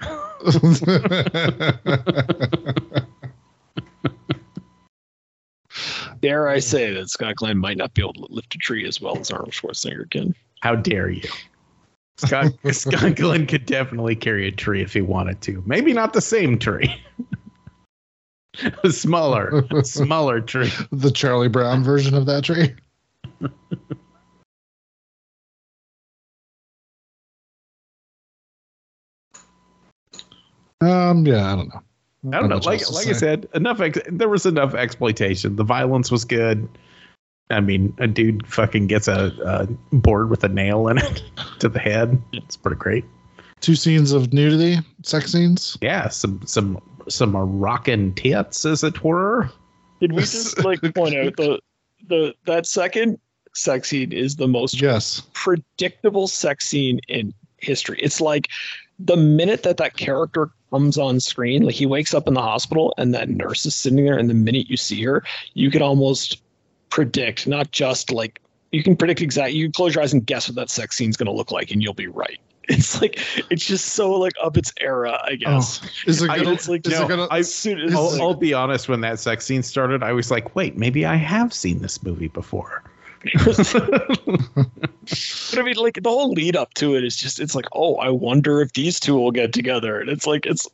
Dare 6.20 6.48
I 6.48 6.58
say 6.58 6.92
that 6.92 7.10
Scott 7.10 7.36
Glenn 7.36 7.58
might 7.58 7.76
not 7.76 7.94
be 7.94 8.02
able 8.02 8.14
to 8.14 8.26
lift 8.28 8.54
a 8.54 8.58
tree 8.58 8.86
as 8.86 9.00
well 9.00 9.18
as 9.18 9.30
Arnold 9.30 9.52
Schwarzenegger 9.52 10.10
can? 10.10 10.34
How 10.60 10.74
dare 10.74 11.08
you? 11.08 11.28
Scott 12.18 12.52
Scott 12.72 13.16
Glenn 13.16 13.46
could 13.46 13.66
definitely 13.66 14.16
carry 14.16 14.48
a 14.48 14.52
tree 14.52 14.82
if 14.82 14.92
he 14.92 15.00
wanted 15.00 15.40
to. 15.42 15.62
Maybe 15.66 15.92
not 15.92 16.12
the 16.12 16.20
same 16.20 16.58
tree. 16.58 16.94
a 18.84 18.90
smaller, 18.92 19.66
smaller 19.84 20.40
tree. 20.40 20.70
the 20.92 21.10
Charlie 21.10 21.48
Brown 21.48 21.82
version 21.82 22.14
of 22.14 22.26
that 22.26 22.44
tree. 22.44 22.74
um. 30.80 31.26
Yeah. 31.26 31.52
I 31.52 31.56
don't 31.56 31.68
know. 31.68 31.82
I 32.32 32.40
don't 32.40 32.48
know. 32.48 32.56
Like 32.56 32.90
like 32.90 33.06
I 33.06 33.12
said, 33.12 33.48
enough. 33.54 33.80
Ex- 33.80 34.00
there 34.10 34.28
was 34.28 34.44
enough 34.44 34.74
exploitation. 34.74 35.56
The 35.56 35.64
violence 35.64 36.10
was 36.10 36.24
good. 36.24 36.68
I 37.50 37.60
mean, 37.60 37.94
a 37.98 38.06
dude 38.06 38.46
fucking 38.46 38.88
gets 38.88 39.08
a, 39.08 39.32
a 39.44 39.66
board 39.96 40.28
with 40.28 40.44
a 40.44 40.48
nail 40.48 40.88
in 40.88 40.98
it 40.98 41.22
to 41.60 41.68
the 41.68 41.78
head. 41.78 42.20
It's 42.32 42.56
pretty 42.56 42.76
great. 42.76 43.04
Two 43.60 43.74
scenes 43.74 44.12
of 44.12 44.32
nudity, 44.32 44.78
sex 45.02 45.32
scenes. 45.32 45.78
Yeah, 45.80 46.08
some 46.08 46.40
some 46.46 46.80
some 47.08 47.36
rockin' 47.36 48.14
tits, 48.14 48.64
as 48.64 48.84
it 48.84 49.02
were. 49.02 49.50
Did 50.00 50.12
we 50.12 50.20
just 50.20 50.58
like 50.64 50.80
point 50.94 51.14
out 51.16 51.36
the 51.36 51.60
the 52.06 52.34
that 52.46 52.66
second 52.66 53.18
sex 53.54 53.88
scene 53.88 54.12
is 54.12 54.36
the 54.36 54.48
most 54.48 54.80
Yes. 54.80 55.22
predictable 55.32 56.28
sex 56.28 56.68
scene 56.68 57.00
in 57.08 57.34
history. 57.58 57.98
It's 58.00 58.20
like 58.20 58.48
the 58.98 59.16
minute 59.16 59.62
that 59.64 59.78
that 59.78 59.96
character 59.96 60.50
comes 60.70 60.98
on 60.98 61.18
screen, 61.18 61.62
like 61.64 61.74
he 61.74 61.86
wakes 61.86 62.14
up 62.14 62.28
in 62.28 62.34
the 62.34 62.42
hospital 62.42 62.94
and 62.98 63.14
that 63.14 63.28
nurse 63.28 63.64
is 63.66 63.74
sitting 63.74 64.04
there, 64.04 64.18
and 64.18 64.28
the 64.30 64.34
minute 64.34 64.68
you 64.68 64.76
see 64.76 65.02
her, 65.02 65.24
you 65.54 65.70
can 65.70 65.82
almost 65.82 66.42
predict, 66.90 67.46
not 67.46 67.70
just 67.72 68.12
like 68.12 68.40
you 68.70 68.82
can 68.82 68.96
predict 68.96 69.22
exactly. 69.22 69.56
You 69.56 69.64
can 69.64 69.72
close 69.72 69.94
your 69.94 70.02
eyes 70.04 70.12
and 70.12 70.26
guess 70.26 70.48
what 70.48 70.56
that 70.56 70.70
sex 70.70 70.96
scene's 70.96 71.16
going 71.16 71.26
to 71.26 71.32
look 71.32 71.50
like, 71.50 71.70
and 71.70 71.82
you'll 71.82 71.94
be 71.94 72.06
right. 72.06 72.38
It's 72.78 73.00
like 73.00 73.18
it's 73.50 73.64
just 73.64 73.86
so 73.94 74.10
like 74.12 74.34
up 74.42 74.58
its 74.58 74.74
era, 74.78 75.12
I 75.24 75.32
oh, 75.32 75.36
guess. 75.36 75.80
Is 76.06 76.20
it 76.22 76.26
gonna? 76.26 76.52
it's 76.52 76.68
like 76.68 76.86
is 76.86 76.92
no, 76.92 77.06
it 77.06 77.08
gonna? 77.08 77.26
I- 77.30 77.38
As 77.38 77.54
soon 77.54 77.80
as- 77.80 77.94
I'll, 77.94 78.20
I'll 78.20 78.34
be 78.34 78.52
honest. 78.52 78.90
When 78.90 79.00
that 79.00 79.18
sex 79.18 79.46
scene 79.46 79.62
started, 79.62 80.02
I 80.02 80.12
was 80.12 80.30
like, 80.30 80.54
"Wait, 80.54 80.76
maybe 80.76 81.06
I 81.06 81.14
have 81.16 81.54
seen 81.54 81.80
this 81.80 82.02
movie 82.02 82.28
before." 82.28 82.82
But 85.50 85.58
I 85.58 85.62
mean, 85.62 85.76
like 85.76 86.02
the 86.02 86.10
whole 86.10 86.32
lead 86.32 86.56
up 86.56 86.74
to 86.74 86.94
it 86.94 87.04
is 87.04 87.16
just 87.16 87.40
it's 87.40 87.54
like, 87.54 87.64
oh, 87.72 87.96
I 87.96 88.10
wonder 88.10 88.60
if 88.60 88.74
these 88.74 89.00
two 89.00 89.14
will 89.14 89.30
get 89.30 89.52
together. 89.54 89.98
And 89.98 90.10
it's 90.10 90.26
like 90.26 90.44
it's 90.44 90.68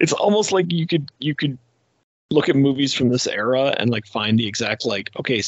it's 0.00 0.12
almost 0.14 0.50
like 0.50 0.72
you 0.72 0.86
could 0.86 1.10
you 1.18 1.34
could 1.34 1.58
look 2.30 2.48
at 2.48 2.56
movies 2.56 2.94
from 2.94 3.10
this 3.10 3.26
era 3.26 3.74
and 3.78 3.90
like 3.90 4.06
find 4.06 4.38
the 4.38 4.46
exact 4.46 4.86
like, 4.86 5.10
okay, 5.18 5.42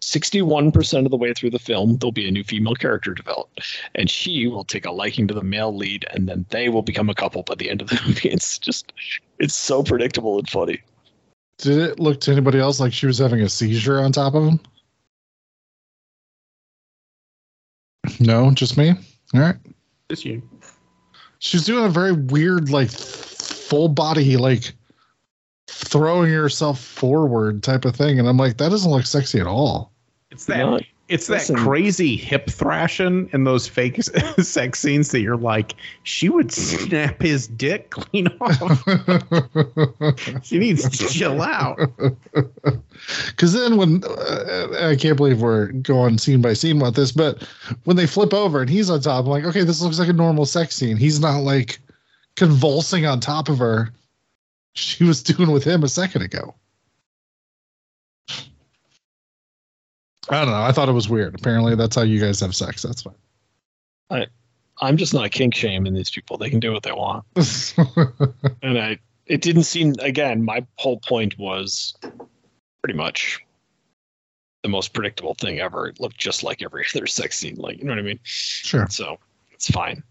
sixty-one 0.00 0.72
percent 0.72 1.06
of 1.06 1.10
the 1.10 1.16
way 1.16 1.32
through 1.32 1.50
the 1.50 1.58
film, 1.58 1.96
there'll 1.96 2.12
be 2.12 2.28
a 2.28 2.30
new 2.30 2.44
female 2.44 2.74
character 2.74 3.14
developed, 3.14 3.60
and 3.94 4.10
she 4.10 4.46
will 4.46 4.64
take 4.64 4.86
a 4.86 4.92
liking 4.92 5.26
to 5.28 5.34
the 5.34 5.42
male 5.42 5.74
lead, 5.74 6.04
and 6.10 6.28
then 6.28 6.46
they 6.50 6.68
will 6.68 6.82
become 6.82 7.10
a 7.10 7.14
couple 7.14 7.42
by 7.42 7.54
the 7.54 7.70
end 7.70 7.82
of 7.82 7.88
the 7.88 8.00
movie. 8.06 8.28
It's 8.28 8.58
just 8.58 8.92
it's 9.38 9.54
so 9.54 9.82
predictable 9.82 10.38
and 10.38 10.48
funny. 10.48 10.80
Did 11.58 11.78
it 11.78 12.00
look 12.00 12.20
to 12.22 12.32
anybody 12.32 12.58
else 12.58 12.80
like 12.80 12.92
she 12.92 13.06
was 13.06 13.18
having 13.18 13.42
a 13.42 13.48
seizure 13.48 14.00
on 14.00 14.12
top 14.12 14.34
of 14.34 14.44
him? 14.44 14.60
No, 18.18 18.50
just 18.52 18.76
me. 18.76 18.94
All 19.34 19.40
right. 19.40 19.56
Just 20.08 20.24
you. 20.24 20.42
She's 21.38 21.64
doing 21.64 21.84
a 21.84 21.88
very 21.88 22.12
weird, 22.12 22.70
like 22.70 22.90
full 22.90 23.88
body, 23.88 24.36
like 24.36 24.72
throwing 25.70 26.30
yourself 26.30 26.80
forward 26.80 27.62
type 27.62 27.84
of 27.84 27.94
thing, 27.94 28.18
and 28.18 28.28
I'm 28.28 28.36
like, 28.36 28.56
that 28.58 28.70
doesn't 28.70 28.90
look 28.90 29.06
sexy 29.06 29.40
at 29.40 29.46
all. 29.46 29.92
It's 30.30 30.46
that. 30.46 30.58
No, 30.58 30.80
it's 31.10 31.26
that 31.26 31.50
crazy 31.56 32.16
hip 32.16 32.48
thrashing 32.48 33.28
in 33.32 33.42
those 33.42 33.66
fake 33.66 34.00
sex 34.38 34.78
scenes 34.78 35.10
that 35.10 35.20
you're 35.20 35.36
like, 35.36 35.74
she 36.04 36.28
would 36.28 36.52
snap 36.52 37.20
his 37.20 37.48
dick 37.48 37.90
clean 37.90 38.28
off. 38.40 38.84
she 40.44 40.58
needs 40.58 40.88
to 40.88 41.08
chill 41.08 41.42
out. 41.42 41.78
Because 43.26 43.52
then 43.54 43.76
when 43.76 44.04
uh, 44.04 44.88
I 44.88 44.94
can't 44.94 45.16
believe 45.16 45.42
we're 45.42 45.72
going 45.72 46.16
scene 46.18 46.40
by 46.42 46.52
scene 46.52 46.78
with 46.78 46.94
this, 46.94 47.10
but 47.10 47.42
when 47.84 47.96
they 47.96 48.06
flip 48.06 48.32
over 48.32 48.60
and 48.60 48.70
he's 48.70 48.88
on 48.88 49.00
top, 49.00 49.24
I'm 49.24 49.30
like, 49.30 49.44
okay, 49.44 49.64
this 49.64 49.82
looks 49.82 49.98
like 49.98 50.08
a 50.08 50.12
normal 50.12 50.46
sex 50.46 50.76
scene. 50.76 50.96
He's 50.96 51.18
not 51.18 51.40
like 51.40 51.80
convulsing 52.36 53.04
on 53.04 53.18
top 53.18 53.48
of 53.48 53.58
her. 53.58 53.90
She 54.74 55.02
was 55.02 55.22
doing 55.24 55.50
with 55.50 55.64
him 55.64 55.82
a 55.82 55.88
second 55.88 56.22
ago. 56.22 56.54
I 60.28 60.44
don't 60.44 60.50
know. 60.50 60.62
I 60.62 60.70
thought 60.70 60.88
it 60.88 60.92
was 60.92 61.08
weird. 61.08 61.34
Apparently, 61.34 61.74
that's 61.74 61.96
how 61.96 62.02
you 62.02 62.20
guys 62.20 62.38
have 62.38 62.54
sex. 62.54 62.82
That's 62.82 63.02
fine. 63.02 63.14
I, 64.10 64.26
I'm 64.80 64.96
just 64.96 65.12
not 65.12 65.32
kink 65.32 65.56
shaming 65.56 65.92
these 65.92 66.10
people. 66.10 66.38
They 66.38 66.50
can 66.50 66.60
do 66.60 66.72
what 66.72 66.84
they 66.84 66.92
want. 66.92 67.24
and 68.62 68.78
I 68.78 69.00
it 69.30 69.40
didn't 69.42 69.62
seem 69.62 69.94
again 70.00 70.44
my 70.44 70.66
whole 70.76 70.98
point 70.98 71.38
was 71.38 71.94
pretty 72.82 72.98
much 72.98 73.38
the 74.62 74.68
most 74.68 74.92
predictable 74.92 75.34
thing 75.34 75.60
ever 75.60 75.88
it 75.88 76.00
looked 76.00 76.18
just 76.18 76.42
like 76.42 76.62
every 76.62 76.84
other 76.94 77.06
sex 77.06 77.38
scene 77.38 77.56
like 77.56 77.78
you 77.78 77.84
know 77.84 77.92
what 77.92 77.98
i 77.98 78.02
mean 78.02 78.18
sure. 78.24 78.86
so 78.90 79.18
it's 79.52 79.70
fine 79.70 80.02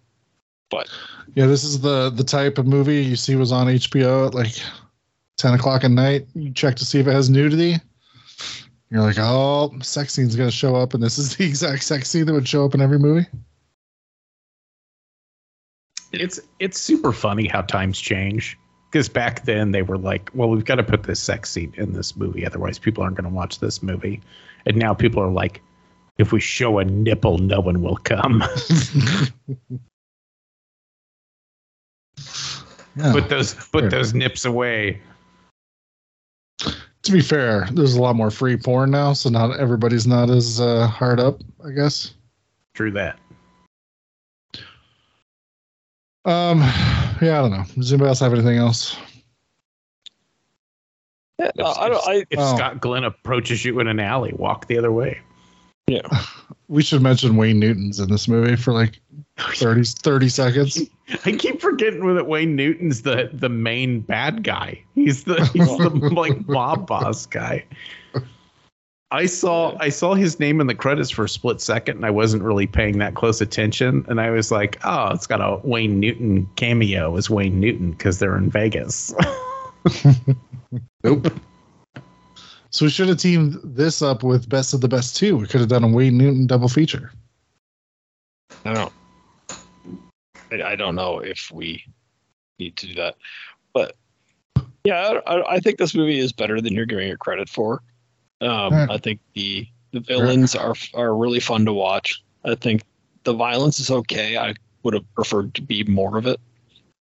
Yeah, 1.36 1.46
this 1.46 1.64
is 1.64 1.82
the 1.82 2.10
the 2.10 2.24
type 2.24 2.58
of 2.58 2.68
movie 2.68 3.04
you 3.04 3.16
see 3.16 3.36
was 3.36 3.52
on 3.52 3.68
HBO 3.68 4.28
at 4.28 4.34
like 4.34 4.56
ten 5.38 5.54
o'clock 5.54 5.84
at 5.84 5.92
night. 5.92 6.28
You 6.36 6.52
check 6.52 6.76
to 6.78 6.86
see 6.86 7.00
if 7.00 7.08
it 7.08 7.12
has 7.12 7.30
nudity. 7.30 7.78
You're 8.90 9.04
like, 9.04 9.18
oh, 9.20 9.72
sex 9.82 10.14
scene's 10.14 10.36
gonna 10.36 10.52
show 10.52 10.76
up, 10.76 10.94
and 10.94 11.04
this 11.04 11.18
is 11.18 11.36
the 11.36 11.46
exact 11.48 11.84
sex 11.84 12.10
scene 12.10 12.26
that 12.26 12.34
would 12.34 12.48
show 12.48 12.66
up 12.66 12.74
in 12.74 12.82
every 12.82 13.00
movie. 13.00 13.28
It's 16.12 16.40
it's 16.60 16.80
super 16.80 17.12
funny 17.12 17.48
how 17.48 17.62
times 17.62 18.00
change. 18.00 18.58
Because 18.92 19.08
back 19.08 19.46
then 19.46 19.70
they 19.70 19.84
were 19.84 20.00
like, 20.00 20.32
well, 20.34 20.50
we've 20.50 20.66
got 20.66 20.76
to 20.76 20.84
put 20.84 21.04
this 21.04 21.20
sex 21.20 21.52
scene 21.52 21.72
in 21.78 21.94
this 21.94 22.16
movie, 22.16 22.44
otherwise 22.44 22.80
people 22.80 23.04
aren't 23.04 23.18
going 23.18 23.30
to 23.30 23.36
watch 23.36 23.60
this 23.60 23.84
movie. 23.84 24.20
And 24.66 24.78
now 24.78 24.96
people 24.96 25.22
are 25.22 25.30
like, 25.30 25.62
if 26.18 26.32
we 26.32 26.40
show 26.40 26.80
a 26.80 26.86
nipple, 26.86 27.38
no 27.38 27.60
one 27.60 27.84
will 27.84 27.98
come. 27.98 28.44
Yeah. 32.96 33.12
put 33.14 33.30
those 33.30 33.54
put 33.54 33.82
Fair. 33.82 33.90
those 33.90 34.14
nips 34.14 34.46
away. 34.46 35.00
to 36.60 37.12
be 37.12 37.22
fair, 37.22 37.68
there's 37.72 37.94
a 37.96 38.02
lot 38.02 38.16
more 38.16 38.30
free 38.32 38.58
porn 38.58 38.92
now, 38.92 39.14
so 39.14 39.30
not 39.30 39.58
everybody's 39.60 40.06
not 40.08 40.30
as 40.30 40.60
uh, 40.60 40.88
hard 40.88 41.20
up, 41.20 41.40
I 41.66 41.72
guess. 41.72 42.14
True 42.74 42.92
that. 42.92 43.18
Um, 46.26 46.60
yeah, 47.22 47.40
I 47.40 47.42
don't 47.42 47.52
know. 47.52 47.64
Does 47.76 47.92
anybody 47.94 48.10
else 48.10 48.20
have 48.20 48.34
anything 48.34 48.58
else? 48.58 48.98
yeah, 51.40 51.52
If, 51.56 51.78
I 51.78 51.90
don't 51.90 52.08
I 52.08 52.26
if 52.30 52.38
Oh. 52.40 52.56
Scott 52.56 52.82
Glenn 52.82 53.06
approaches 53.06 53.64
you 53.64 53.80
in 53.80 53.88
an 53.88 54.00
alley, 54.00 54.34
walk 54.36 54.68
the 54.68 54.78
other 54.78 54.92
way. 54.92 55.20
We 56.68 56.84
should 56.84 57.02
mention 57.02 57.36
Wayne 57.36 57.58
Newton's 57.58 58.00
in 58.00 58.12
this 58.12 58.28
movie 58.28 58.56
for 58.56 58.74
like 58.74 59.00
30, 59.38 59.86
30 59.86 60.30
seconds. 60.30 60.80
I 61.26 61.32
keep 61.32 61.60
forgetting 61.60 62.14
that 62.14 62.28
Wayne 62.28 62.56
Newton's 62.56 63.02
the 63.02 63.32
the 63.34 63.50
main 63.50 64.02
bad 64.02 64.44
guy. 64.44 64.84
He's 64.94 65.24
the 65.24 65.44
he's 65.46 65.68
the 65.78 65.90
like 66.14 66.48
mob 66.48 66.86
boss 66.86 67.26
guy. 67.26 67.66
I 69.10 69.26
saw 69.26 69.76
I 69.80 69.90
saw 69.90 70.14
his 70.14 70.40
name 70.40 70.62
in 70.62 70.68
the 70.68 70.76
credits 70.76 71.10
for 71.10 71.24
a 71.24 71.30
split 71.30 71.60
second, 71.60 71.98
and 71.98 72.06
I 72.06 72.12
wasn't 72.12 72.44
really 72.44 72.68
paying 72.68 73.00
that 73.00 73.16
close 73.16 73.42
attention. 73.42 74.06
And 74.08 74.22
I 74.22 74.30
was 74.30 74.52
like, 74.52 74.78
"Oh, 74.84 75.10
it's 75.12 75.26
got 75.26 75.42
a 75.42 75.60
Wayne 75.68 76.00
Newton 76.00 76.48
cameo 76.56 77.18
as 77.18 77.32
Wayne 77.32 77.60
Newton 77.60 77.92
because 77.92 78.20
they're 78.20 78.38
in 78.38 78.52
Vegas." 78.52 79.12
Nope. 81.04 81.34
So 82.72 82.86
we 82.86 82.92
should 82.92 83.08
have 83.10 83.18
teamed 83.18 83.60
this 83.64 84.02
up 84.02 84.24
with 84.24 84.48
Best 84.48 84.74
of 84.74 84.82
the 84.82 84.88
Best 84.88 85.18
too. 85.18 85.38
We 85.38 85.48
could 85.48 85.60
have 85.60 85.70
done 85.70 85.84
a 85.84 85.88
Wayne 85.88 86.18
Newton 86.18 86.46
double 86.46 86.70
feature. 86.70 87.12
I 88.66 88.74
don't 88.74 88.94
I, 90.52 90.62
I 90.64 90.76
don't 90.76 90.96
know 90.96 91.20
if 91.20 91.52
we 91.52 91.84
need 92.60 92.76
to 92.78 92.88
do 92.88 92.96
that 92.96 93.16
but 93.74 93.96
yeah 94.84 95.20
I, 95.26 95.56
I 95.56 95.60
think 95.60 95.78
this 95.78 95.96
movie 95.96 96.20
is 96.20 96.32
better 96.32 96.60
than 96.60 96.74
you're 96.74 96.86
giving 96.86 97.10
it 97.10 97.20
credit 97.20 97.50
for 97.50 97.82
um 98.42 98.74
Alright. 98.74 98.90
I 98.90 98.98
think 98.98 99.22
the 99.34 99.68
the 99.92 100.02
villains 100.02 100.56
are 100.56 100.76
are 100.94 101.16
really 101.16 101.40
fun 101.40 101.66
to 101.66 101.74
watch 101.74 102.22
I 102.44 102.56
think 102.56 102.84
the 103.24 103.34
violence 103.34 103.80
is 103.80 103.90
okay 103.90 104.38
I 104.38 104.56
would 104.84 104.94
have 104.94 105.14
preferred 105.16 105.54
to 105.56 105.62
be 105.62 105.84
more 105.86 106.18
of 106.18 106.28
it 106.28 106.40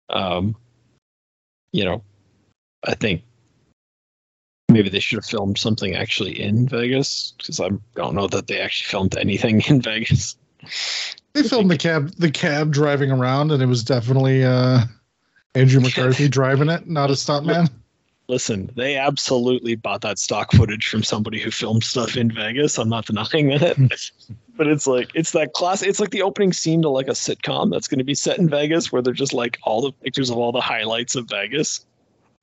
um 0.09 0.55
you 1.71 1.85
know 1.85 2.03
I 2.83 2.93
think 2.93 3.23
maybe 4.69 4.89
they 4.89 4.99
should 4.99 5.17
have 5.17 5.25
filmed 5.25 5.57
something 5.57 5.95
actually 5.95 6.41
in 6.41 6.67
Vegas 6.67 7.33
because 7.37 7.59
I 7.59 7.69
don't 7.95 8.15
know 8.15 8.27
that 8.27 8.47
they 8.47 8.59
actually 8.59 8.89
filmed 8.89 9.17
anything 9.17 9.61
in 9.61 9.81
Vegas 9.93 10.35
They 11.33 11.43
filmed 11.43 11.71
the 11.71 11.77
cab, 11.77 12.11
the 12.17 12.31
cab 12.31 12.71
driving 12.71 13.11
around, 13.11 13.51
and 13.51 13.61
it 13.61 13.67
was 13.67 13.83
definitely 13.83 14.43
uh, 14.43 14.81
Andrew 15.55 15.81
McCarthy 15.81 16.27
driving 16.27 16.69
it, 16.69 16.87
not 16.87 17.09
a 17.09 17.13
stuntman. 17.13 17.69
Listen, 18.29 18.69
they 18.75 18.97
absolutely 18.97 19.75
bought 19.75 20.01
that 20.01 20.19
stock 20.19 20.51
footage 20.51 20.87
from 20.87 21.01
somebody 21.01 21.39
who 21.39 21.49
filmed 21.49 21.83
stuff 21.83 22.17
in 22.17 22.29
Vegas. 22.29 22.77
I'm 22.77 22.89
not 22.89 23.05
denying 23.05 23.49
that. 23.49 24.11
but 24.57 24.67
it's 24.67 24.85
like 24.85 25.11
it's 25.13 25.31
that 25.31 25.53
class 25.53 25.81
it's 25.81 25.99
like 25.99 26.09
the 26.09 26.23
opening 26.23 26.51
scene 26.51 26.81
to 26.81 26.89
like 26.89 27.07
a 27.07 27.11
sitcom 27.11 27.71
that's 27.71 27.87
going 27.87 27.99
to 27.99 28.03
be 28.03 28.15
set 28.15 28.39
in 28.39 28.49
Vegas 28.49 28.91
where 28.91 29.01
they're 29.01 29.13
just 29.13 29.33
like 29.33 29.57
all 29.63 29.81
the 29.81 29.91
pictures 29.91 30.29
of 30.29 30.37
all 30.37 30.51
the 30.51 30.59
highlights 30.59 31.15
of 31.15 31.29
Vegas. 31.29 31.85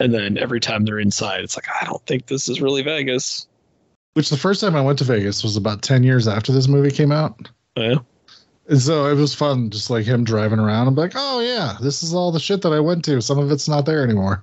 And 0.00 0.12
then 0.12 0.38
every 0.38 0.60
time 0.60 0.84
they're 0.84 0.98
inside, 0.98 1.40
it's 1.40 1.56
like, 1.56 1.66
I 1.80 1.84
don't 1.84 2.04
think 2.06 2.26
this 2.26 2.48
is 2.48 2.60
really 2.60 2.82
Vegas. 2.82 3.46
Which 4.14 4.30
the 4.30 4.36
first 4.36 4.60
time 4.60 4.76
I 4.76 4.80
went 4.80 4.98
to 4.98 5.04
Vegas 5.04 5.42
was 5.42 5.56
about 5.56 5.82
ten 5.82 6.02
years 6.02 6.28
after 6.28 6.52
this 6.52 6.68
movie 6.68 6.90
came 6.90 7.12
out. 7.12 7.48
Yeah. 7.76 7.96
And 8.68 8.80
so 8.80 9.06
it 9.06 9.14
was 9.14 9.34
fun, 9.34 9.70
just 9.70 9.90
like 9.90 10.04
him 10.04 10.24
driving 10.24 10.58
around. 10.58 10.88
I'm 10.88 10.94
like, 10.94 11.12
oh 11.14 11.40
yeah, 11.40 11.76
this 11.82 12.02
is 12.02 12.14
all 12.14 12.32
the 12.32 12.40
shit 12.40 12.62
that 12.62 12.72
I 12.72 12.80
went 12.80 13.04
to. 13.06 13.20
Some 13.20 13.38
of 13.38 13.50
it's 13.50 13.68
not 13.68 13.86
there 13.86 14.02
anymore. 14.02 14.42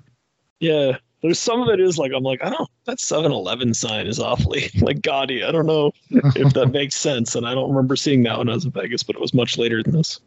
Yeah. 0.60 0.98
There's 1.22 1.40
some 1.40 1.62
of 1.62 1.70
it 1.70 1.80
is 1.80 1.98
like 1.98 2.12
I'm 2.16 2.24
like, 2.24 2.44
I 2.44 2.50
don't 2.50 2.70
that 2.86 2.98
7-Eleven 2.98 3.74
sign 3.74 4.08
is 4.08 4.20
awfully 4.20 4.70
like 4.82 5.02
gaudy. 5.02 5.44
I 5.44 5.52
don't 5.52 5.68
know 5.68 5.92
if 6.10 6.54
that 6.54 6.68
makes 6.74 6.96
sense. 6.96 7.36
And 7.36 7.48
I 7.48 7.54
don't 7.54 7.70
remember 7.70 7.96
seeing 7.96 8.24
that 8.24 8.38
when 8.38 8.50
I 8.50 8.54
was 8.54 8.66
in 8.66 8.72
Vegas, 8.72 9.04
but 9.04 9.16
it 9.16 9.22
was 9.22 9.34
much 9.34 9.58
later 9.58 9.82
than 9.84 9.94
this. 9.94 10.20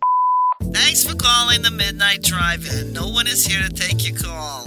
Thanks 0.63 1.05
for 1.05 1.17
calling 1.17 1.63
the 1.63 1.71
Midnight 1.71 2.23
Drive-In. 2.23 2.93
No 2.93 3.09
one 3.09 3.27
is 3.27 3.45
here 3.45 3.61
to 3.61 3.73
take 3.73 4.09
your 4.09 4.17
call. 4.17 4.67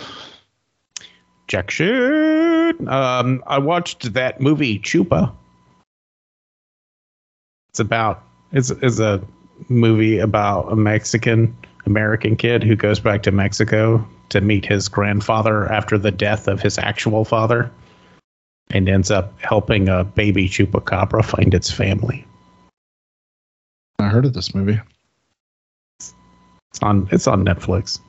Shit. 1.51 2.87
Um, 2.87 3.43
I 3.45 3.59
watched 3.59 4.13
that 4.13 4.39
movie 4.39 4.79
Chupa. 4.79 5.33
It's 7.69 7.79
about 7.79 8.23
it's 8.51 8.71
is 8.71 8.99
a 8.99 9.21
movie 9.69 10.19
about 10.19 10.71
a 10.71 10.75
Mexican 10.75 11.55
American 11.85 12.35
kid 12.35 12.63
who 12.63 12.75
goes 12.75 12.99
back 12.99 13.23
to 13.23 13.31
Mexico 13.31 14.07
to 14.29 14.41
meet 14.41 14.65
his 14.65 14.87
grandfather 14.87 15.69
after 15.71 15.97
the 15.97 16.11
death 16.11 16.47
of 16.47 16.61
his 16.61 16.77
actual 16.77 17.25
father, 17.25 17.69
and 18.69 18.87
ends 18.87 19.11
up 19.11 19.37
helping 19.41 19.89
a 19.89 20.03
baby 20.03 20.47
chupacabra 20.47 21.23
find 21.23 21.53
its 21.53 21.69
family. 21.69 22.25
I 23.99 24.07
heard 24.07 24.25
of 24.25 24.33
this 24.33 24.55
movie. 24.55 24.79
It's 25.99 26.13
on 26.81 27.09
it's 27.11 27.27
on 27.27 27.43
Netflix. 27.43 27.99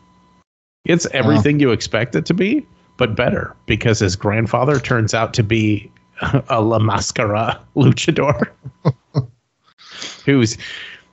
It's 0.85 1.07
everything 1.07 1.61
you 1.61 1.71
expect 1.71 2.17
it 2.17 2.27
to 2.27 2.35
be, 2.35 2.67
but 3.03 3.17
better 3.17 3.57
because 3.67 3.99
his 3.99 4.15
grandfather 4.15 4.79
turns 4.79 5.13
out 5.13 5.35
to 5.35 5.43
be 5.43 5.91
a 6.49 6.63
La 6.63 6.79
Mascara 6.79 7.61
luchador. 7.75 8.49
who's 10.25 10.57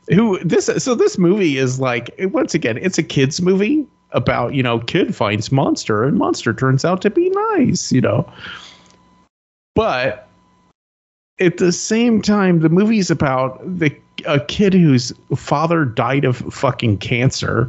who 0.09 0.37
this 0.43 0.67
so 0.77 0.93
this 0.93 1.17
movie 1.17 1.57
is 1.57 1.79
like 1.79 2.13
once 2.25 2.53
again 2.53 2.77
it's 2.77 2.99
a 2.99 3.03
kids 3.03 3.41
movie 3.41 3.87
about 4.11 4.53
you 4.53 4.61
know 4.61 4.77
kid 4.81 5.15
finds 5.15 5.51
monster 5.51 6.03
and 6.03 6.15
monster 6.15 6.53
turns 6.53 6.85
out 6.85 7.01
to 7.01 7.09
be 7.09 7.31
nice 7.57 7.91
you 7.91 8.01
know 8.01 8.31
but 9.73 10.27
at 11.39 11.57
the 11.57 11.71
same 11.71 12.21
time 12.21 12.59
the 12.59 12.69
movie's 12.69 13.09
about 13.09 13.59
the 13.79 13.91
a 14.27 14.39
kid 14.41 14.75
whose 14.75 15.11
father 15.35 15.85
died 15.85 16.23
of 16.23 16.37
fucking 16.53 16.99
cancer 16.99 17.67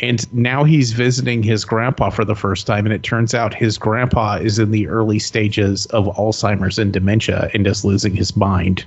and 0.00 0.32
now 0.32 0.64
he's 0.64 0.92
visiting 0.92 1.42
his 1.42 1.64
grandpa 1.64 2.10
for 2.10 2.24
the 2.24 2.34
first 2.34 2.66
time 2.66 2.86
and 2.86 2.92
it 2.94 3.02
turns 3.02 3.34
out 3.34 3.54
his 3.54 3.78
grandpa 3.78 4.36
is 4.36 4.58
in 4.58 4.70
the 4.70 4.88
early 4.88 5.18
stages 5.18 5.86
of 5.86 6.06
alzheimer's 6.16 6.78
and 6.78 6.92
dementia 6.92 7.50
and 7.54 7.66
is 7.66 7.84
losing 7.84 8.14
his 8.14 8.36
mind 8.36 8.84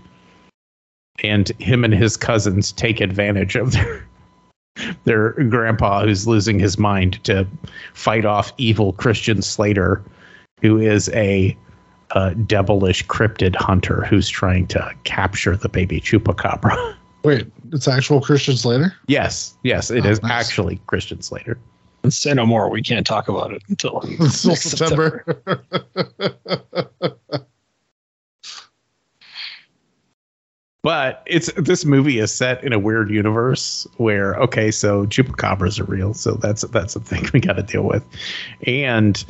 and 1.24 1.50
him 1.60 1.84
and 1.84 1.94
his 1.94 2.18
cousins 2.18 2.72
take 2.72 3.00
advantage 3.00 3.56
of 3.56 3.72
their 3.72 4.06
their 5.06 5.32
grandpa 5.32 6.04
who's 6.04 6.28
losing 6.28 6.60
his 6.60 6.78
mind 6.78 7.24
to 7.24 7.48
fight 7.94 8.26
off 8.26 8.54
evil 8.58 8.94
Christian 8.94 9.42
Slater, 9.42 10.04
who 10.62 10.78
is 10.78 11.10
a, 11.10 11.56
a 12.12 12.36
devilish 12.36 13.06
cryptid 13.08 13.56
hunter 13.56 14.06
who's 14.06 14.30
trying 14.30 14.68
to 14.68 14.92
capture 15.04 15.56
the 15.56 15.70
baby 15.70 16.02
chupacabra. 16.02 16.96
Wait, 17.24 17.48
it's 17.74 17.88
actual 17.88 18.22
Christian 18.22 18.58
Slater? 18.58 18.94
yes, 19.08 19.56
yes, 19.64 19.90
it 19.92 20.06
Oh, 20.06 20.10
is 20.10 20.22
nice. 20.22 20.32
actually 20.32 20.80
Christian 20.88 21.22
Slater. 21.22 21.58
And 22.04 22.14
say 22.14 22.34
no 22.34 22.46
more. 22.46 22.70
We 22.70 22.82
can't 22.84 23.06
talk 23.06 23.28
about 23.28 23.52
it 23.54 23.64
until 23.68 24.00
Until 24.04 24.50
next 24.52 24.70
September. 24.70 25.24
But 30.84 31.24
it's 31.26 31.52
this 31.54 31.84
movie 31.84 32.20
is 32.20 32.32
set 32.32 32.64
in 32.64 32.72
a 32.72 32.78
weird 32.78 33.10
universe 33.10 33.88
where 33.98 34.36
okay, 34.36 34.70
so 34.70 35.08
chupacabras 35.08 35.80
are 35.80 35.86
real, 35.86 36.14
so 36.14 36.34
that's 36.36 36.62
that's 36.64 36.96
a 36.96 37.00
thing 37.00 37.26
we 37.34 37.40
got 37.40 37.54
to 37.54 37.64
deal 37.64 37.84
with, 37.84 38.04
and 38.68 39.24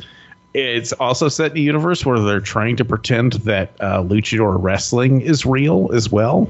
it's 0.52 0.92
also 0.94 1.28
set 1.28 1.52
in 1.52 1.56
a 1.58 1.60
universe 1.60 2.04
where 2.04 2.18
they're 2.18 2.40
trying 2.40 2.76
to 2.76 2.84
pretend 2.84 3.34
that 3.44 3.72
uh, 3.80 4.02
luchador 4.02 4.56
wrestling 4.62 5.22
is 5.22 5.46
real 5.46 5.90
as 5.94 6.10
well, 6.12 6.46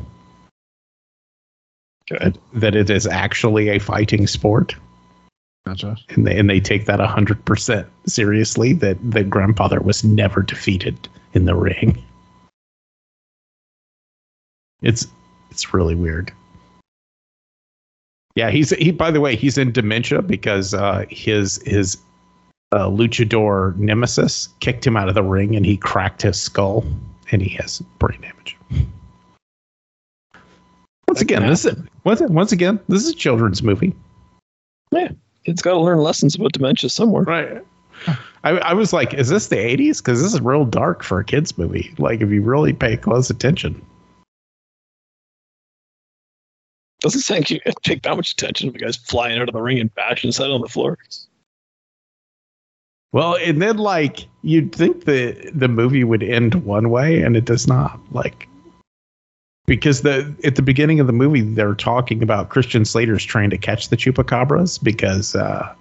Good. 2.09 2.39
that 2.53 2.77
it 2.77 2.89
is 2.89 3.07
actually 3.07 3.69
a 3.69 3.79
fighting 3.81 4.27
sport, 4.27 4.77
Gotcha. 5.67 5.97
and 6.11 6.27
they 6.27 6.39
and 6.39 6.49
they 6.49 6.61
take 6.61 6.87
that 6.87 7.01
hundred 7.01 7.45
percent 7.45 7.89
seriously. 8.07 8.73
That 8.73 8.99
the 9.11 9.25
grandfather 9.25 9.81
was 9.81 10.05
never 10.05 10.43
defeated 10.43 11.09
in 11.35 11.47
the 11.47 11.55
ring. 11.57 12.03
It's 14.83 15.07
it's 15.51 15.75
really 15.75 15.95
weird. 15.95 16.33
Yeah, 18.37 18.51
he's 18.51 18.71
he. 18.71 18.93
By 18.93 19.11
the 19.11 19.21
way, 19.21 19.35
he's 19.35 19.59
in 19.59 19.73
dementia 19.73 20.23
because 20.23 20.75
uh, 20.75 21.07
his 21.09 21.61
his 21.67 21.97
uh, 22.73 22.87
luchador 22.87 23.77
nemesis 23.79 24.49
kicked 24.61 24.87
him 24.87 24.97
out 24.97 25.09
of 25.09 25.15
the 25.15 25.23
ring 25.23 25.57
and 25.57 25.65
he 25.65 25.77
cracked 25.77 26.23
his 26.23 26.39
skull 26.39 26.85
and 27.31 27.41
he 27.43 27.49
has 27.57 27.81
brain 27.99 28.21
damage. 28.21 28.57
Once 31.17 31.23
again, 31.23 31.47
this 31.47 31.65
is, 31.65 31.75
once, 32.05 32.21
once 32.21 32.53
again, 32.53 32.79
this 32.89 33.03
is 33.03 33.09
a 33.09 33.15
children's 33.15 33.63
movie. 33.63 33.95
Yeah, 34.93 35.09
it's 35.47 35.63
got 35.63 35.73
to 35.73 35.81
learn 35.81 35.97
lessons 35.97 36.35
about 36.35 36.53
dementia 36.53 36.91
somewhere. 36.91 37.23
Right. 37.23 37.65
I, 38.45 38.51
I 38.51 38.75
was 38.75 38.93
like, 38.93 39.15
is 39.15 39.31
this 39.31 39.47
the 39.47 39.57
80s? 39.57 39.97
Because 39.97 40.23
this 40.23 40.35
is 40.35 40.43
real 40.43 40.67
dark 40.67 41.03
for 41.03 41.19
a 41.19 41.25
kids 41.25 41.57
movie. 41.57 41.95
Like, 41.97 42.21
if 42.21 42.29
you 42.29 42.43
really 42.43 42.75
pay 42.75 42.99
close 42.99 43.31
attention. 43.31 43.81
Doesn't 47.01 47.23
sound 47.23 47.49
you 47.49 47.61
take 47.83 48.03
that 48.03 48.15
much 48.15 48.33
attention 48.33 48.69
if 48.69 48.75
a 48.75 48.79
guy's 48.79 48.97
flying 48.97 49.41
out 49.41 49.49
of 49.49 49.55
the 49.55 49.63
ring 49.63 49.81
and 49.81 49.95
bashing 49.95 50.29
his 50.29 50.37
head 50.37 50.51
on 50.51 50.61
the 50.61 50.69
floor. 50.69 50.99
Well, 53.13 53.39
and 53.43 53.63
then 53.63 53.79
like 53.79 54.27
you'd 54.43 54.75
think 54.75 55.07
the 55.07 55.51
the 55.55 55.69
movie 55.69 56.05
would 56.05 56.23
end 56.23 56.57
one 56.67 56.91
way, 56.91 57.23
and 57.23 57.37
it 57.37 57.47
does 57.47 57.67
not. 57.67 57.99
Like 58.13 58.49
because 59.67 60.03
the 60.03 60.35
at 60.45 60.55
the 60.57 60.63
beginning 60.63 61.01
of 61.01 61.07
the 61.07 61.13
movie 61.13 61.43
they're 61.43 61.75
talking 61.75 62.23
about 62.23 62.49
Christian 62.49 62.85
Slater's 62.85 63.25
trying 63.25 63.51
to 63.51 63.59
catch 63.59 63.89
the 63.89 63.97
chupacabras 63.97 64.83
because 64.83 65.35
uh, 65.35 65.75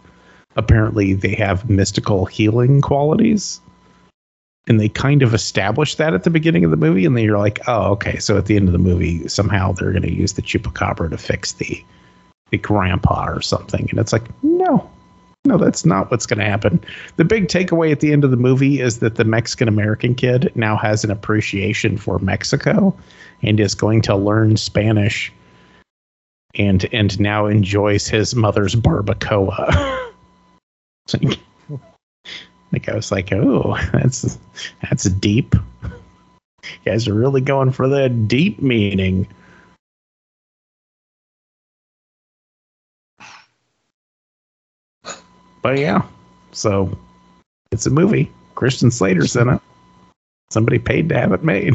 apparently 0.56 1.14
they 1.14 1.36
have 1.36 1.70
mystical 1.70 2.26
healing 2.26 2.82
qualities. 2.82 3.62
And 4.68 4.80
they 4.80 4.90
kind 4.90 5.22
of 5.22 5.36
establish 5.36 5.94
that 5.94 6.16
at 6.16 6.24
the 6.24 6.32
beginning 6.32 6.66
of 6.66 6.72
the 6.72 6.78
movie, 6.78 7.06
and 7.06 7.16
then 7.16 7.24
you're 7.24 7.38
like, 7.38 7.60
oh, 7.68 7.92
okay. 7.92 8.18
So 8.18 8.36
at 8.36 8.48
the 8.48 8.56
end 8.56 8.68
of 8.68 8.72
the 8.72 8.80
movie, 8.80 9.28
somehow 9.28 9.74
they're 9.74 9.92
going 9.92 10.02
to 10.02 10.12
use 10.12 10.34
the 10.34 10.42
chupacabra 10.42 11.12
to 11.12 11.20
fix 11.20 11.54
the 11.54 11.84
the 12.50 12.58
grandpa 12.58 13.28
or 13.28 13.42
something. 13.42 13.88
And 13.92 14.00
it's 14.00 14.12
like, 14.12 14.24
no, 14.44 14.90
no, 15.46 15.58
that's 15.58 15.86
not 15.86 16.12
what's 16.12 16.26
going 16.26 16.40
to 16.40 16.46
happen. 16.46 16.84
The 17.18 17.26
big 17.26 17.48
takeaway 17.48 17.92
at 17.92 18.00
the 18.00 18.12
end 18.12 18.24
of 18.24 18.32
the 18.32 18.38
movie 18.38 18.82
is 18.82 19.00
that 19.00 19.16
the 19.16 19.24
Mexican 19.24 19.68
American 19.68 20.16
kid 20.16 20.52
now 20.56 20.76
has 20.76 21.04
an 21.04 21.12
appreciation 21.12 21.98
for 21.98 22.20
Mexico 22.20 22.98
and 23.42 23.60
is 23.60 23.76
going 23.76 24.02
to 24.04 24.16
learn 24.16 24.58
Spanish 24.58 25.32
and 26.56 26.88
and 26.94 27.20
now 27.20 27.46
enjoys 27.46 28.08
his 28.08 28.36
mother's 28.36 28.76
barbacoa. 28.76 30.14
like, 32.72 32.90
I 32.90 32.96
was 32.96 33.12
like, 33.12 33.32
oh, 33.32 33.78
that's 33.94 34.38
that's 34.82 35.04
deep. 35.04 35.56
You 35.84 36.92
guys 36.92 37.08
are 37.08 37.14
really 37.14 37.42
going 37.42 37.72
for 37.72 37.88
the 37.88 38.10
deep 38.10 38.62
meaning. 38.62 39.28
But 45.66 45.80
yeah, 45.80 46.04
so 46.52 46.96
it's 47.72 47.88
a 47.88 47.90
movie. 47.90 48.32
Christian 48.54 48.92
Slater's 48.92 49.36
in 49.36 49.50
it. 49.50 49.60
Somebody 50.52 50.78
paid 50.78 51.10
to 51.10 51.20
have 51.20 51.32
it 51.32 51.44
made. 51.44 51.74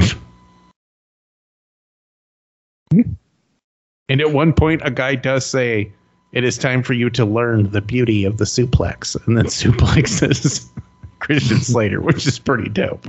and 2.92 4.20
at 4.20 4.32
one 4.32 4.52
point, 4.52 4.82
a 4.84 4.92
guy 4.92 5.16
does 5.16 5.44
say, 5.44 5.90
It 6.30 6.44
is 6.44 6.56
time 6.56 6.84
for 6.84 6.92
you 6.92 7.10
to 7.10 7.24
learn 7.24 7.72
the 7.72 7.80
beauty 7.80 8.24
of 8.24 8.36
the 8.36 8.44
suplex. 8.44 9.16
And 9.26 9.36
then 9.36 9.46
suplexes 9.46 10.70
Christian 11.18 11.58
Slater, 11.58 12.00
which 12.00 12.28
is 12.28 12.38
pretty 12.38 12.68
dope. 12.68 13.08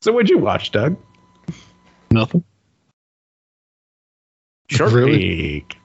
So, 0.00 0.12
what'd 0.12 0.30
you 0.30 0.38
watch, 0.38 0.70
Doug? 0.70 0.96
Nothing. 2.12 2.44
Short 4.70 4.92
Really? 4.92 5.18
Peek. 5.18 5.76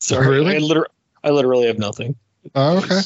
Sorry, 0.00 0.28
Really? 0.28 0.56
I, 0.56 0.58
liter- 0.58 0.86
I 1.24 1.30
literally 1.30 1.66
have 1.66 1.78
nothing. 1.78 2.14
Oh, 2.54 2.78
okay. 2.78 3.00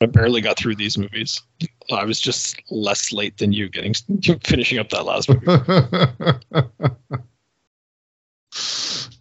I 0.00 0.06
barely 0.06 0.40
got 0.40 0.56
through 0.56 0.76
these 0.76 0.96
movies. 0.96 1.42
I 1.90 2.04
was 2.04 2.20
just 2.20 2.62
less 2.70 3.12
late 3.12 3.38
than 3.38 3.52
you 3.52 3.68
getting 3.68 3.94
finishing 4.44 4.78
up 4.78 4.90
that 4.90 5.04
last 5.04 5.28
movie. 5.28 5.46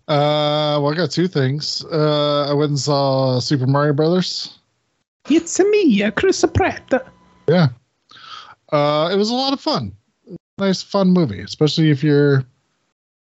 uh, 0.07 0.77
well, 0.79 0.89
I 0.91 0.95
got 0.95 1.09
two 1.09 1.27
things. 1.27 1.83
Uh, 1.85 2.47
I 2.49 2.53
went 2.53 2.69
and 2.69 2.79
saw 2.79 3.39
Super 3.39 3.65
Mario 3.65 3.93
Brothers. 3.93 4.59
It's 5.29 5.59
a 5.59 5.65
me, 5.65 6.09
Chris 6.11 6.45
Pratt. 6.53 6.91
Yeah. 7.47 7.69
Uh, 8.71 9.09
it 9.11 9.15
was 9.15 9.29
a 9.29 9.33
lot 9.35 9.53
of 9.53 9.59
fun. 9.59 9.93
Nice, 10.57 10.81
fun 10.81 11.09
movie, 11.09 11.41
especially 11.41 11.89
if 11.89 12.03
you're 12.03 12.43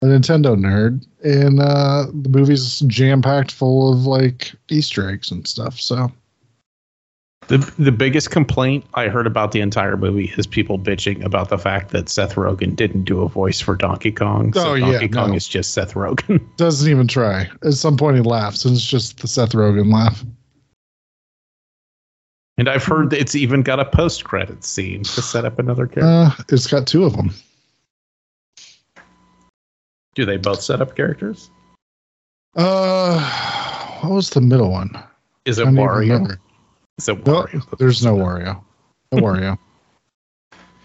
a 0.04 0.06
Nintendo 0.18 0.56
nerd. 0.56 1.06
And 1.22 1.60
uh, 1.60 2.06
the 2.12 2.28
movie's 2.28 2.80
jam 2.80 3.22
packed 3.22 3.50
full 3.52 3.92
of 3.92 4.06
like 4.06 4.52
Easter 4.68 5.08
eggs 5.08 5.30
and 5.30 5.46
stuff. 5.46 5.80
So, 5.80 6.12
The 7.48 7.58
the 7.78 7.92
biggest 7.92 8.30
complaint 8.30 8.84
I 8.94 9.08
heard 9.08 9.26
about 9.26 9.52
the 9.52 9.60
entire 9.60 9.96
movie 9.96 10.32
is 10.36 10.46
people 10.46 10.78
bitching 10.78 11.24
about 11.24 11.48
the 11.48 11.58
fact 11.58 11.90
that 11.90 12.08
Seth 12.08 12.34
Rogen 12.34 12.74
didn't 12.76 13.04
do 13.04 13.22
a 13.22 13.28
voice 13.28 13.60
for 13.60 13.74
Donkey 13.76 14.12
Kong. 14.12 14.52
So 14.52 14.70
Oh, 14.70 14.74
yeah, 14.74 14.92
Donkey 14.92 15.08
Kong 15.08 15.30
no. 15.30 15.36
is 15.36 15.48
just 15.48 15.72
Seth 15.72 15.94
Rogen. 15.94 16.40
doesn't 16.56 16.90
even 16.90 17.06
try. 17.08 17.48
At 17.62 17.74
some 17.74 17.96
point, 17.96 18.16
he 18.16 18.22
laughs, 18.22 18.64
and 18.64 18.74
it's 18.74 18.84
just 18.86 19.20
the 19.20 19.28
Seth 19.28 19.52
Rogen 19.52 19.92
laugh. 19.92 20.24
And 22.56 22.68
I've 22.68 22.84
heard 22.84 23.10
that 23.10 23.20
it's 23.20 23.34
even 23.34 23.62
got 23.62 23.80
a 23.80 23.84
post 23.84 24.22
credit 24.24 24.62
scene 24.64 25.02
to 25.02 25.22
set 25.22 25.44
up 25.44 25.58
another 25.58 25.86
character. 25.88 26.40
Uh, 26.40 26.44
it's 26.50 26.68
got 26.68 26.86
two 26.86 27.04
of 27.04 27.16
them. 27.16 27.34
Do 30.14 30.24
they 30.24 30.36
both 30.36 30.62
set 30.62 30.80
up 30.80 30.96
characters? 30.96 31.50
Uh, 32.56 33.98
what 34.00 34.12
was 34.12 34.30
the 34.30 34.40
middle 34.40 34.70
one? 34.70 34.90
Is 35.44 35.58
it 35.58 35.66
Wario? 35.66 36.38
Is 36.98 37.08
it 37.08 37.26
No, 37.26 37.42
Wario? 37.42 37.78
there's 37.78 38.04
no 38.04 38.16
Wario. 38.16 38.62
No 39.12 39.18
Wario. 39.22 39.58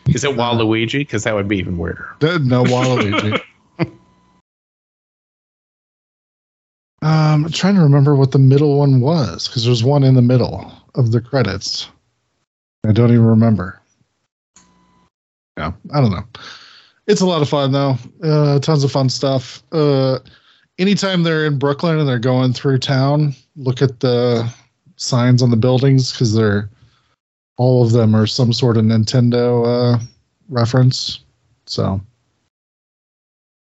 Is 0.08 0.24
it 0.24 0.36
Waluigi? 0.36 1.00
Because 1.00 1.24
that 1.26 1.36
would 1.36 1.48
be 1.48 1.58
even 1.58 1.78
weirder. 1.78 2.10
Uh, 2.22 2.40
no 2.40 2.64
Waluigi. 2.64 3.40
um, 3.80 4.00
I'm 7.02 7.52
trying 7.52 7.76
to 7.76 7.82
remember 7.82 8.16
what 8.16 8.32
the 8.32 8.40
middle 8.40 8.78
one 8.80 9.00
was 9.02 9.48
because 9.48 9.64
there's 9.66 9.84
one 9.84 10.04
in 10.04 10.16
the 10.16 10.22
middle 10.24 10.72
of 10.96 11.12
the 11.12 11.22
credits. 11.22 11.88
I 12.86 12.92
don't 12.92 13.12
even 13.12 13.26
remember. 13.26 13.80
Yeah, 15.58 15.74
I 15.94 16.02
don't 16.02 16.12
know. 16.12 16.24
It's 17.10 17.22
a 17.22 17.26
lot 17.26 17.42
of 17.42 17.50
fun 17.50 17.72
though. 17.72 17.98
Uh, 18.22 18.60
tons 18.60 18.84
of 18.84 18.92
fun 18.92 19.10
stuff. 19.10 19.64
Uh, 19.72 20.20
anytime 20.78 21.24
they're 21.24 21.48
in 21.48 21.58
Brooklyn 21.58 21.98
and 21.98 22.08
they're 22.08 22.20
going 22.20 22.54
through 22.54 22.78
town, 22.78 23.34
look 23.56 23.82
at 23.82 24.00
the 24.00 24.48
signs 24.96 25.42
on 25.42 25.50
the 25.50 25.58
buildings 25.58 26.12
because 26.12 26.36
they're 26.36 26.70
all 27.58 27.84
of 27.84 27.94
them 27.94 28.16
are 28.16 28.28
some 28.28 28.54
sort 28.54 28.78
of 28.78 28.86
Nintendo 28.86 29.66
uh, 29.96 30.00
reference. 30.50 31.22
So 31.66 32.00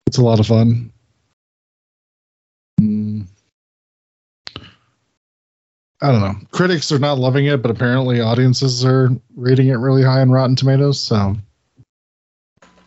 it's 0.09 0.19
a 0.19 0.23
lot 0.23 0.41
of 0.41 0.49
fun. 0.49 0.93
Mm. 2.81 3.27
I 6.03 6.11
don't 6.11 6.21
know. 6.21 6.35
Critics 6.51 6.91
are 6.91 6.99
not 6.99 7.21
loving 7.21 7.47
it, 7.47 7.63
but 7.63 7.71
apparently 7.71 8.21
audiences 8.21 8.85
are 8.85 9.11
rating 9.37 9.69
it 9.69 9.75
really 9.75 10.03
high 10.03 10.21
on 10.21 10.33
Rotten 10.33 10.57
Tomatoes. 10.57 10.99
So 10.99 11.37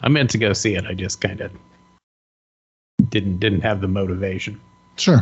I 0.03 0.09
meant 0.09 0.29
to 0.31 0.37
go 0.37 0.53
see 0.53 0.75
it. 0.75 0.85
I 0.85 0.93
just 0.93 1.21
kind 1.21 1.41
of 1.41 1.51
didn't 3.09 3.39
didn't 3.39 3.61
have 3.61 3.81
the 3.81 3.87
motivation. 3.87 4.59
sure, 4.97 5.21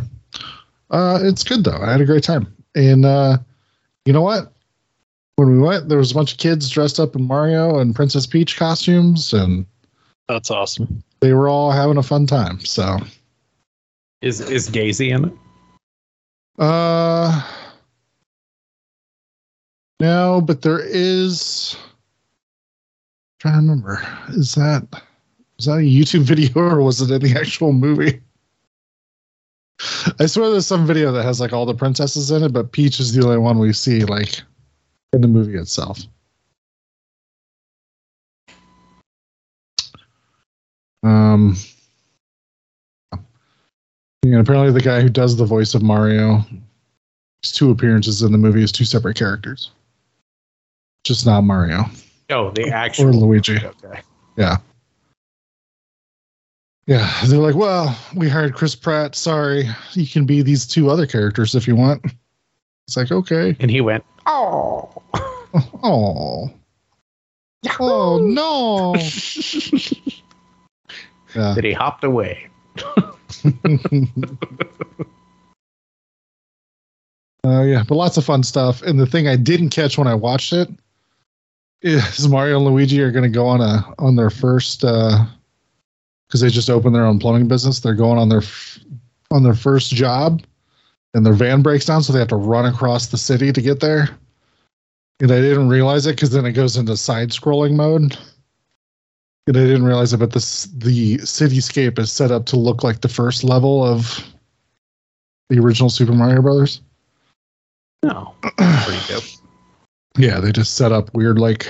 uh, 0.90 1.18
it's 1.22 1.44
good 1.44 1.64
though. 1.64 1.78
I 1.80 1.92
had 1.92 2.00
a 2.00 2.04
great 2.06 2.24
time, 2.24 2.52
and 2.74 3.04
uh, 3.04 3.38
you 4.04 4.12
know 4.12 4.22
what? 4.22 4.52
When 5.36 5.50
we 5.50 5.58
went, 5.60 5.88
there 5.88 5.98
was 5.98 6.10
a 6.10 6.14
bunch 6.14 6.32
of 6.32 6.38
kids 6.38 6.68
dressed 6.68 7.00
up 7.00 7.16
in 7.16 7.26
Mario 7.26 7.78
and 7.78 7.94
Princess 7.94 8.26
Peach 8.26 8.56
costumes, 8.56 9.32
and 9.32 9.64
That's 10.28 10.50
awesome. 10.50 11.02
they 11.20 11.32
were 11.32 11.48
all 11.48 11.70
having 11.70 11.96
a 11.96 12.02
fun 12.02 12.26
time. 12.26 12.60
So 12.60 12.98
Is 14.20 14.40
is 14.40 14.66
Daisy 14.66 15.10
in 15.10 15.24
it? 15.26 15.32
Uh, 16.58 17.42
no, 20.00 20.40
but 20.44 20.62
there 20.62 20.80
is. 20.84 21.76
Trying 23.42 23.54
to 23.54 23.60
remember, 23.60 24.00
is 24.28 24.54
that 24.54 24.86
is 25.58 25.64
that 25.64 25.72
a 25.72 25.80
YouTube 25.80 26.22
video 26.22 26.52
or 26.54 26.80
was 26.80 27.00
it 27.00 27.10
in 27.10 27.20
the 27.20 27.36
actual 27.38 27.72
movie? 27.72 28.20
I 30.20 30.26
swear 30.26 30.48
there's 30.48 30.66
some 30.66 30.86
video 30.86 31.10
that 31.10 31.24
has 31.24 31.40
like 31.40 31.52
all 31.52 31.66
the 31.66 31.74
princesses 31.74 32.30
in 32.30 32.44
it, 32.44 32.52
but 32.52 32.70
Peach 32.70 33.00
is 33.00 33.12
the 33.12 33.24
only 33.24 33.38
one 33.38 33.58
we 33.58 33.72
see 33.72 34.04
like 34.04 34.42
in 35.12 35.22
the 35.22 35.28
movie 35.28 35.56
itself. 35.56 35.98
Um, 41.02 41.56
and 44.22 44.36
apparently 44.36 44.70
the 44.70 44.80
guy 44.80 45.00
who 45.00 45.08
does 45.08 45.36
the 45.36 45.44
voice 45.44 45.74
of 45.74 45.82
Mario, 45.82 46.44
his 47.42 47.50
two 47.50 47.72
appearances 47.72 48.22
in 48.22 48.30
the 48.30 48.38
movie 48.38 48.62
is 48.62 48.70
two 48.70 48.84
separate 48.84 49.16
characters. 49.16 49.72
Just 51.02 51.26
not 51.26 51.40
Mario 51.40 51.90
Oh, 52.32 52.50
the 52.50 52.70
actual 52.70 53.08
or 53.08 53.12
Luigi. 53.12 53.58
Okay. 53.58 54.00
Yeah. 54.36 54.56
Yeah. 56.86 57.12
They're 57.26 57.38
like, 57.38 57.54
well, 57.54 57.96
we 58.16 58.28
hired 58.28 58.54
Chris 58.54 58.74
Pratt. 58.74 59.14
Sorry. 59.14 59.68
You 59.92 60.06
can 60.06 60.24
be 60.24 60.42
these 60.42 60.66
two 60.66 60.90
other 60.90 61.06
characters 61.06 61.54
if 61.54 61.68
you 61.68 61.76
want. 61.76 62.04
It's 62.86 62.96
like, 62.96 63.12
okay. 63.12 63.56
And 63.60 63.70
he 63.70 63.80
went, 63.80 64.04
oh. 64.26 64.90
Oh. 65.82 66.50
Oh 67.78 68.18
no. 68.18 68.96
yeah. 71.36 71.54
That 71.54 71.62
he 71.62 71.72
hopped 71.72 72.02
away. 72.02 72.48
Uh, 77.44 77.62
yeah, 77.62 77.82
but 77.86 77.96
lots 77.96 78.16
of 78.16 78.24
fun 78.24 78.44
stuff. 78.44 78.82
And 78.82 79.00
the 79.00 79.06
thing 79.06 79.26
I 79.26 79.34
didn't 79.34 79.70
catch 79.70 79.98
when 79.98 80.06
I 80.06 80.14
watched 80.14 80.52
it 80.52 80.68
is 81.82 82.28
Mario 82.28 82.56
and 82.56 82.66
Luigi 82.66 83.00
are 83.00 83.10
going 83.10 83.24
to 83.24 83.28
go 83.28 83.46
on 83.46 83.60
a 83.60 83.84
on 83.98 84.16
their 84.16 84.30
first 84.30 84.84
uh, 84.84 85.24
because 86.26 86.40
they 86.40 86.48
just 86.48 86.70
opened 86.70 86.94
their 86.94 87.04
own 87.04 87.18
plumbing 87.18 87.48
business. 87.48 87.80
They're 87.80 87.94
going 87.94 88.18
on 88.18 88.28
their 88.28 88.42
on 89.30 89.42
their 89.42 89.54
first 89.54 89.92
job, 89.92 90.42
and 91.14 91.26
their 91.26 91.32
van 91.32 91.62
breaks 91.62 91.86
down, 91.86 92.02
so 92.02 92.12
they 92.12 92.18
have 92.18 92.28
to 92.28 92.36
run 92.36 92.66
across 92.66 93.08
the 93.08 93.18
city 93.18 93.52
to 93.52 93.60
get 93.60 93.80
there. 93.80 94.08
And 95.20 95.30
I 95.30 95.40
didn't 95.40 95.68
realize 95.68 96.06
it 96.06 96.16
because 96.16 96.30
then 96.30 96.46
it 96.46 96.52
goes 96.52 96.76
into 96.76 96.96
side 96.96 97.30
scrolling 97.30 97.74
mode. 97.74 98.16
And 99.46 99.56
I 99.56 99.60
didn't 99.60 99.84
realize 99.84 100.12
it, 100.12 100.18
but 100.18 100.32
this 100.32 100.64
the 100.66 101.18
cityscape 101.18 101.98
is 101.98 102.12
set 102.12 102.30
up 102.30 102.46
to 102.46 102.56
look 102.56 102.84
like 102.84 103.00
the 103.00 103.08
first 103.08 103.42
level 103.42 103.84
of 103.84 104.24
the 105.48 105.58
original 105.58 105.90
Super 105.90 106.12
Mario 106.12 106.42
Brothers. 106.42 106.80
Oh, 108.04 108.34
no. 108.58 108.82
Pretty 108.84 109.12
dope. 109.12 109.41
Yeah, 110.16 110.40
they 110.40 110.52
just 110.52 110.74
set 110.74 110.92
up 110.92 111.12
weird 111.14 111.38
like 111.38 111.68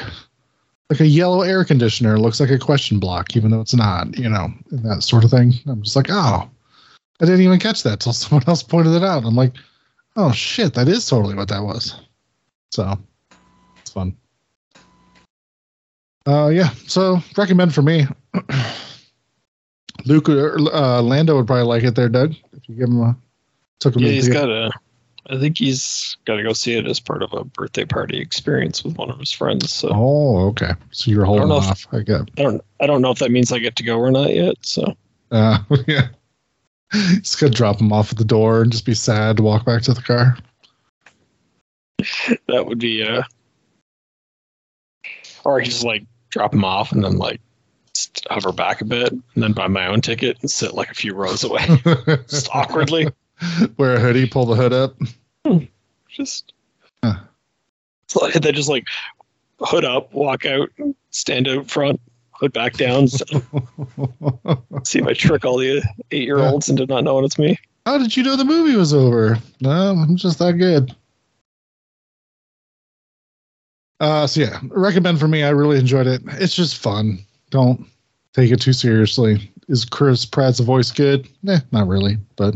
like 0.91 1.01
a 1.01 1.07
yellow 1.07 1.43
air 1.43 1.65
conditioner 1.65 2.19
looks 2.19 2.41
like 2.41 2.51
a 2.51 2.59
question 2.59 2.99
block, 2.99 3.35
even 3.37 3.51
though 3.51 3.61
it's 3.61 3.75
not, 3.75 4.17
you 4.19 4.29
know, 4.29 4.53
and 4.71 4.85
that 4.85 5.03
sort 5.03 5.25
of 5.25 5.31
thing. 5.31 5.55
I'm 5.67 5.83
just 5.83 5.97
like, 5.97 6.09
oh, 6.11 6.51
I 7.21 7.25
didn't 7.25 7.41
even 7.41 7.59
catch 7.59 7.83
that 7.85 8.01
till 8.01 8.13
someone 8.13 8.45
else 8.47 8.63
pointed 8.63 8.95
it 8.95 9.05
out. 9.05 9.25
I'm 9.25 9.37
like, 9.37 9.55
oh 10.17 10.33
shit, 10.33 10.75
that 10.75 10.89
is 10.89 11.07
totally 11.07 11.35
what 11.35 11.49
that 11.49 11.63
was. 11.63 12.01
So 12.71 12.99
it's 13.81 13.91
fun. 13.91 14.17
Uh 16.27 16.49
yeah, 16.49 16.71
so 16.87 17.21
recommend 17.37 17.75
for 17.75 17.83
me. 17.83 18.07
Luke 20.05 20.29
or 20.29 20.57
uh, 20.73 21.01
Lando 21.03 21.37
would 21.37 21.47
probably 21.47 21.65
like 21.65 21.85
it 21.85 21.95
there, 21.95 22.09
Doug. 22.09 22.35
If 22.53 22.69
you 22.69 22.75
give 22.75 22.89
him 22.89 23.01
a 23.01 23.17
took 23.79 23.97
him 23.97 24.03
Yeah, 24.03 24.13
he's 24.13 24.29
got 24.29 24.49
a. 24.49 24.71
I 25.31 25.39
think 25.39 25.59
he's 25.59 26.17
got 26.25 26.37
to 26.37 26.43
go 26.43 26.53
see 26.53 26.75
it 26.75 26.87
as 26.87 26.99
part 26.99 27.23
of 27.23 27.33
a 27.33 27.45
birthday 27.45 27.85
party 27.85 28.19
experience 28.21 28.83
with 28.83 28.97
one 28.97 29.09
of 29.11 29.19
his 29.21 29.31
friends. 29.33 29.73
So 29.73 29.91
Oh, 29.93 30.49
okay. 30.49 30.73
So 30.91 31.11
you're 31.11 31.25
holding 31.25 31.47
if- 31.49 31.65
off. 31.65 31.87
I 31.93 32.01
get 32.01 32.23
I 32.39 32.43
don't. 32.43 32.61
I 32.81 32.87
don't 32.87 33.03
know 33.03 33.11
if 33.13 33.19
that 33.21 33.31
means 33.31 33.53
I 33.53 33.59
get 33.61 33.77
to 33.77 33.85
go 33.85 33.99
or 33.99 34.11
not 34.11 34.35
yet. 34.35 34.57
So 34.63 34.97
Uh, 35.31 35.59
yeah. 35.87 36.09
Just 36.93 37.41
gonna 37.41 37.53
drop 37.53 37.81
him 37.81 37.93
off 37.93 38.13
at 38.13 38.19
the 38.19 38.25
door 38.25 38.63
and 38.63 38.71
just 38.73 38.85
be 38.85 38.95
sad 38.95 39.37
to 39.39 39.43
walk 39.43 39.65
back 39.65 39.83
to 39.83 39.95
the 39.95 40.03
car. 40.03 40.37
That 42.49 42.67
would 42.67 42.79
be 42.81 43.03
uh 43.05 43.23
or 45.45 45.59
I 45.59 45.63
could 45.63 45.71
just 45.71 45.85
like 45.85 46.05
drop 46.31 46.53
him 46.53 46.65
off 46.65 46.93
and 46.93 47.05
then 47.05 47.17
like 47.19 47.41
hover 48.29 48.53
back 48.53 48.81
a 48.81 48.85
bit 48.85 49.13
and 49.13 49.23
then 49.37 49.53
buy 49.53 49.69
my 49.69 49.87
own 49.87 50.01
ticket 50.01 50.39
and 50.41 50.51
sit 50.51 50.75
like 50.75 50.91
a 50.91 50.95
few 50.95 51.15
rows 51.15 51.45
away. 51.45 51.65
just 52.29 52.49
awkwardly. 52.53 53.09
Wear 53.77 53.95
a 53.97 54.01
hoodie, 54.01 54.27
pull 54.29 54.47
the 54.47 54.55
hood 54.57 54.73
up. 54.73 54.97
Just 56.09 56.53
Huh. 57.05 57.15
so 58.09 58.29
they 58.29 58.53
just 58.53 58.69
like 58.69 58.85
hood 59.61 59.85
up, 59.85 60.13
walk 60.13 60.45
out, 60.47 60.69
stand 61.11 61.49
out 61.49 61.69
front, 61.71 62.01
hood 62.33 62.53
back 62.53 62.75
down, 62.75 63.09
so- 63.09 63.25
see 64.85 64.99
if 65.01 65.07
I 65.07 65.15
trick 65.15 65.45
all 65.45 65.57
the 65.59 65.83
eight 66.11 66.25
year 66.25 66.39
olds 66.39 66.69
into 66.69 66.87
not 66.87 67.05
knowing 67.05 67.25
it's 67.25 67.39
me. 67.39 67.59
How 67.87 67.99
did 67.99 68.17
you 68.17 68.23
know 68.23 68.37
the 68.37 68.45
movie 68.45 68.77
was 68.77 68.95
over? 68.95 69.39
No, 69.61 69.71
I'm 69.71 70.17
just 70.17 70.39
that 70.39 70.53
good. 70.53 70.95
Uh, 74.01 74.27
so 74.27 74.41
yeah, 74.41 74.59
recommend 74.71 75.19
for 75.21 75.29
me. 75.29 75.43
I 75.45 75.51
really 75.51 75.79
enjoyed 75.79 76.07
it. 76.07 76.23
It's 76.33 76.55
just 76.57 76.77
fun. 76.79 77.19
Don't 77.51 77.87
take 78.33 78.51
it 78.51 78.61
too 78.61 78.73
seriously. 78.73 79.51
Is 79.69 79.85
Chris 79.85 80.25
Pratt's 80.27 80.59
voice 80.61 80.91
good? 80.91 81.29
Eh, 81.49 81.61
not 81.71 81.87
really, 81.89 82.19
but. 82.37 82.55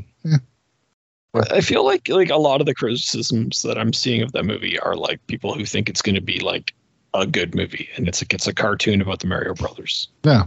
I 1.50 1.60
feel 1.60 1.84
like 1.84 2.08
like 2.08 2.30
a 2.30 2.36
lot 2.36 2.60
of 2.60 2.66
the 2.66 2.74
criticisms 2.74 3.62
that 3.62 3.78
I'm 3.78 3.92
seeing 3.92 4.22
of 4.22 4.32
that 4.32 4.44
movie 4.44 4.78
are 4.80 4.96
like 4.96 5.24
people 5.26 5.54
who 5.54 5.64
think 5.64 5.88
it's 5.88 6.02
going 6.02 6.14
to 6.14 6.20
be 6.20 6.40
like 6.40 6.74
a 7.14 7.26
good 7.26 7.54
movie, 7.54 7.88
and 7.96 8.06
it's 8.08 8.22
like 8.22 8.34
it's 8.34 8.46
a 8.46 8.54
cartoon 8.54 9.00
about 9.00 9.20
the 9.20 9.26
Mario 9.26 9.54
Brothers. 9.54 10.08
yeah. 10.24 10.44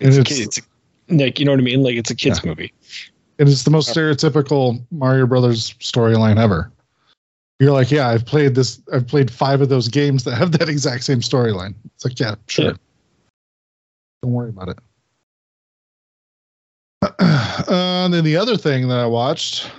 It's, 0.00 0.16
And 0.16 0.26
a 0.26 0.30
it's, 0.30 0.38
kid, 0.38 0.46
it's 0.46 0.58
a, 0.58 0.62
like 1.24 1.38
you 1.38 1.44
know 1.44 1.52
what 1.52 1.60
I 1.60 1.62
mean. 1.64 1.82
Like 1.82 1.96
it's 1.96 2.10
a 2.10 2.14
kids 2.16 2.44
movie. 2.44 2.72
and 3.38 3.48
it's 3.48 3.62
the 3.62 3.70
most 3.70 3.94
stereotypical 3.94 4.82
Mario 4.90 5.26
Brothers 5.26 5.74
storyline 5.74 6.38
ever. 6.38 6.72
You're 7.60 7.72
like, 7.72 7.92
yeah, 7.92 8.08
I've 8.08 8.26
played 8.26 8.56
this. 8.56 8.80
I've 8.92 9.06
played 9.06 9.30
five 9.30 9.60
of 9.60 9.68
those 9.68 9.86
games 9.86 10.24
that 10.24 10.34
have 10.36 10.50
that 10.58 10.68
exact 10.68 11.04
same 11.04 11.20
storyline. 11.20 11.74
It's 11.94 12.04
like, 12.04 12.18
yeah, 12.18 12.34
sure. 12.48 12.64
Yeah. 12.64 12.72
Don't 14.24 14.32
worry 14.32 14.48
about 14.48 14.68
it. 14.70 14.78
Uh, 17.68 18.04
and 18.04 18.12
then 18.14 18.24
the 18.24 18.36
other 18.36 18.56
thing 18.56 18.88
that 18.88 18.98
I 18.98 19.06
watched, 19.06 19.70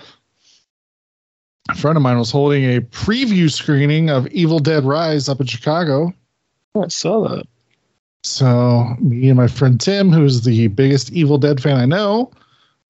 a 1.70 1.76
friend 1.76 1.96
of 1.98 2.04
mine 2.04 2.18
was 2.18 2.32
holding 2.32 2.64
a 2.66 2.82
preview 2.82 3.52
screening 3.52 4.10
of 4.10 4.28
Evil 4.28 4.60
Dead 4.60 4.84
Rise 4.84 5.30
up 5.30 5.40
in 5.40 5.48
Chicago. 5.48 6.14
Oh, 6.76 6.84
I 6.84 6.88
saw 6.90 7.28
that. 7.30 7.46
So 8.24 8.96
me 9.00 9.30
and 9.30 9.38
my 9.38 9.48
friend 9.48 9.80
Tim, 9.80 10.12
who's 10.12 10.42
the 10.42 10.68
biggest 10.68 11.12
Evil 11.12 11.38
Dead 11.38 11.62
fan 11.62 11.78
I 11.78 11.86
know, 11.86 12.32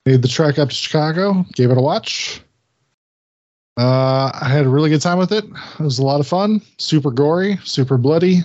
made 0.06 0.22
the 0.22 0.28
trek 0.28 0.60
up 0.60 0.70
to 0.70 0.76
Chicago, 0.76 1.46
gave 1.54 1.72
it 1.72 1.78
a 1.78 1.82
watch. 1.82 2.42
Uh, 3.80 4.32
I 4.40 4.48
had 4.50 4.66
a 4.66 4.70
really 4.70 4.90
good 4.92 5.02
time 5.02 5.18
with 5.18 5.32
it. 5.32 5.44
It 5.46 5.84
was 5.84 5.98
a 5.98 6.04
lot 6.04 6.20
of 6.20 6.28
fun. 6.28 6.62
Super 6.78 7.10
gory, 7.10 7.58
super 7.64 7.98
bloody. 7.98 8.42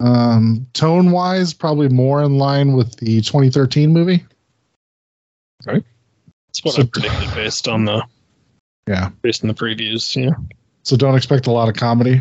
Um, 0.00 0.66
tone 0.72 1.12
wise, 1.12 1.52
probably 1.54 1.88
more 1.88 2.22
in 2.22 2.38
line 2.38 2.72
with 2.72 2.96
the 2.96 3.20
2013 3.20 3.92
movie. 3.92 4.24
Right? 5.66 5.84
That's 6.48 6.64
what 6.64 6.74
So- 6.74 6.82
I 6.82 6.86
predicted 6.86 7.34
based 7.34 7.68
on 7.68 7.84
the 7.84 8.02
Yeah. 8.90 9.10
based 9.22 9.44
on 9.44 9.48
the 9.48 9.54
previews. 9.54 10.16
Yeah. 10.16 10.34
So 10.82 10.96
don't 10.96 11.14
expect 11.14 11.46
a 11.46 11.52
lot 11.52 11.68
of 11.68 11.76
comedy. 11.76 12.20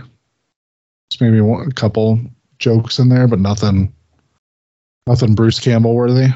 Just 1.10 1.20
maybe 1.20 1.42
one, 1.42 1.68
a 1.68 1.72
couple 1.72 2.20
jokes 2.60 3.00
in 3.00 3.10
there, 3.10 3.28
but 3.28 3.40
nothing, 3.40 3.92
nothing 5.08 5.34
Bruce 5.34 5.60
Campbell 5.60 5.96
worthy. 5.96 6.28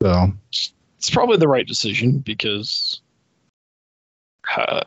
So 0.00 0.32
it's 0.50 1.10
probably 1.10 1.38
the 1.38 1.48
right 1.48 1.66
decision 1.66 2.18
because 2.18 3.00
uh, 4.56 4.82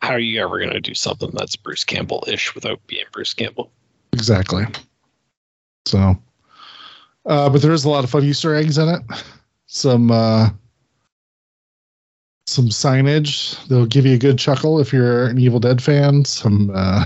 how 0.00 0.12
are 0.12 0.20
you 0.20 0.40
ever 0.40 0.60
going 0.60 0.70
to 0.70 0.80
do 0.80 0.94
something 0.94 1.30
that's 1.32 1.56
Bruce 1.56 1.82
Campbell 1.82 2.22
ish 2.28 2.54
without 2.54 2.86
being 2.86 3.06
Bruce 3.10 3.34
Campbell? 3.34 3.72
Exactly. 4.12 4.64
So, 5.86 6.16
uh, 7.26 7.50
but 7.50 7.60
there 7.60 7.72
is 7.72 7.84
a 7.84 7.90
lot 7.90 8.04
of 8.04 8.10
fun 8.10 8.22
Easter 8.22 8.54
eggs 8.54 8.78
in 8.78 8.88
it. 8.88 9.02
Some 9.66 10.12
uh, 10.12 10.50
some 12.46 12.68
signage. 12.68 13.66
They'll 13.68 13.86
give 13.86 14.06
you 14.06 14.14
a 14.14 14.18
good 14.18 14.38
chuckle 14.38 14.80
if 14.80 14.92
you're 14.92 15.26
an 15.26 15.38
Evil 15.38 15.60
Dead 15.60 15.82
fan. 15.82 16.24
Some 16.24 16.70
uh, 16.74 17.04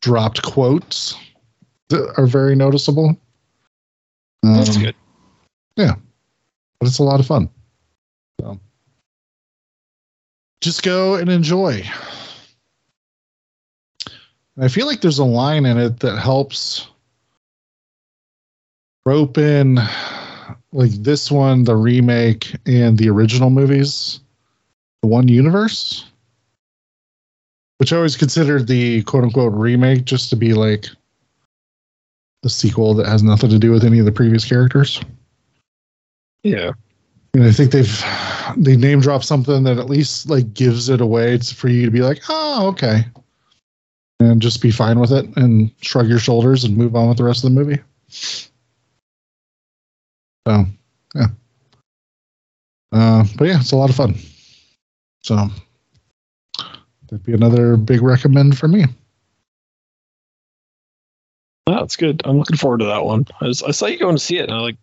dropped 0.00 0.42
quotes 0.42 1.16
that 1.88 2.12
are 2.16 2.26
very 2.26 2.54
noticeable. 2.54 3.16
That's 4.42 4.76
good. 4.76 4.94
Yeah, 5.76 5.94
but 6.78 6.88
it's 6.88 6.98
a 6.98 7.04
lot 7.04 7.20
of 7.20 7.26
fun. 7.26 7.50
So 8.40 8.58
just 10.60 10.82
go 10.82 11.14
and 11.14 11.30
enjoy. 11.30 11.82
And 14.56 14.64
I 14.64 14.68
feel 14.68 14.86
like 14.86 15.00
there's 15.00 15.18
a 15.18 15.24
line 15.24 15.66
in 15.66 15.78
it 15.78 16.00
that 16.00 16.18
helps 16.18 16.88
rope 19.04 19.38
in 19.38 19.78
like 20.72 20.90
this 20.92 21.30
one, 21.30 21.64
the 21.64 21.76
remake, 21.76 22.54
and 22.66 22.96
the 22.96 23.08
original 23.08 23.50
movies, 23.50 24.20
the 25.02 25.08
one 25.08 25.28
universe. 25.28 26.06
Which 27.78 27.92
I 27.92 27.96
always 27.96 28.16
considered 28.16 28.66
the 28.66 29.02
quote 29.04 29.24
unquote 29.24 29.54
remake 29.54 30.04
just 30.04 30.28
to 30.30 30.36
be 30.36 30.52
like 30.52 30.86
the 32.42 32.50
sequel 32.50 32.94
that 32.94 33.06
has 33.06 33.22
nothing 33.22 33.50
to 33.50 33.58
do 33.58 33.70
with 33.70 33.84
any 33.84 33.98
of 33.98 34.04
the 34.04 34.12
previous 34.12 34.44
characters. 34.44 35.00
Yeah. 36.42 36.72
And 37.34 37.44
I 37.44 37.52
think 37.52 37.70
they've 37.70 38.04
they 38.56 38.76
name 38.76 39.00
drop 39.00 39.22
something 39.22 39.62
that 39.64 39.78
at 39.78 39.88
least 39.88 40.28
like 40.28 40.52
gives 40.52 40.88
it 40.88 41.00
away 41.00 41.38
to, 41.38 41.54
for 41.54 41.68
you 41.68 41.84
to 41.84 41.90
be 41.90 42.00
like, 42.00 42.20
oh, 42.28 42.68
okay, 42.68 43.04
and 44.20 44.42
just 44.42 44.60
be 44.60 44.70
fine 44.70 44.98
with 44.98 45.12
it 45.12 45.26
and 45.36 45.70
shrug 45.80 46.08
your 46.08 46.18
shoulders 46.18 46.64
and 46.64 46.76
move 46.76 46.94
on 46.94 47.08
with 47.08 47.18
the 47.18 47.24
rest 47.24 47.44
of 47.44 47.54
the 47.54 47.58
movie. 47.58 47.80
So, 50.46 50.66
yeah. 51.14 51.26
Uh, 52.92 53.24
but 53.36 53.46
yeah, 53.46 53.60
it's 53.60 53.72
a 53.72 53.76
lot 53.76 53.90
of 53.90 53.96
fun. 53.96 54.16
So 55.22 55.48
that'd 57.08 57.24
be 57.24 57.34
another 57.34 57.76
big 57.76 58.02
recommend 58.02 58.58
for 58.58 58.68
me. 58.68 58.84
Oh, 61.66 61.74
that's 61.74 61.96
good. 61.96 62.22
I'm 62.24 62.38
looking 62.38 62.56
forward 62.56 62.78
to 62.78 62.86
that 62.86 63.04
one. 63.04 63.26
I, 63.40 63.46
was, 63.46 63.62
I 63.62 63.70
saw 63.70 63.86
you 63.86 63.98
going 63.98 64.16
to 64.16 64.22
see 64.22 64.38
it, 64.38 64.44
and 64.44 64.52
I 64.52 64.58
like, 64.58 64.76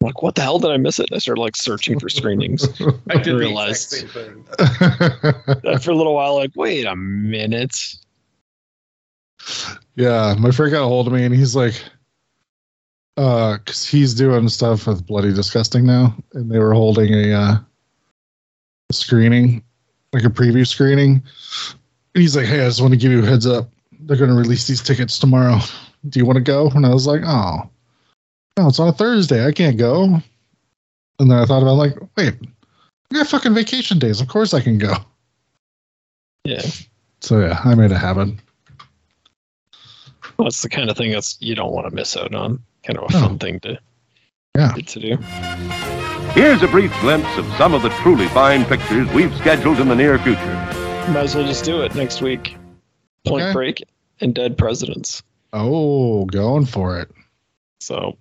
I'm 0.00 0.06
like, 0.06 0.22
what 0.22 0.34
the 0.34 0.42
hell 0.42 0.58
did 0.58 0.70
I 0.70 0.76
miss 0.76 0.98
it? 0.98 1.10
And 1.10 1.16
I 1.16 1.18
started 1.18 1.40
like 1.40 1.56
searching 1.56 2.00
for 2.00 2.08
screenings. 2.08 2.64
I 3.10 3.16
did 3.16 3.34
the 3.34 3.36
realized. 3.36 3.92
exact 4.02 4.12
same. 4.12 4.44
After 5.72 5.90
a 5.92 5.94
little 5.94 6.14
while, 6.14 6.34
like, 6.34 6.50
wait 6.56 6.86
a 6.86 6.96
minute. 6.96 7.76
Yeah, 9.96 10.34
my 10.38 10.50
friend 10.50 10.72
got 10.72 10.84
a 10.84 10.88
hold 10.88 11.06
of 11.06 11.12
me 11.12 11.24
and 11.24 11.34
he's 11.34 11.54
like, 11.54 11.80
uh, 13.16 13.58
cause 13.64 13.86
he's 13.86 14.14
doing 14.14 14.48
stuff 14.48 14.86
with 14.86 15.06
Bloody 15.06 15.32
Disgusting 15.32 15.86
now, 15.86 16.16
and 16.32 16.50
they 16.50 16.58
were 16.58 16.74
holding 16.74 17.12
a 17.14 17.32
uh 17.32 17.56
a 18.90 18.92
screening, 18.92 19.62
like 20.14 20.24
a 20.24 20.28
preview 20.28 20.66
screening. 20.66 21.22
And 22.14 22.22
he's 22.22 22.36
like, 22.36 22.46
Hey, 22.46 22.60
I 22.64 22.68
just 22.68 22.80
want 22.80 22.92
to 22.92 22.98
give 22.98 23.12
you 23.12 23.22
a 23.22 23.26
heads 23.26 23.46
up. 23.46 23.68
They're 24.00 24.16
gonna 24.16 24.34
release 24.34 24.66
these 24.66 24.82
tickets 24.82 25.18
tomorrow. 25.18 25.58
Do 26.08 26.18
you 26.18 26.24
want 26.26 26.36
to 26.36 26.42
go? 26.42 26.68
And 26.70 26.86
I 26.86 26.90
was 26.90 27.06
like, 27.06 27.22
Oh, 27.24 27.68
no, 28.56 28.68
it's 28.68 28.78
on 28.78 28.88
a 28.88 28.92
Thursday. 28.92 29.44
I 29.46 29.52
can't 29.52 29.76
go. 29.76 30.20
And 31.18 31.30
then 31.30 31.38
I 31.38 31.44
thought 31.44 31.62
about 31.62 31.74
like, 31.74 31.94
wait, 32.16 32.34
I 33.12 33.14
got 33.14 33.28
fucking 33.28 33.54
vacation 33.54 33.98
days. 33.98 34.20
Of 34.20 34.28
course 34.28 34.54
I 34.54 34.60
can 34.60 34.78
go. 34.78 34.94
Yeah. 36.44 36.62
So 37.20 37.40
yeah, 37.40 37.60
I 37.64 37.74
made 37.74 37.90
it 37.90 37.96
happen. 37.96 38.40
That's 40.38 40.62
the 40.62 40.68
kind 40.68 40.90
of 40.90 40.96
thing 40.96 41.12
that's 41.12 41.36
you 41.40 41.54
don't 41.54 41.72
want 41.72 41.88
to 41.88 41.94
miss 41.94 42.16
out 42.16 42.34
on. 42.34 42.62
Kind 42.84 42.98
of 42.98 43.08
a 43.08 43.12
No. 43.12 43.20
fun 43.20 43.38
thing 43.38 43.60
to, 43.60 43.78
Yeah. 44.56 44.70
to 44.72 45.00
do. 45.00 45.16
Here's 46.32 46.62
a 46.62 46.68
brief 46.68 46.92
glimpse 47.00 47.36
of 47.36 47.46
some 47.54 47.74
of 47.74 47.82
the 47.82 47.88
truly 48.02 48.28
fine 48.28 48.64
pictures 48.64 49.08
we've 49.12 49.34
scheduled 49.38 49.80
in 49.80 49.88
the 49.88 49.94
near 49.96 50.18
future. 50.18 50.44
Might 51.10 51.16
as 51.24 51.34
well 51.34 51.44
just 51.46 51.64
do 51.64 51.82
it 51.82 51.94
next 51.94 52.22
week. 52.22 52.56
Point 53.26 53.42
Okay. 53.44 53.52
Break 53.52 53.82
and 54.20 54.34
Dead 54.34 54.56
Presidents. 54.56 55.22
Oh, 55.52 56.24
going 56.26 56.66
for 56.66 57.00
it. 57.00 57.10
So 57.80 58.16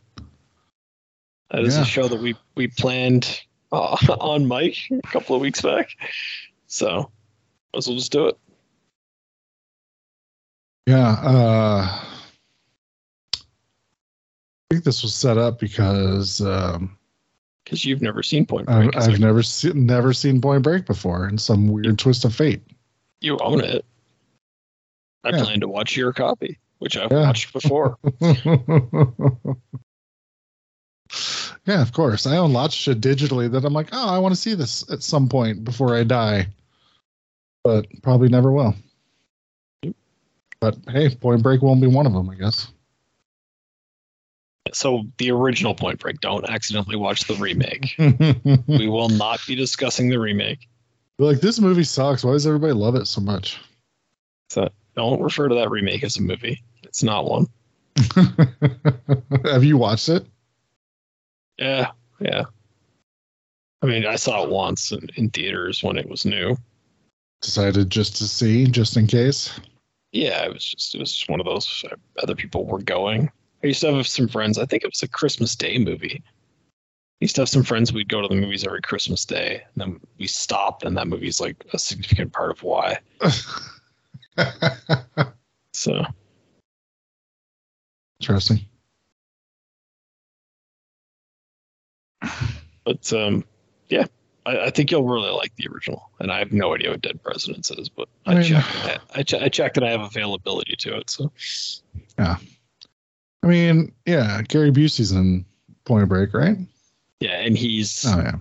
that 1.51 1.63
is 1.63 1.75
Yeah. 1.75 1.83
a 1.83 1.85
show 1.85 2.07
that 2.07 2.19
we 2.19 2.35
we 2.55 2.67
planned 2.67 3.41
uh, 3.71 3.95
on 4.19 4.47
Mike 4.47 4.77
a 4.91 5.01
couple 5.07 5.35
of 5.35 5.41
weeks 5.41 5.61
back. 5.61 5.89
So 6.67 7.11
might 7.73 7.77
as 7.77 7.87
well 7.87 7.97
just 7.97 8.11
do 8.11 8.27
it. 8.27 8.37
Yeah, 10.87 11.09
uh 11.09 11.87
I 11.87 12.12
think 14.73 14.83
this 14.83 15.03
was 15.03 15.13
set 15.13 15.37
up 15.37 15.59
because 15.59 16.41
um, 16.41 16.97
Because 17.63 17.85
you've 17.85 18.01
never 18.01 18.23
seen 18.23 18.45
Point 18.45 18.67
I've, 18.69 18.91
Break. 18.91 18.97
I've 18.97 19.19
never 19.19 19.43
seen 19.43 19.85
never 19.85 20.13
seen 20.13 20.41
Point 20.41 20.63
Break 20.63 20.85
before, 20.85 21.27
in 21.29 21.37
some 21.37 21.67
weird 21.67 21.99
twist 21.99 22.25
of 22.25 22.33
fate. 22.35 22.61
you 23.21 23.37
own 23.39 23.61
it. 23.61 23.85
I 25.23 25.29
Yeah. 25.29 25.43
plan 25.43 25.59
to 25.61 25.67
watch 25.69 25.95
your 25.95 26.11
copy, 26.11 26.57
which 26.79 26.97
I've 26.97 27.11
Yeah. 27.11 27.21
watched 27.27 27.53
before. 27.53 27.97
Yeah, 31.65 31.81
of 31.81 31.93
course. 31.93 32.27
I 32.27 32.35
own 32.37 32.51
lots 32.51 32.75
of 32.75 32.79
shit 32.79 32.99
digitally 32.99 33.49
that 33.51 33.63
I'm 33.63 33.71
like, 33.71 33.87
oh, 33.93 34.09
I 34.09 34.17
want 34.17 34.35
to 34.35 34.41
see 34.41 34.53
this 34.53 34.83
at 34.91 35.01
some 35.01 35.29
point 35.29 35.63
before 35.63 35.95
I 35.95 36.03
die, 36.03 36.47
but 37.63 37.85
probably 38.01 38.27
never 38.27 38.51
will. 38.51 38.75
But 40.59 40.77
hey, 40.89 41.15
Point 41.15 41.41
Break 41.41 41.61
won't 41.61 41.79
be 41.79 41.87
one 41.87 42.05
of 42.05 42.11
them, 42.11 42.29
I 42.29 42.35
guess. 42.35 42.67
So 44.73 45.03
the 45.17 45.31
original 45.31 45.75
Point 45.75 45.99
Break. 45.99 46.19
Don't 46.21 46.45
accidentally 46.45 46.95
watch 46.95 47.25
the 47.25 47.35
remake. 47.35 47.95
we 48.67 48.87
will 48.87 49.09
not 49.09 49.39
be 49.47 49.55
discussing 49.55 50.09
the 50.09 50.19
remake. 50.19 50.67
like 51.19 51.39
this 51.41 51.59
movie 51.59 51.83
sucks. 51.83 52.23
Why 52.23 52.31
does 52.33 52.47
everybody 52.47 52.73
love 52.73 52.95
it 52.95 53.05
so 53.07 53.21
much? 53.21 53.59
So 54.49 54.69
don't 54.95 55.21
refer 55.21 55.47
to 55.47 55.55
that 55.55 55.69
remake 55.69 56.03
as 56.03 56.17
a 56.17 56.21
movie. 56.21 56.63
It's 56.83 57.03
not 57.03 57.25
one. 57.25 57.47
Have 59.45 59.63
you 59.63 59.77
watched 59.77 60.09
it? 60.09 60.25
Yeah, 61.57 61.91
yeah. 62.19 62.43
I 63.81 63.85
mean, 63.85 64.05
I 64.05 64.15
saw 64.15 64.43
it 64.43 64.49
once 64.49 64.91
in, 64.91 65.09
in 65.15 65.29
theaters 65.29 65.83
when 65.83 65.97
it 65.97 66.09
was 66.09 66.25
new. 66.25 66.55
Decided 67.41 67.89
just 67.89 68.15
to 68.17 68.23
see, 68.27 68.65
just 68.65 68.95
in 68.97 69.07
case. 69.07 69.51
Yeah, 70.11 70.43
it 70.45 70.53
was 70.53 70.63
just 70.65 70.95
it 70.95 70.99
was 70.99 71.11
just 71.11 71.29
one 71.29 71.39
of 71.39 71.45
those. 71.45 71.83
uh, 71.91 71.95
Other 72.21 72.35
people 72.35 72.65
were 72.65 72.81
going. 72.81 73.29
I 73.63 73.67
used 73.67 73.81
to 73.81 73.93
have 73.93 74.07
some 74.07 74.27
friends. 74.27 74.57
I 74.57 74.65
think 74.65 74.83
it 74.83 74.89
was 74.91 75.03
a 75.03 75.07
Christmas 75.07 75.55
Day 75.55 75.77
movie. 75.77 76.21
I 76.25 76.29
used 77.21 77.35
to 77.35 77.41
have 77.41 77.49
some 77.49 77.63
friends. 77.63 77.93
We'd 77.93 78.09
go 78.09 78.21
to 78.21 78.27
the 78.27 78.35
movies 78.35 78.65
every 78.65 78.81
Christmas 78.81 79.23
Day, 79.25 79.63
and 79.73 79.81
then 79.81 79.99
we 80.17 80.27
stopped. 80.27 80.83
And 80.83 80.97
that 80.97 81.07
movie's 81.07 81.39
like 81.39 81.63
a 81.71 81.79
significant 81.79 82.33
part 82.33 82.51
of 82.51 82.61
why. 82.63 82.99
So 85.75 86.03
Interesting. 88.19 88.59
But 92.85 93.11
um, 93.13 93.43
yeah, 93.89 94.05
I, 94.45 94.59
I 94.65 94.69
think 94.69 94.91
you'll 94.91 95.07
really 95.07 95.31
like 95.31 95.55
the 95.55 95.67
original. 95.73 96.09
And 96.19 96.31
I 96.31 96.39
have 96.39 96.51
no 96.53 96.75
idea 96.75 96.91
what 96.91 97.01
Dead 97.01 97.21
Presidents 97.23 97.71
is, 97.71 97.89
but 97.89 98.07
I, 98.25 98.31
I 98.31 98.35
mean- 98.35 98.43
checked. 98.43 98.67
I, 98.85 98.99
I, 99.15 99.23
che- 99.23 99.39
I 99.41 99.49
checked 99.49 99.77
and 99.77 99.85
I 99.85 99.89
have 99.91 100.01
availability 100.01 100.75
to 100.77 100.97
it. 100.97 101.09
So 101.09 101.31
I 103.43 103.47
mean, 103.47 103.91
yeah, 104.05 104.41
Gary 104.43 104.71
Busey's 104.71 105.11
in 105.11 105.45
Point 105.85 106.07
Break, 106.09 106.33
right? 106.33 106.57
yeah, 107.19 107.39
and 107.41 107.57
he's 107.57 108.05
Oh 108.07 108.17
yeah. 108.19 108.35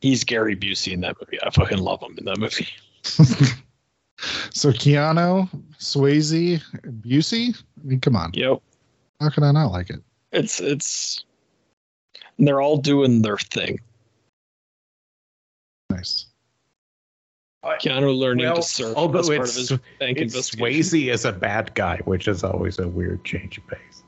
he's 0.00 0.24
Gary 0.24 0.56
Busey 0.56 0.92
in 0.92 1.00
that 1.02 1.16
movie. 1.20 1.38
I 1.42 1.50
fucking 1.50 1.78
love 1.78 2.02
him 2.02 2.16
in 2.18 2.24
that 2.24 2.38
movie. 2.38 2.66
so 4.50 4.70
Keanu, 4.70 5.48
Swayze, 5.78 6.60
Busey. 7.06 7.56
I 7.56 7.84
mean, 7.86 8.00
come 8.00 8.16
on. 8.16 8.30
Yep, 8.34 8.60
How 9.20 9.30
can 9.30 9.42
I 9.44 9.52
not 9.52 9.70
like 9.72 9.90
it? 9.90 10.00
it's 10.32 10.60
it's. 10.60 11.24
And 12.38 12.48
they're 12.48 12.60
all 12.60 12.78
doing 12.78 13.22
their 13.22 13.36
thing. 13.38 13.78
Nice. 15.90 16.26
Keanu 17.64 18.16
learning 18.16 18.46
Well, 18.46 18.56
to 18.56 18.62
surf 18.62 18.94
although 18.96 19.20
as 19.20 19.28
part 19.28 19.38
of 19.40 19.44
it's- 19.44 19.68
his 19.68 19.78
bank 20.00 20.18
It's. 20.18 20.50
Swayze 20.50 21.12
is 21.12 21.24
a 21.24 21.32
bad 21.32 21.72
guy, 21.74 21.98
which 22.04 22.26
is 22.26 22.42
always 22.42 22.78
a 22.80 22.88
weird 22.88 23.24
change 23.24 23.58
of 23.58 23.66
pace. 23.68 24.01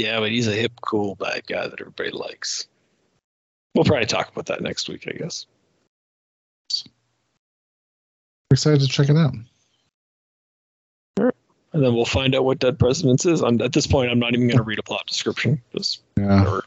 Yeah, 0.00 0.18
but 0.20 0.30
he's 0.30 0.48
a 0.48 0.52
hip, 0.54 0.72
cool 0.80 1.14
bad 1.16 1.46
guy 1.46 1.68
that 1.68 1.78
everybody 1.78 2.10
likes. 2.10 2.68
We'll 3.74 3.84
probably 3.84 4.06
talk 4.06 4.32
about 4.32 4.46
that 4.46 4.62
next 4.62 4.88
week, 4.88 5.04
I 5.06 5.12
guess. 5.12 5.44
excited 8.50 8.80
to 8.80 8.88
check 8.88 9.10
it 9.10 9.16
out. 9.16 9.34
Sure. 11.18 11.34
And 11.74 11.84
then 11.84 11.94
we'll 11.94 12.06
find 12.06 12.34
out 12.34 12.44
what 12.46 12.58
Dead 12.60 12.78
Presidents 12.78 13.26
is. 13.26 13.42
I'm, 13.42 13.60
at 13.60 13.72
this 13.74 13.86
point, 13.86 14.10
I'm 14.10 14.18
not 14.18 14.32
even 14.34 14.46
going 14.48 14.56
to 14.56 14.62
read 14.64 14.78
a 14.78 14.82
plot 14.82 15.06
description. 15.06 15.60
Just 15.76 16.00
Yeah. 16.16 16.38
whatever. 16.40 16.64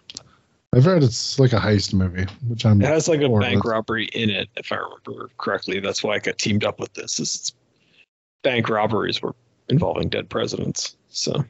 I've 0.76 0.85
heard 0.85 1.03
it's 1.03 1.39
like 1.39 1.53
a 1.53 1.57
heist 1.60 1.93
movie, 1.93 2.26
which 2.47 2.65
I'm 2.68 2.81
It 2.81 2.88
has 2.88 3.07
like 3.07 3.22
a 3.22 3.27
bank 3.30 3.55
let's- 3.55 3.65
robbery 3.65 4.05
in 4.14 4.30
it, 4.30 4.47
if 4.57 4.72
I 4.72 4.76
remember 4.77 5.30
correctly. 5.39 5.80
That's 5.80 6.03
why 6.03 6.14
I 6.15 6.19
got 6.19 6.38
teamed 6.38 6.64
up 6.64 6.80
with 6.80 6.93
this. 6.93 7.19
Is 7.19 7.35
it's 7.35 7.51
bank 8.43 8.69
robberies 8.69 9.22
were 9.23 9.34
involving 9.69 10.07
dead 10.10 10.30
presidents. 10.30 10.95
So 11.10 11.43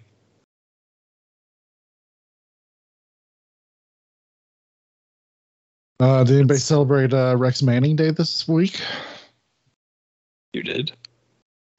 Uh, 5.99 6.23
did 6.23 6.37
anybody 6.37 6.59
celebrate 6.59 7.13
uh, 7.13 7.35
Rex 7.37 7.61
Manning 7.61 7.95
Day 7.95 8.11
this 8.11 8.47
week? 8.47 8.81
you 10.53 10.63
did. 10.63 10.91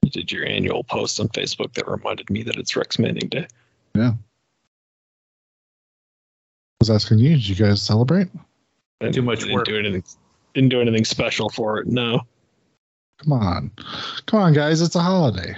You 0.03 0.11
did 0.11 0.31
your 0.31 0.47
annual 0.47 0.85
post 0.85 1.19
on 1.21 1.29
Facebook 1.29 1.73
that 1.75 1.89
reminded 1.89 2.29
me 2.29 2.43
that 2.43 2.57
it's 2.57 2.77
Rex 2.77 2.99
Manning 2.99 3.29
Day. 3.29 3.47
Yeah. 3.95 4.13
I 4.13 4.17
was 6.81 6.91
asking 6.91 7.19
you, 7.19 7.31
did 7.31 7.49
you 7.49 7.55
guys 7.55 7.81
celebrate? 7.83 8.29
I 9.01 9.11
Too 9.11 9.23
much 9.23 9.41
didn't 9.41 9.55
work. 9.55 9.67
Do 9.67 9.79
anything, 9.79 10.05
didn't 10.55 10.71
do 10.71 10.81
anything 10.81 11.05
special 11.05 11.49
for 11.49 11.79
it. 11.79 11.87
No. 11.87 12.21
Come 13.23 13.33
on. 13.33 13.71
Come 14.27 14.41
on, 14.41 14.53
guys. 14.53 14.83
It's 14.83 14.97
a 14.97 15.01
holiday. 15.01 15.57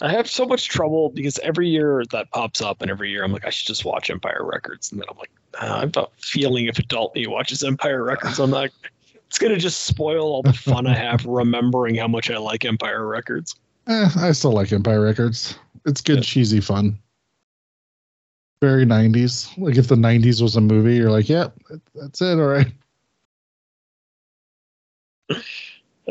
I 0.00 0.10
have 0.10 0.28
so 0.28 0.44
much 0.44 0.68
trouble 0.68 1.10
because 1.10 1.38
every 1.40 1.68
year 1.68 2.04
that 2.12 2.30
pops 2.30 2.60
up, 2.60 2.82
and 2.82 2.90
every 2.90 3.10
year 3.10 3.24
I'm 3.24 3.32
like, 3.32 3.46
I 3.46 3.50
should 3.50 3.66
just 3.66 3.84
watch 3.84 4.10
Empire 4.10 4.44
Records, 4.44 4.92
and 4.92 5.00
then 5.00 5.06
I'm 5.10 5.16
like, 5.16 5.30
ah, 5.60 5.80
I've 5.80 5.92
a 5.92 6.06
feeling 6.18 6.66
if 6.66 6.78
adult 6.78 7.14
me 7.14 7.26
watches 7.26 7.62
Empire 7.62 8.02
Records, 8.04 8.38
I'm 8.38 8.50
not. 8.50 8.70
It's 9.28 9.38
gonna 9.38 9.56
just 9.58 9.82
spoil 9.86 10.26
all 10.32 10.42
the 10.42 10.52
fun 10.52 10.86
I 10.86 10.94
have 10.94 11.24
remembering 11.26 11.96
how 11.96 12.06
much 12.08 12.30
I 12.30 12.38
like 12.38 12.64
Empire 12.64 13.06
Records. 13.06 13.56
Eh, 13.88 14.08
I 14.16 14.32
still 14.32 14.52
like 14.52 14.72
Empire 14.72 15.00
Records. 15.00 15.58
It's 15.84 16.00
good, 16.00 16.16
Yeah. 16.18 16.22
cheesy 16.22 16.60
fun. 16.60 16.98
Very 18.62 18.86
90s. 18.86 19.56
Like 19.58 19.76
if 19.76 19.88
the 19.88 19.96
90s 19.96 20.40
was 20.40 20.56
a 20.56 20.60
movie, 20.60 20.96
you're 20.96 21.10
like, 21.10 21.28
yep, 21.28 21.54
that's 21.94 22.22
it. 22.22 22.38
All 22.38 22.46
right. 22.46 22.66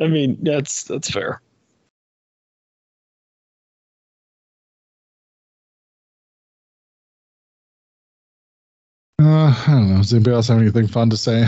I 0.02 0.08
mean, 0.08 0.38
that's 0.42 0.84
that's 0.84 1.10
fair. 1.10 1.42
Uh, 9.22 9.64
I 9.68 9.72
don't 9.72 9.90
know. 9.92 9.98
Does 9.98 10.14
anybody 10.14 10.36
else 10.36 10.48
have 10.50 10.60
anything 10.60 10.88
fun 10.88 11.10
to 11.10 11.18
say? 11.18 11.48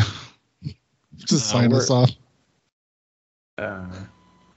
Just 1.15 1.31
No, 1.31 1.37
sign 1.59 1.73
us 1.73 1.89
off. 1.89 2.11
Uh, 3.57 3.85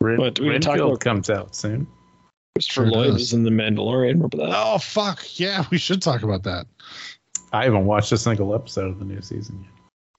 Ren- 0.01 0.16
But 0.19 0.39
we 0.41 0.51
can 0.51 0.61
talk 0.61 0.78
about- 0.78 1.01
comes 1.01 1.31
out 1.31 1.55
soon. 1.57 1.87
Christopher 2.55 2.82
Sure 2.82 2.91
Lloyd 2.93 3.07
does. 3.12 3.15
was 3.15 3.32
in 3.32 3.45
The 3.45 3.51
Mandalorian. 3.51 4.15
Remember 4.15 4.37
that? 4.39 4.51
Oh, 4.53 4.78
fuck. 4.78 5.39
Yeah, 5.39 5.65
we 5.70 5.78
should 5.78 6.03
talk 6.03 6.23
about 6.23 6.43
that. 6.45 6.66
I 7.53 7.65
haven't 7.65 7.87
watched 7.87 8.12
a 8.12 8.19
single 8.19 8.55
episode 8.55 8.91
of 8.91 8.99
the 8.99 9.05
new 9.05 9.20
season 9.23 9.61
yet. 9.62 9.70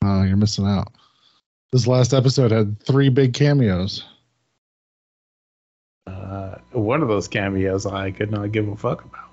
Oh, 0.04 0.24
you're 0.24 0.38
missing 0.38 0.66
out. 0.66 0.88
This 1.72 1.88
last 1.88 2.14
episode 2.14 2.52
had 2.52 2.82
three 2.84 3.10
big 3.10 3.34
cameos. 3.34 4.04
Uh, 6.08 6.56
one 6.72 7.02
of 7.02 7.08
those 7.08 7.28
cameos 7.28 7.86
I 7.86 8.12
could 8.12 8.32
not 8.32 8.52
give 8.52 8.68
a 8.68 8.76
fuck 8.76 9.06
about. 9.06 9.30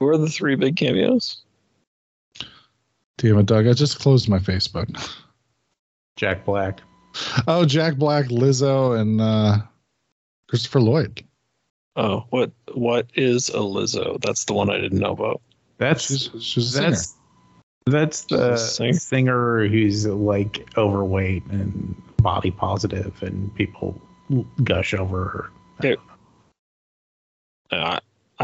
Who 0.00 0.08
are 0.08 0.18
the 0.18 0.28
three 0.28 0.56
big 0.56 0.76
cameos? 0.76 1.43
Damn 3.18 3.38
it, 3.38 3.46
Doug. 3.46 3.66
I 3.66 3.72
just 3.72 4.00
closed 4.00 4.28
my 4.28 4.38
Facebook. 4.38 4.88
Jack 6.16 6.44
Black. 6.44 6.80
Oh, 7.46 7.64
Jack 7.64 7.96
Black, 7.96 8.26
Lizzo, 8.26 8.98
and 8.98 9.20
uh, 9.20 9.58
Christopher 10.48 10.80
Lloyd. 10.80 11.22
Oh, 11.96 12.24
what 12.30 12.50
what 12.72 13.06
is 13.14 13.50
a 13.50 13.58
Lizzo? 13.58 14.20
That's 14.20 14.44
the 14.46 14.52
one 14.54 14.68
I 14.68 14.80
didn't 14.80 14.98
know 14.98 15.12
about. 15.12 15.40
That's 15.78 16.06
She's, 16.06 16.30
she's 16.42 16.68
a 16.68 16.70
singer. 16.72 16.90
that's 16.90 17.16
that's 17.86 18.24
the 18.24 18.56
singer. 18.56 18.92
singer 18.94 19.68
who's 19.68 20.06
like 20.06 20.68
overweight 20.76 21.44
and 21.46 21.94
body 22.16 22.50
positive, 22.50 23.22
and 23.22 23.54
people 23.54 24.00
gush 24.64 24.92
over 24.94 25.24
her. 25.24 25.50
Okay. 25.78 26.00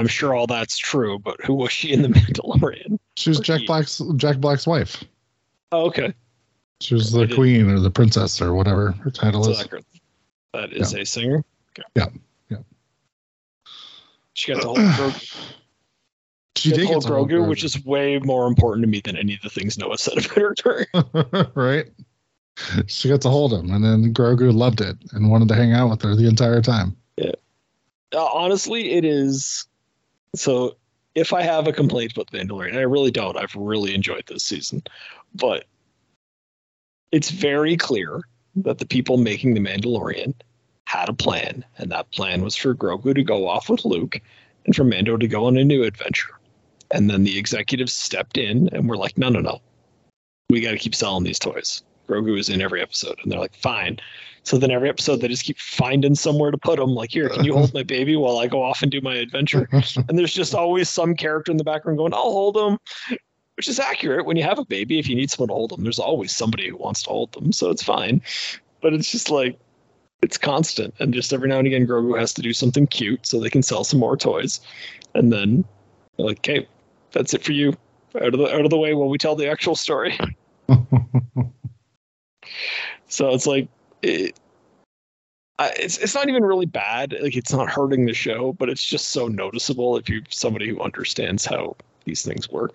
I'm 0.00 0.06
sure 0.06 0.34
all 0.34 0.46
that's 0.46 0.78
true, 0.78 1.18
but 1.18 1.38
who 1.44 1.52
was 1.52 1.70
she 1.70 1.92
in 1.92 2.00
The 2.00 2.08
Mandalorian? 2.08 2.98
She 3.16 3.28
was 3.28 3.40
Or 3.40 3.42
Jack 3.42 3.60
he. 3.60 3.66
Black's 3.66 4.00
Jack 4.16 4.38
Black's 4.38 4.66
wife. 4.66 5.04
Oh, 5.72 5.86
okay. 5.86 6.14
She 6.80 6.94
was 6.94 7.12
the 7.12 7.28
queen 7.28 7.68
or 7.68 7.78
the 7.78 7.90
princess 7.90 8.40
or 8.40 8.54
whatever 8.54 8.92
her 8.92 9.10
title 9.10 9.46
is. 9.46 9.58
that, 10.54 10.72
is 10.72 10.94
a 10.94 11.04
singer. 11.04 11.44
Okay. 11.78 11.86
Yeah, 11.94 12.06
yeah. 12.48 13.68
She 14.32 14.54
got 14.54 14.62
the 14.62 14.68
whole 14.68 14.76
Grogu, 14.76 15.40
She 16.56 16.70
got 16.70 16.76
did 16.76 16.82
the 16.82 16.86
whole 16.86 17.00
get 17.00 17.08
to 17.08 17.14
hold 17.14 17.30
Grogu, 17.30 17.48
which 17.48 17.62
is 17.62 17.84
way 17.84 18.18
more 18.20 18.46
important 18.46 18.84
to 18.84 18.88
me 18.88 19.02
than 19.04 19.18
any 19.18 19.34
of 19.34 19.42
the 19.42 19.50
things 19.50 19.76
Noah 19.76 19.98
said 19.98 20.24
about 20.24 20.60
her. 20.60 20.86
career. 20.94 21.50
right. 21.54 21.90
She 22.86 23.10
got 23.10 23.20
to 23.20 23.28
hold 23.28 23.52
him, 23.52 23.70
and 23.70 23.84
then 23.84 24.14
Grogu 24.14 24.50
loved 24.52 24.80
it 24.80 24.96
and 25.12 25.30
wanted 25.30 25.48
to 25.48 25.54
hang 25.54 25.74
out 25.74 25.90
with 25.90 26.00
her 26.02 26.16
the 26.16 26.26
entire 26.26 26.62
time. 26.62 26.96
Uh, 28.14 28.24
honestly, 28.32 28.92
it 28.92 29.04
is. 29.04 29.66
So, 30.34 30.76
if 31.14 31.32
I 31.32 31.42
have 31.42 31.66
a 31.66 31.72
complaint 31.72 32.12
about 32.12 32.30
the 32.30 32.38
Mandalorian, 32.38 32.70
and 32.70 32.78
I 32.78 32.82
really 32.82 33.10
don't, 33.10 33.36
I've 33.36 33.54
really 33.56 33.94
enjoyed 33.94 34.24
this 34.26 34.44
season, 34.44 34.82
but 35.34 35.64
it's 37.10 37.30
very 37.30 37.76
clear 37.76 38.20
that 38.56 38.78
the 38.78 38.86
people 38.86 39.16
making 39.16 39.54
the 39.54 39.60
Mandalorian 39.60 40.34
had 40.84 41.08
a 41.08 41.12
plan, 41.12 41.64
and 41.78 41.90
that 41.90 42.10
plan 42.10 42.42
was 42.42 42.56
for 42.56 42.74
Grogu 42.74 43.14
to 43.14 43.22
go 43.22 43.48
off 43.48 43.68
with 43.68 43.84
Luke, 43.84 44.20
and 44.64 44.74
for 44.74 44.84
Mando 44.84 45.16
to 45.16 45.28
go 45.28 45.46
on 45.46 45.56
a 45.56 45.64
new 45.64 45.82
adventure. 45.82 46.38
And 46.92 47.08
then 47.08 47.24
the 47.24 47.38
executives 47.38 47.92
stepped 47.92 48.36
in 48.36 48.68
and 48.72 48.88
were 48.88 48.96
like, 48.96 49.16
no, 49.16 49.28
no, 49.28 49.40
no. 49.40 49.60
We 50.48 50.60
got 50.60 50.72
to 50.72 50.78
keep 50.78 50.94
selling 50.94 51.24
these 51.24 51.38
toys. 51.38 51.82
Grogu 52.10 52.38
is 52.38 52.48
in 52.48 52.60
every 52.60 52.82
episode. 52.82 53.18
And 53.22 53.30
they're 53.30 53.38
like, 53.38 53.54
fine. 53.54 53.98
So 54.42 54.58
then 54.58 54.70
every 54.70 54.88
episode, 54.88 55.20
they 55.20 55.28
just 55.28 55.44
keep 55.44 55.58
finding 55.58 56.14
somewhere 56.14 56.50
to 56.50 56.58
put 56.58 56.78
them. 56.78 56.90
Like, 56.90 57.12
here, 57.12 57.28
can 57.28 57.44
you 57.44 57.54
hold 57.54 57.74
my 57.74 57.82
baby 57.82 58.16
while 58.16 58.38
I 58.38 58.46
go 58.46 58.62
off 58.62 58.82
and 58.82 58.90
do 58.90 59.00
my 59.00 59.14
adventure? 59.16 59.68
and 59.72 60.18
there's 60.18 60.32
just 60.32 60.54
always 60.54 60.88
some 60.88 61.14
character 61.14 61.52
in 61.52 61.58
the 61.58 61.64
background 61.64 61.98
going, 61.98 62.14
I'll 62.14 62.22
hold 62.22 62.56
him, 62.56 62.78
which 63.56 63.68
is 63.68 63.78
accurate. 63.78 64.26
When 64.26 64.36
you 64.36 64.42
have 64.42 64.58
a 64.58 64.64
baby, 64.64 64.98
if 64.98 65.08
you 65.08 65.14
need 65.14 65.30
someone 65.30 65.48
to 65.48 65.54
hold 65.54 65.70
them, 65.70 65.82
there's 65.82 65.98
always 65.98 66.34
somebody 66.34 66.68
who 66.68 66.76
wants 66.76 67.02
to 67.04 67.10
hold 67.10 67.32
them. 67.32 67.52
So 67.52 67.70
it's 67.70 67.82
fine. 67.82 68.22
But 68.80 68.94
it's 68.94 69.10
just 69.10 69.30
like, 69.30 69.58
it's 70.22 70.38
constant. 70.38 70.94
And 70.98 71.14
just 71.14 71.32
every 71.32 71.48
now 71.48 71.58
and 71.58 71.66
again, 71.66 71.86
Grogu 71.86 72.18
has 72.18 72.34
to 72.34 72.42
do 72.42 72.52
something 72.52 72.86
cute 72.86 73.26
so 73.26 73.40
they 73.40 73.50
can 73.50 73.62
sell 73.62 73.84
some 73.84 74.00
more 74.00 74.16
toys. 74.16 74.60
And 75.14 75.32
then, 75.32 75.64
like, 76.18 76.38
okay, 76.38 76.66
that's 77.12 77.34
it 77.34 77.42
for 77.42 77.52
you. 77.52 77.74
Out 78.16 78.34
of 78.34 78.38
the 78.38 78.52
out 78.52 78.64
of 78.64 78.70
the 78.70 78.76
way 78.76 78.92
while 78.94 79.08
we 79.08 79.18
tell 79.18 79.36
the 79.36 79.48
actual 79.48 79.76
story. 79.76 80.18
so 83.08 83.30
it's 83.30 83.46
like 83.46 83.68
it, 84.02 84.38
I, 85.58 85.72
it's 85.76 85.98
it's 85.98 86.14
not 86.14 86.28
even 86.28 86.44
really 86.44 86.66
bad. 86.66 87.14
Like 87.20 87.36
it's 87.36 87.52
not 87.52 87.70
hurting 87.70 88.06
the 88.06 88.14
show, 88.14 88.54
but 88.54 88.68
it's 88.68 88.84
just 88.84 89.08
so 89.08 89.28
noticeable 89.28 89.96
if 89.96 90.08
you're 90.08 90.22
somebody 90.30 90.68
who 90.68 90.80
understands 90.80 91.44
how 91.44 91.76
these 92.04 92.22
things 92.22 92.50
work. 92.50 92.74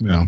yeah. 0.00 0.26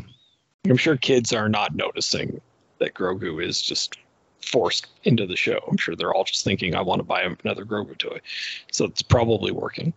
I'm 0.66 0.76
sure 0.78 0.96
kids 0.96 1.32
are 1.32 1.48
not 1.48 1.76
noticing 1.76 2.40
that 2.78 2.94
Grogu 2.94 3.44
is 3.44 3.60
just 3.60 3.98
forced 4.40 4.86
into 5.04 5.26
the 5.26 5.36
show. 5.36 5.58
I'm 5.70 5.76
sure 5.76 5.94
they're 5.94 6.14
all 6.14 6.24
just 6.24 6.42
thinking, 6.42 6.74
"I 6.74 6.80
want 6.80 7.00
to 7.00 7.04
buy 7.04 7.22
another 7.22 7.64
Grogu 7.64 7.96
toy," 7.98 8.20
so 8.72 8.86
it's 8.86 9.02
probably 9.02 9.52
working. 9.52 9.92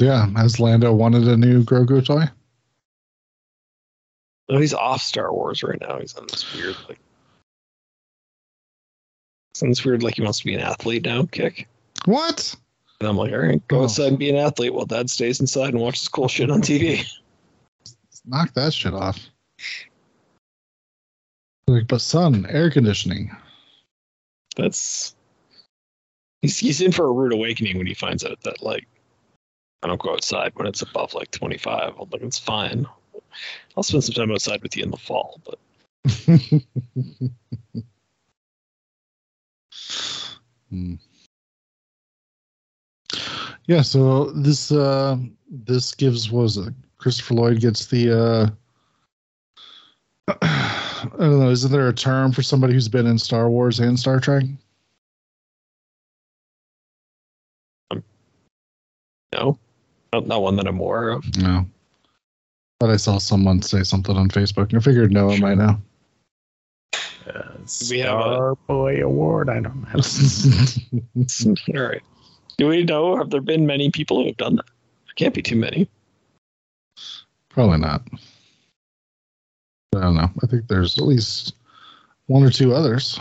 Yeah. 0.00 0.28
Has 0.36 0.58
Lando 0.58 0.92
wanted 0.92 1.28
a 1.28 1.36
new 1.36 1.62
Grogu 1.62 2.04
toy? 2.04 2.24
Oh, 4.50 4.58
he's 4.58 4.74
off 4.74 5.00
Star 5.00 5.32
Wars 5.32 5.62
right 5.62 5.80
now. 5.80 5.98
He's 6.00 6.14
on 6.16 6.26
this 6.28 6.54
weird 6.54 6.76
like. 6.88 6.98
This 9.60 9.84
weird 9.84 10.02
like 10.02 10.14
he 10.16 10.22
wants 10.22 10.38
to 10.40 10.44
be 10.44 10.54
an 10.54 10.60
athlete 10.60 11.04
now 11.04 11.24
kick. 11.30 11.68
What? 12.06 12.54
And 13.00 13.08
I'm 13.08 13.16
like, 13.16 13.32
all 13.32 13.38
right, 13.38 13.66
go 13.68 13.80
Oh. 13.80 13.84
outside 13.84 14.08
and 14.08 14.18
be 14.18 14.28
an 14.30 14.36
athlete 14.36 14.74
while 14.74 14.86
dad 14.86 15.08
stays 15.10 15.40
inside 15.40 15.70
and 15.74 15.80
watches 15.80 16.08
cool 16.08 16.28
shit 16.28 16.50
on 16.50 16.62
TV. 16.62 17.04
Knock 18.26 18.52
that 18.54 18.72
shit 18.74 18.92
off. 18.94 19.18
Like, 21.66 21.86
but 21.88 22.00
son, 22.00 22.46
air 22.48 22.70
conditioning. 22.70 23.30
That's 24.56 25.14
he's 26.42 26.58
he's 26.58 26.80
in 26.80 26.90
for 26.92 27.06
a 27.06 27.12
rude 27.12 27.32
awakening 27.32 27.78
when 27.78 27.86
he 27.86 27.94
finds 27.94 28.24
out 28.24 28.40
that 28.42 28.62
like 28.62 28.86
I 29.82 29.86
don't 29.86 30.00
go 30.00 30.12
outside 30.12 30.52
when 30.56 30.66
it's 30.66 30.82
above 30.82 31.14
like 31.14 31.30
25. 31.30 31.94
I'm 32.00 32.10
like, 32.10 32.22
it's 32.22 32.38
fine. 32.38 32.86
I'll 33.76 33.82
spend 33.82 34.04
some 34.04 34.14
time 34.14 34.32
outside 34.32 34.62
with 34.62 34.76
you 34.76 34.82
in 34.84 34.90
the 34.90 34.96
fall, 34.96 35.40
but 35.44 35.58
Hmm. 40.70 40.94
Yeah, 43.66 43.82
so 43.82 44.30
this 44.30 44.72
uh 44.72 45.16
this 45.50 45.94
gives 45.94 46.30
what 46.30 46.42
was 46.42 46.56
it 46.56 46.72
Christopher 46.98 47.34
Lloyd 47.34 47.60
gets 47.60 47.86
the 47.86 48.10
uh 48.18 48.50
I 50.42 51.08
don't 51.18 51.40
know, 51.40 51.50
isn't 51.50 51.72
there 51.72 51.88
a 51.88 51.92
term 51.92 52.32
for 52.32 52.42
somebody 52.42 52.72
who's 52.72 52.88
been 52.88 53.06
in 53.06 53.18
Star 53.18 53.50
Wars 53.50 53.80
and 53.80 53.98
Star 53.98 54.20
Trek? 54.20 54.44
no, 59.32 59.58
not, 60.12 60.26
not 60.26 60.42
one 60.42 60.56
that 60.56 60.66
I'm 60.66 60.78
aware 60.78 61.10
of. 61.10 61.36
No. 61.36 61.66
But 62.80 62.88
I 62.90 62.96
saw 62.96 63.18
someone 63.18 63.60
say 63.60 63.82
something 63.84 64.16
on 64.16 64.30
Facebook 64.30 64.70
and 64.70 64.78
I 64.78 64.80
figured 64.80 65.12
no 65.12 65.28
Noah 65.28 65.38
might 65.38 65.58
know. 65.58 65.80
Uh, 67.26 67.42
We 67.90 67.98
have 68.00 68.18
a- 68.18 68.56
Boy 68.66 69.02
Award. 69.04 69.50
I 69.50 69.60
don't 69.60 69.82
know. 69.82 70.00
All 71.78 71.88
right. 71.88 72.02
Do 72.56 72.68
we 72.68 72.82
know? 72.84 73.16
Have 73.16 73.28
there 73.30 73.42
been 73.42 73.66
many 73.66 73.90
people 73.90 74.20
who 74.20 74.26
have 74.28 74.36
done 74.38 74.56
that? 74.56 74.64
There 74.66 75.14
can't 75.16 75.34
be 75.34 75.42
too 75.42 75.56
many. 75.56 75.88
Probably 77.50 77.78
not. 77.78 78.02
I 79.94 80.00
don't 80.00 80.16
know. 80.16 80.30
I 80.42 80.46
think 80.46 80.66
there's 80.68 80.96
at 80.98 81.04
least 81.04 81.54
one 82.26 82.42
or 82.42 82.50
two 82.50 82.74
others. 82.74 83.20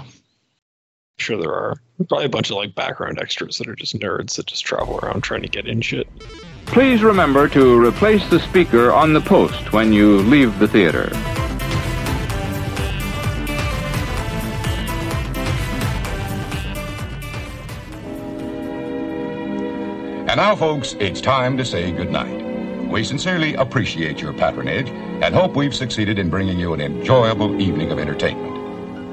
Sure 1.22 1.38
there 1.38 1.54
are. 1.54 1.76
Probably 2.08 2.26
a 2.26 2.30
bunch 2.30 2.50
of 2.50 2.58
like 2.58 2.76
background 2.76 3.20
extras 3.20 3.58
that 3.58 3.68
are 3.68 3.76
just 3.76 3.94
nerds 3.96 4.36
that 4.36 4.48
just 4.48 4.66
travel 4.66 5.00
around 5.00 5.22
trying 5.22 5.42
to 5.42 5.48
get 5.48 5.68
in 5.68 5.82
shit. 5.82 6.08
Please 6.66 7.02
remember 7.02 7.48
to 7.50 7.84
replace 7.84 8.28
the 8.30 8.40
speaker 8.40 8.92
on 8.92 9.14
the 9.14 9.22
post 9.22 9.74
when 9.74 9.92
you 9.92 10.20
leave 10.20 10.58
the 10.60 10.68
theater. 10.68 11.10
And 20.30 20.38
now, 20.38 20.56
folks, 20.56 20.96
it's 21.00 21.22
time 21.22 21.58
to 21.58 21.66
say 21.66 21.92
goodnight. 21.92 22.46
We 22.88 23.04
sincerely 23.04 23.56
appreciate 23.56 24.22
your 24.22 24.32
patronage 24.32 24.90
and 25.24 25.34
hope 25.34 25.56
we've 25.56 25.74
succeeded 25.74 26.20
in 26.20 26.30
bringing 26.30 26.60
you 26.60 26.74
an 26.74 26.82
enjoyable 26.82 27.60
evening 27.60 27.92
of 27.92 27.98
entertainment. 27.98 28.59